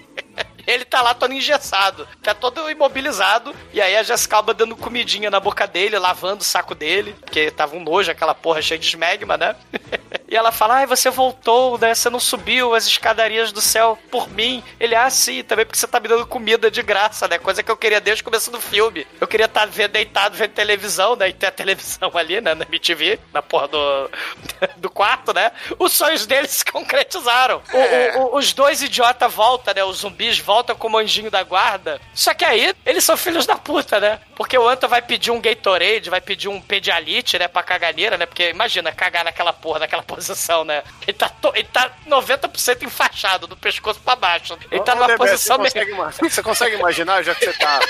[0.67, 3.53] Ele tá lá todo engessado, tá todo imobilizado.
[3.73, 7.49] E aí a Jessica Alba dando comidinha na boca dele, lavando o saco dele, porque
[7.49, 9.55] tava um nojo, aquela porra cheia de esmegma, né?
[10.31, 11.93] e ela fala: Ai, você voltou, né?
[11.93, 14.63] Você não subiu as escadarias do céu por mim.
[14.79, 17.37] Ele, ah, sim, também porque você tá me dando comida de graça, né?
[17.37, 19.05] Coisa que eu queria desde o começo do filme.
[19.19, 21.27] Eu queria estar tá deitado vendo televisão, né?
[21.27, 22.55] E ter a televisão ali, né?
[22.55, 24.09] Na MTV, na porra do,
[24.77, 25.51] do quarto, né?
[25.77, 27.61] Os sonhos deles se concretizaram.
[27.73, 29.83] O, o, o, os dois idiotas voltam, né?
[29.83, 31.99] Os zumbis voltam como anjinho da guarda.
[32.13, 34.21] Só que aí, eles são filhos da puta, né?
[34.37, 37.49] Porque o Anton vai pedir um Gatorade, vai pedir um Pedialite, né?
[37.49, 38.25] Pra caganeira, né?
[38.25, 40.83] Porque imagina, cagar naquela porra, naquela posição, né?
[41.07, 44.57] Ele tá, to, ele tá 90% enfaixado, do pescoço pra baixo.
[44.69, 47.79] Ele tá Ô, numa posição você consegue, ima- você consegue imaginar, já que você tá.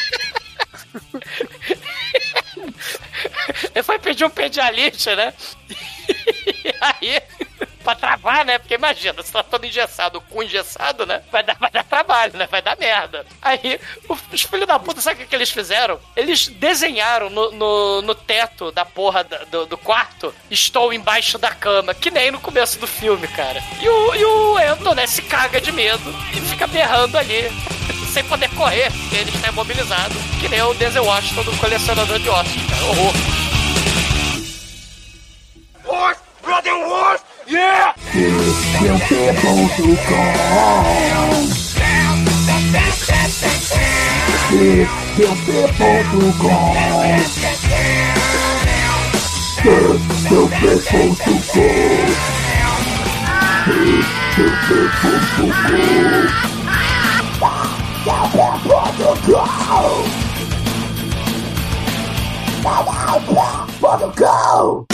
[3.73, 5.33] Ele foi pedir um pedialite, né?
[6.63, 7.21] E aí,
[7.81, 8.57] pra travar, né?
[8.57, 11.21] Porque imagina, você tá todo engessado, com engessado, né?
[11.31, 12.47] Vai dar, vai dar trabalho, né?
[12.49, 13.25] Vai dar merda.
[13.41, 15.99] Aí, os filhos da puta, sabe o que, eles fizeram?
[16.15, 21.93] Eles desenharam no, no, no teto da porra do, do quarto, estou embaixo da cama,
[21.93, 23.61] que nem no começo do filme, cara.
[23.81, 27.51] E o, e o Anton, né, se caga de medo e fica berrando ali.
[28.11, 30.13] Sem poder correr, porque ele está imobilizado.
[30.41, 32.83] Que nem o Denzel Washington do colecionador de ossos, cara.
[32.83, 33.41] Horror.
[37.47, 37.93] Yeah!
[64.22, 64.85] Go!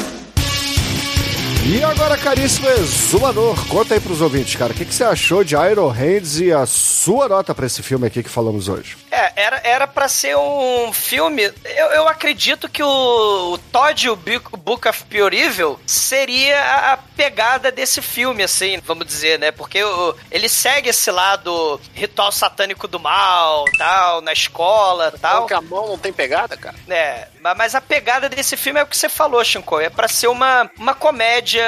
[1.70, 5.54] E agora, caríssimo exumador, conta aí pros ouvintes, cara, o que, que você achou de
[5.54, 8.96] Iron Hands e a sua nota pra esse filme aqui que falamos hoje?
[9.12, 11.44] É, era, era pra ser um filme.
[11.66, 16.94] Eu, eu acredito que o, o Todd e o Book of Pure Evil seria a,
[16.94, 19.52] a pegada desse filme, assim, vamos dizer, né?
[19.52, 25.42] Porque o- ele segue esse lado ritual satânico do mal, tal, na escola, tal.
[25.42, 26.76] Porque a mão não tem pegada, cara.
[26.88, 29.80] É, mas a pegada desse filme é o que você falou, Shinko.
[29.80, 31.64] É pra ser uma, uma comédia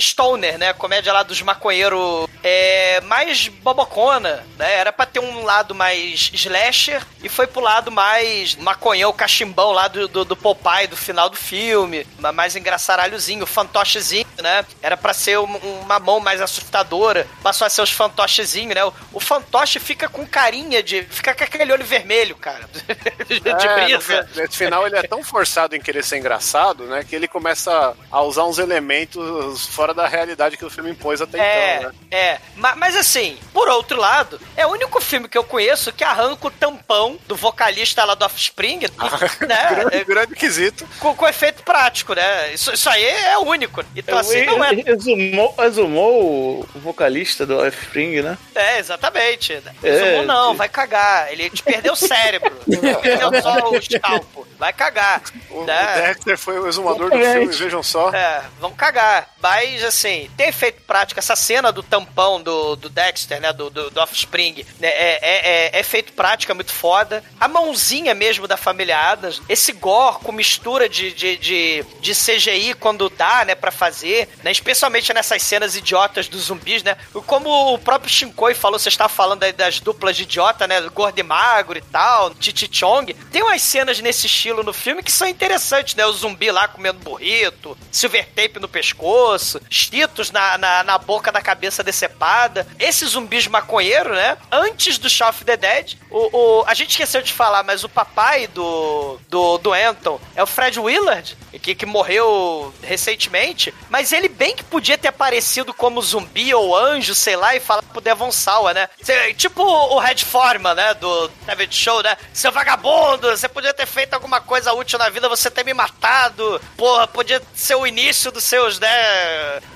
[0.00, 0.72] stoner, né?
[0.72, 4.74] Comédia lá dos maconheiros é, mais bobocona, né?
[4.74, 9.88] Era pra ter um lado mais slasher e foi pro lado mais maconhão, cachimbão lá
[9.88, 12.06] do, do, do Popeye do final do filme.
[12.18, 14.64] ma- Mais engraçaralhozinho, fantochezinho, né?
[14.82, 17.26] Era pra ser um- uma mão mais assustadora.
[17.42, 18.84] Passou a ser os fantochezinhos, né?
[18.84, 21.02] O, o fantoche fica com carinha de...
[21.04, 22.68] Fica com aquele olho vermelho, cara.
[23.28, 24.28] de É, no brisa.
[24.34, 27.04] Nesse final ele é tão forçado em querer ser engraçado, né?
[27.08, 31.38] Que ele começa a usar uns elementos fora da realidade que o filme impôs até
[31.38, 31.96] É, então, né?
[32.10, 32.38] é.
[32.56, 36.46] Ma- Mas, assim, por outro lado, é o único filme que eu conheço que arranca
[36.46, 38.80] o tampão do vocalista lá do Offspring,
[39.46, 39.68] né?
[39.70, 40.86] grande, É, grande quesito.
[40.98, 42.52] com, com efeito prático, né?
[42.52, 43.84] Isso, isso aí é único.
[43.96, 44.72] Então, assim, não é.
[44.86, 48.36] Exumou, exumou o vocalista do Offspring, né?
[48.54, 49.52] É, exatamente.
[49.52, 51.30] É, Exumou não, vai cagar.
[51.32, 52.52] Ele te perdeu o cérebro.
[53.02, 54.46] Perdeu só o escalpo.
[54.58, 55.01] Vai cagar.
[55.50, 55.82] O, né?
[55.82, 58.10] o Dexter foi o exumador do filme, vejam só.
[58.10, 59.28] É, vamos cagar.
[59.40, 61.18] Mas, assim, tem efeito prático.
[61.18, 63.52] Essa cena do tampão do, do Dexter, né?
[63.52, 67.24] Do, do, do Offspring, né, é, é, é, é efeito prático, é muito foda.
[67.40, 72.74] A mãozinha mesmo da família Adams, esse gore com mistura de, de, de, de CGI
[72.74, 74.52] quando dá, né, pra fazer, né?
[74.52, 76.96] Especialmente nessas cenas idiotas dos zumbis, né?
[77.26, 80.80] Como o próprio Shinkoi falou, você estava falando aí das duplas de idiota, né?
[80.90, 83.14] Gordo e magro e tal, Chichi Chong.
[83.30, 86.04] Tem umas cenas nesse estilo no filme que são interessantes, né?
[86.04, 91.40] O zumbi lá comendo burrito, silver tape no pescoço, cheetos na, na, na boca da
[91.40, 92.66] cabeça decepada.
[92.80, 94.36] Esses zumbis maconheiros, né?
[94.50, 97.88] Antes do Shaun of the Dead, o, o, a gente esqueceu de falar, mas o
[97.88, 104.28] papai do, do, do Anton é o Fred Willard, que, que morreu recentemente, mas ele
[104.28, 108.32] bem que podia ter aparecido como zumbi ou anjo, sei lá, e falar pro Devon
[108.32, 108.88] Sawa, né?
[109.36, 110.94] Tipo o Red Foreman, né?
[110.94, 112.16] Do David Show, né?
[112.32, 116.60] Seu vagabundo, você podia ter feito alguma coisa útil na vida, você ter me matado.
[116.76, 118.88] Porra, podia ser o início dos seus, né?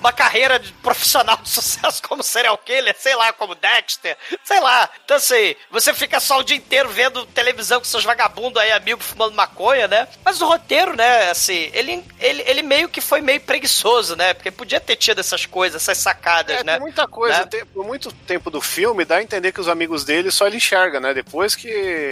[0.01, 4.89] Uma carreira de profissional de sucesso como serial killer, sei lá, como Dexter, sei lá.
[5.05, 9.07] Então assim, você fica só o dia inteiro vendo televisão com seus vagabundos aí, amigos,
[9.07, 10.09] fumando maconha, né?
[10.24, 14.35] Mas o roteiro, né, assim, ele, ele, ele meio que foi meio preguiçoso, né?
[14.35, 16.73] Porque podia ter tido essas coisas, essas sacadas, É, né?
[16.74, 17.41] tem muita coisa.
[17.41, 17.47] Né?
[17.47, 20.57] Tem- por muito tempo do filme, dá a entender que os amigos dele só ele
[20.57, 21.12] enxerga, né?
[21.15, 21.69] Depois que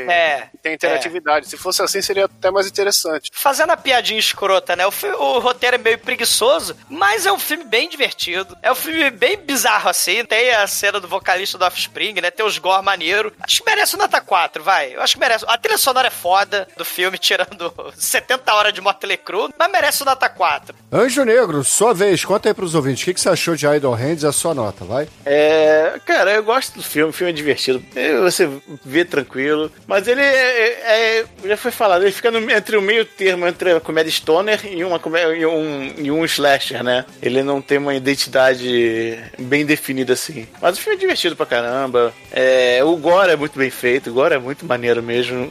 [0.09, 1.49] É, tem interatividade.
[1.49, 2.84] Se fosse assim, seria até mais interessante.
[3.33, 4.87] Fazendo a piadinha escrota, né?
[4.87, 8.57] O, fi- o roteiro é meio preguiçoso, mas é um filme bem divertido.
[8.63, 10.25] É um filme bem bizarro, assim.
[10.25, 12.31] Tem a cena do vocalista do Offspring, né?
[12.31, 13.33] Tem os gore maneiro.
[13.41, 14.95] Acho que merece nota 4, vai.
[14.95, 15.45] Eu acho que merece.
[15.49, 20.05] A trilha sonora é foda do filme, tirando 70 horas de Motley Crue, mas merece
[20.05, 20.75] nota 4.
[20.93, 23.03] Anjo Negro, sua vez, conta aí pros ouvintes.
[23.03, 25.09] O que, que você achou de Idle Hands e a sua nota, vai?
[25.25, 27.85] É, cara, eu gosto do filme, o filme é divertido.
[27.95, 28.49] É, Você
[28.85, 29.71] vê tranquilo.
[29.87, 33.73] Mas ele é, é- já foi falado, ele fica no- entre o meio termo entre
[33.73, 35.01] a comédia stoner e, uma,
[35.37, 37.05] e, um, e um slasher, né?
[37.23, 40.47] Ele não tem uma identidade bem definida assim.
[40.61, 42.13] Mas o filme é divertido pra caramba.
[42.33, 45.51] É, o gore é muito bem feito, o gore é muito maneiro mesmo.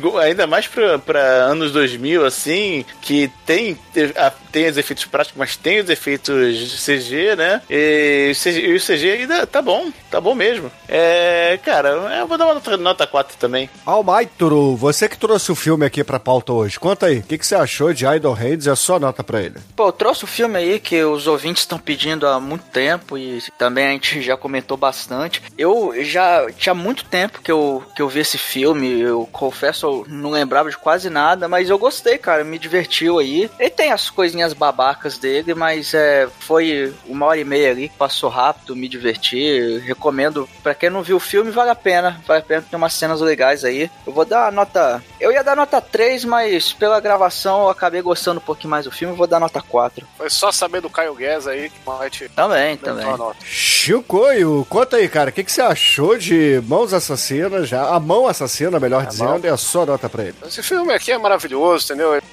[0.00, 3.78] Go- ainda mais pra, pra anos 2000, assim, que tem,
[4.52, 7.60] tem os efeitos práticos, mas tem os efeitos CG, né?
[7.70, 10.70] E, e o CG ainda tá bom, tá bom mesmo.
[10.88, 13.68] É, cara, eu vou dar uma nota 4 também.
[13.84, 17.18] Almaituru, você que trouxe o filme aqui pra pauta hoje, conta aí.
[17.18, 19.56] O que, que você achou de Idle Hands e a sua nota pra ele?
[19.74, 23.42] Pô, eu trouxe o filme aí que os ouvintes estão pedindo há muito tempo e
[23.58, 25.42] também a gente já comentou bastante.
[25.56, 30.06] Eu já tinha muito tempo que eu, que eu vi esse filme, eu confesso, eu
[30.08, 33.50] não lembrava de quase nada, mas eu gostei, cara, me divertiu aí.
[33.58, 38.28] Ele tem as coisinhas babacas dele, mas é, foi uma hora e meia ali passou
[38.28, 39.78] rápido, me diverti.
[39.78, 42.94] Recomendo, pra quem não viu o filme, vale a pena, vale a pena, tem umas
[42.94, 43.90] cenas legais aí.
[44.06, 45.02] Eu vou dar a nota.
[45.20, 46.33] Eu ia dar nota 3, mas
[46.78, 50.06] pela gravação eu acabei gostando um pouquinho mais do filme, vou dar nota 4.
[50.16, 53.06] Foi só saber do Caio Guedes aí que vai te Também, também.
[53.44, 55.30] Chicoio, conta aí, cara.
[55.30, 57.68] O que, que você achou de Mãos Assassinas?
[57.68, 60.34] Já, a Mão Assassina, melhor dizendo, e a sua nota pra ele.
[60.46, 62.14] Esse filme aqui é maravilhoso, entendeu?
[62.14, 62.24] Ele,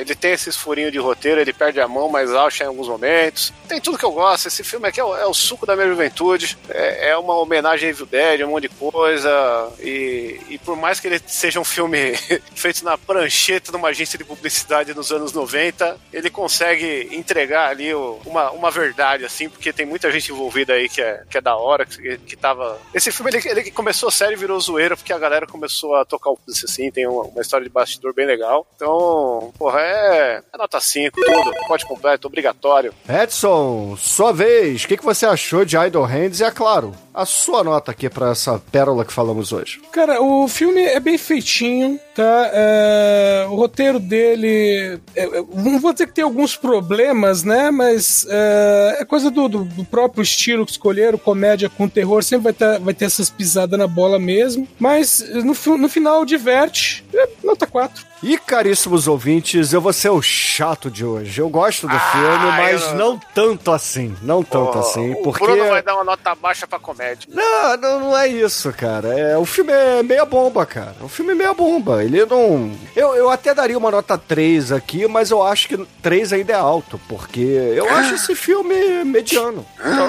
[0.00, 3.52] ele tem esses furinhos de roteiro, ele perde a mão, mas acha em alguns momentos.
[3.68, 4.48] Tem tudo que eu gosto.
[4.48, 6.58] Esse filme aqui é o, é o suco da minha juventude.
[6.68, 9.68] É, é uma homenagem a Evil Dead, um monte de coisa.
[9.80, 12.14] E, e por mais que ele seja um filme
[12.54, 17.94] feito na prancheta de uma agência de publicidade nos anos 90, ele consegue entregar ali
[17.94, 21.56] uma, uma verdade, assim, porque tem muita gente envolvida aí que é, que é da
[21.56, 22.78] hora, que, que tava.
[22.92, 26.30] Esse filme ele, ele começou sério e virou zoeira, porque a galera começou a tocar
[26.30, 28.66] o pulso assim, tem uma, uma história de bastidor bem legal.
[28.76, 32.94] Então, porra, é, é nota 5, tudo, pode completo, obrigatório.
[33.08, 34.84] Edson, sua vez.
[34.84, 36.40] O que, que você achou de Idle Hands?
[36.40, 39.80] E, é claro, a sua nota aqui pra essa pérola que falamos hoje.
[39.90, 42.50] Cara, o filme é bem feitinho, tá?
[42.52, 45.00] É, o roteiro dele.
[45.14, 47.70] é, é, não vou dizer que tem alguns problemas, né?
[47.70, 52.44] Mas é, é coisa do, do- do próprio estilo que escolheram, comédia com terror, sempre
[52.44, 54.68] vai ter, vai ter essas pisadas na bola mesmo.
[54.78, 57.04] Mas no, no final diverte.
[57.14, 58.04] É, nota 4.
[58.22, 61.38] E, caríssimos ouvintes, eu vou ser o chato de hoje.
[61.40, 64.16] Eu gosto do filme, mas eu- não tanto assim.
[64.22, 65.44] Não tanto Porra, assim, o porque...
[65.44, 67.28] Bruno vai dar uma nota baixa pra comédia.
[67.30, 69.08] Não, não, não é isso, cara.
[69.18, 70.94] É, o filme é meia bomba, cara.
[71.02, 72.02] O filme é meia bomba.
[72.02, 72.72] Ele não.
[72.96, 76.56] Eu, eu até daria uma nota 3 aqui, mas eu acho que 3 ainda é
[76.56, 79.64] alto, porque eu acho esse filme mediano.
[79.78, 80.08] Então,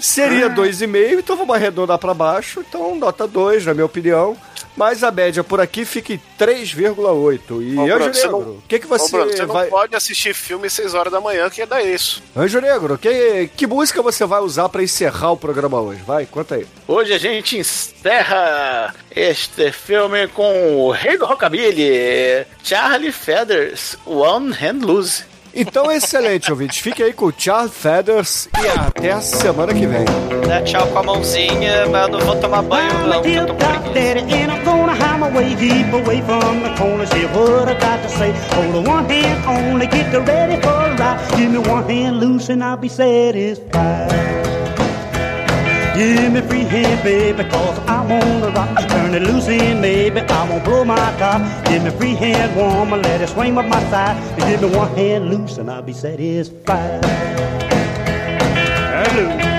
[0.00, 2.64] seria 2,5, então vamos arredondar pra baixo.
[2.66, 4.36] Então, nota 2, na minha opinião.
[4.76, 7.62] Mas a média por aqui fica em 3,8.
[7.62, 9.66] E Ô, Anjo Bruno, Negro, não- o que, que Ô, você, Bruno, você não vai.
[9.68, 12.22] pode assistir filme 6 horas da manhã, que ia dar isso.
[12.36, 16.02] Anjo Negro, que, que música você vai usar pra encerrar o programa hoje?
[16.06, 16.66] Vai, conta aí.
[16.86, 24.82] Hoje a gente encerra este filme com o rei do rockabilly, Charlie Feathers, One Hand
[24.84, 25.24] Loose.
[25.58, 26.78] Então, excelente, ouvintes.
[26.78, 30.04] Fique aí com o Charles Feathers e até a semana que vem.
[30.46, 33.46] Dá tchau com a mãozinha, mas eu não vou tomar banho I'm a não, eu
[33.46, 33.76] tô preguiça.
[45.96, 48.86] Give me free hand, baby, cause I wanna rock.
[48.86, 51.40] Turn it loose and maybe I won't blow my top.
[51.64, 54.16] Give me free hand, woman, let it swing up my side.
[54.38, 57.02] Give me one hand loose and I'll be satisfied.
[58.76, 59.55] Hallelujah.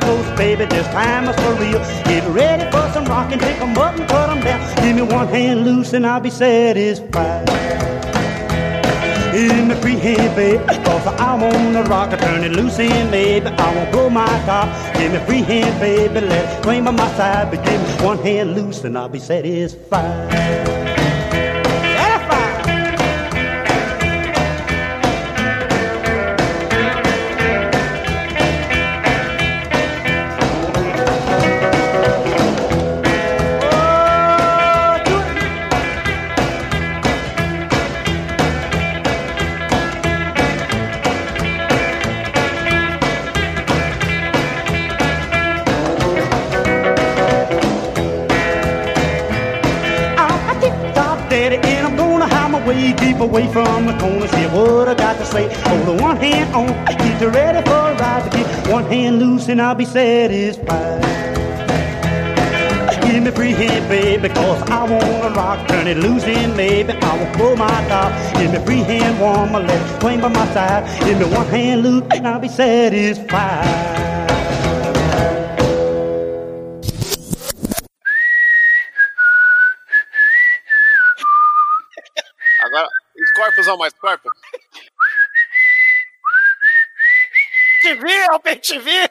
[0.00, 1.78] Close, baby, this time is for real.
[2.04, 4.60] Get ready for some rockin', pick 'em up and cut 'em down.
[4.82, 7.48] Give me one hand loose and I'll be satisfied.
[9.34, 13.46] In the free hand, baby, cause I wanna rock it, turn it loose in, baby.
[13.46, 14.68] I won't blow my top.
[14.96, 17.50] Give me free hand, baby, let it swing by my side.
[17.50, 20.75] But give me one hand loose and I'll be satisfied.
[53.26, 54.28] Away from the corner.
[54.28, 55.52] See what I got to say.
[55.64, 58.22] Hold the one hand on, get you ready for a ride.
[58.24, 61.02] To get one hand loose and I'll be satisfied.
[63.02, 65.68] Give me free hand, baby, cause I wanna rock.
[65.68, 68.10] Turn it loose and maybe I won't pull my top.
[68.38, 70.82] Give me free hand, warm my left, swing by my side.
[71.04, 74.15] Give me one hand loose and I'll be satisfied.
[83.78, 84.32] Mais Scorpion.
[87.82, 89.08] Te vi, Albert, te vi!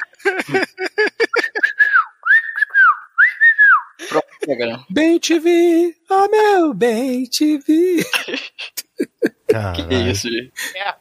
[4.89, 8.03] Bem te vi, oh meu bem te vi.
[9.47, 10.51] Que isso, gente?
[10.75, 10.95] É.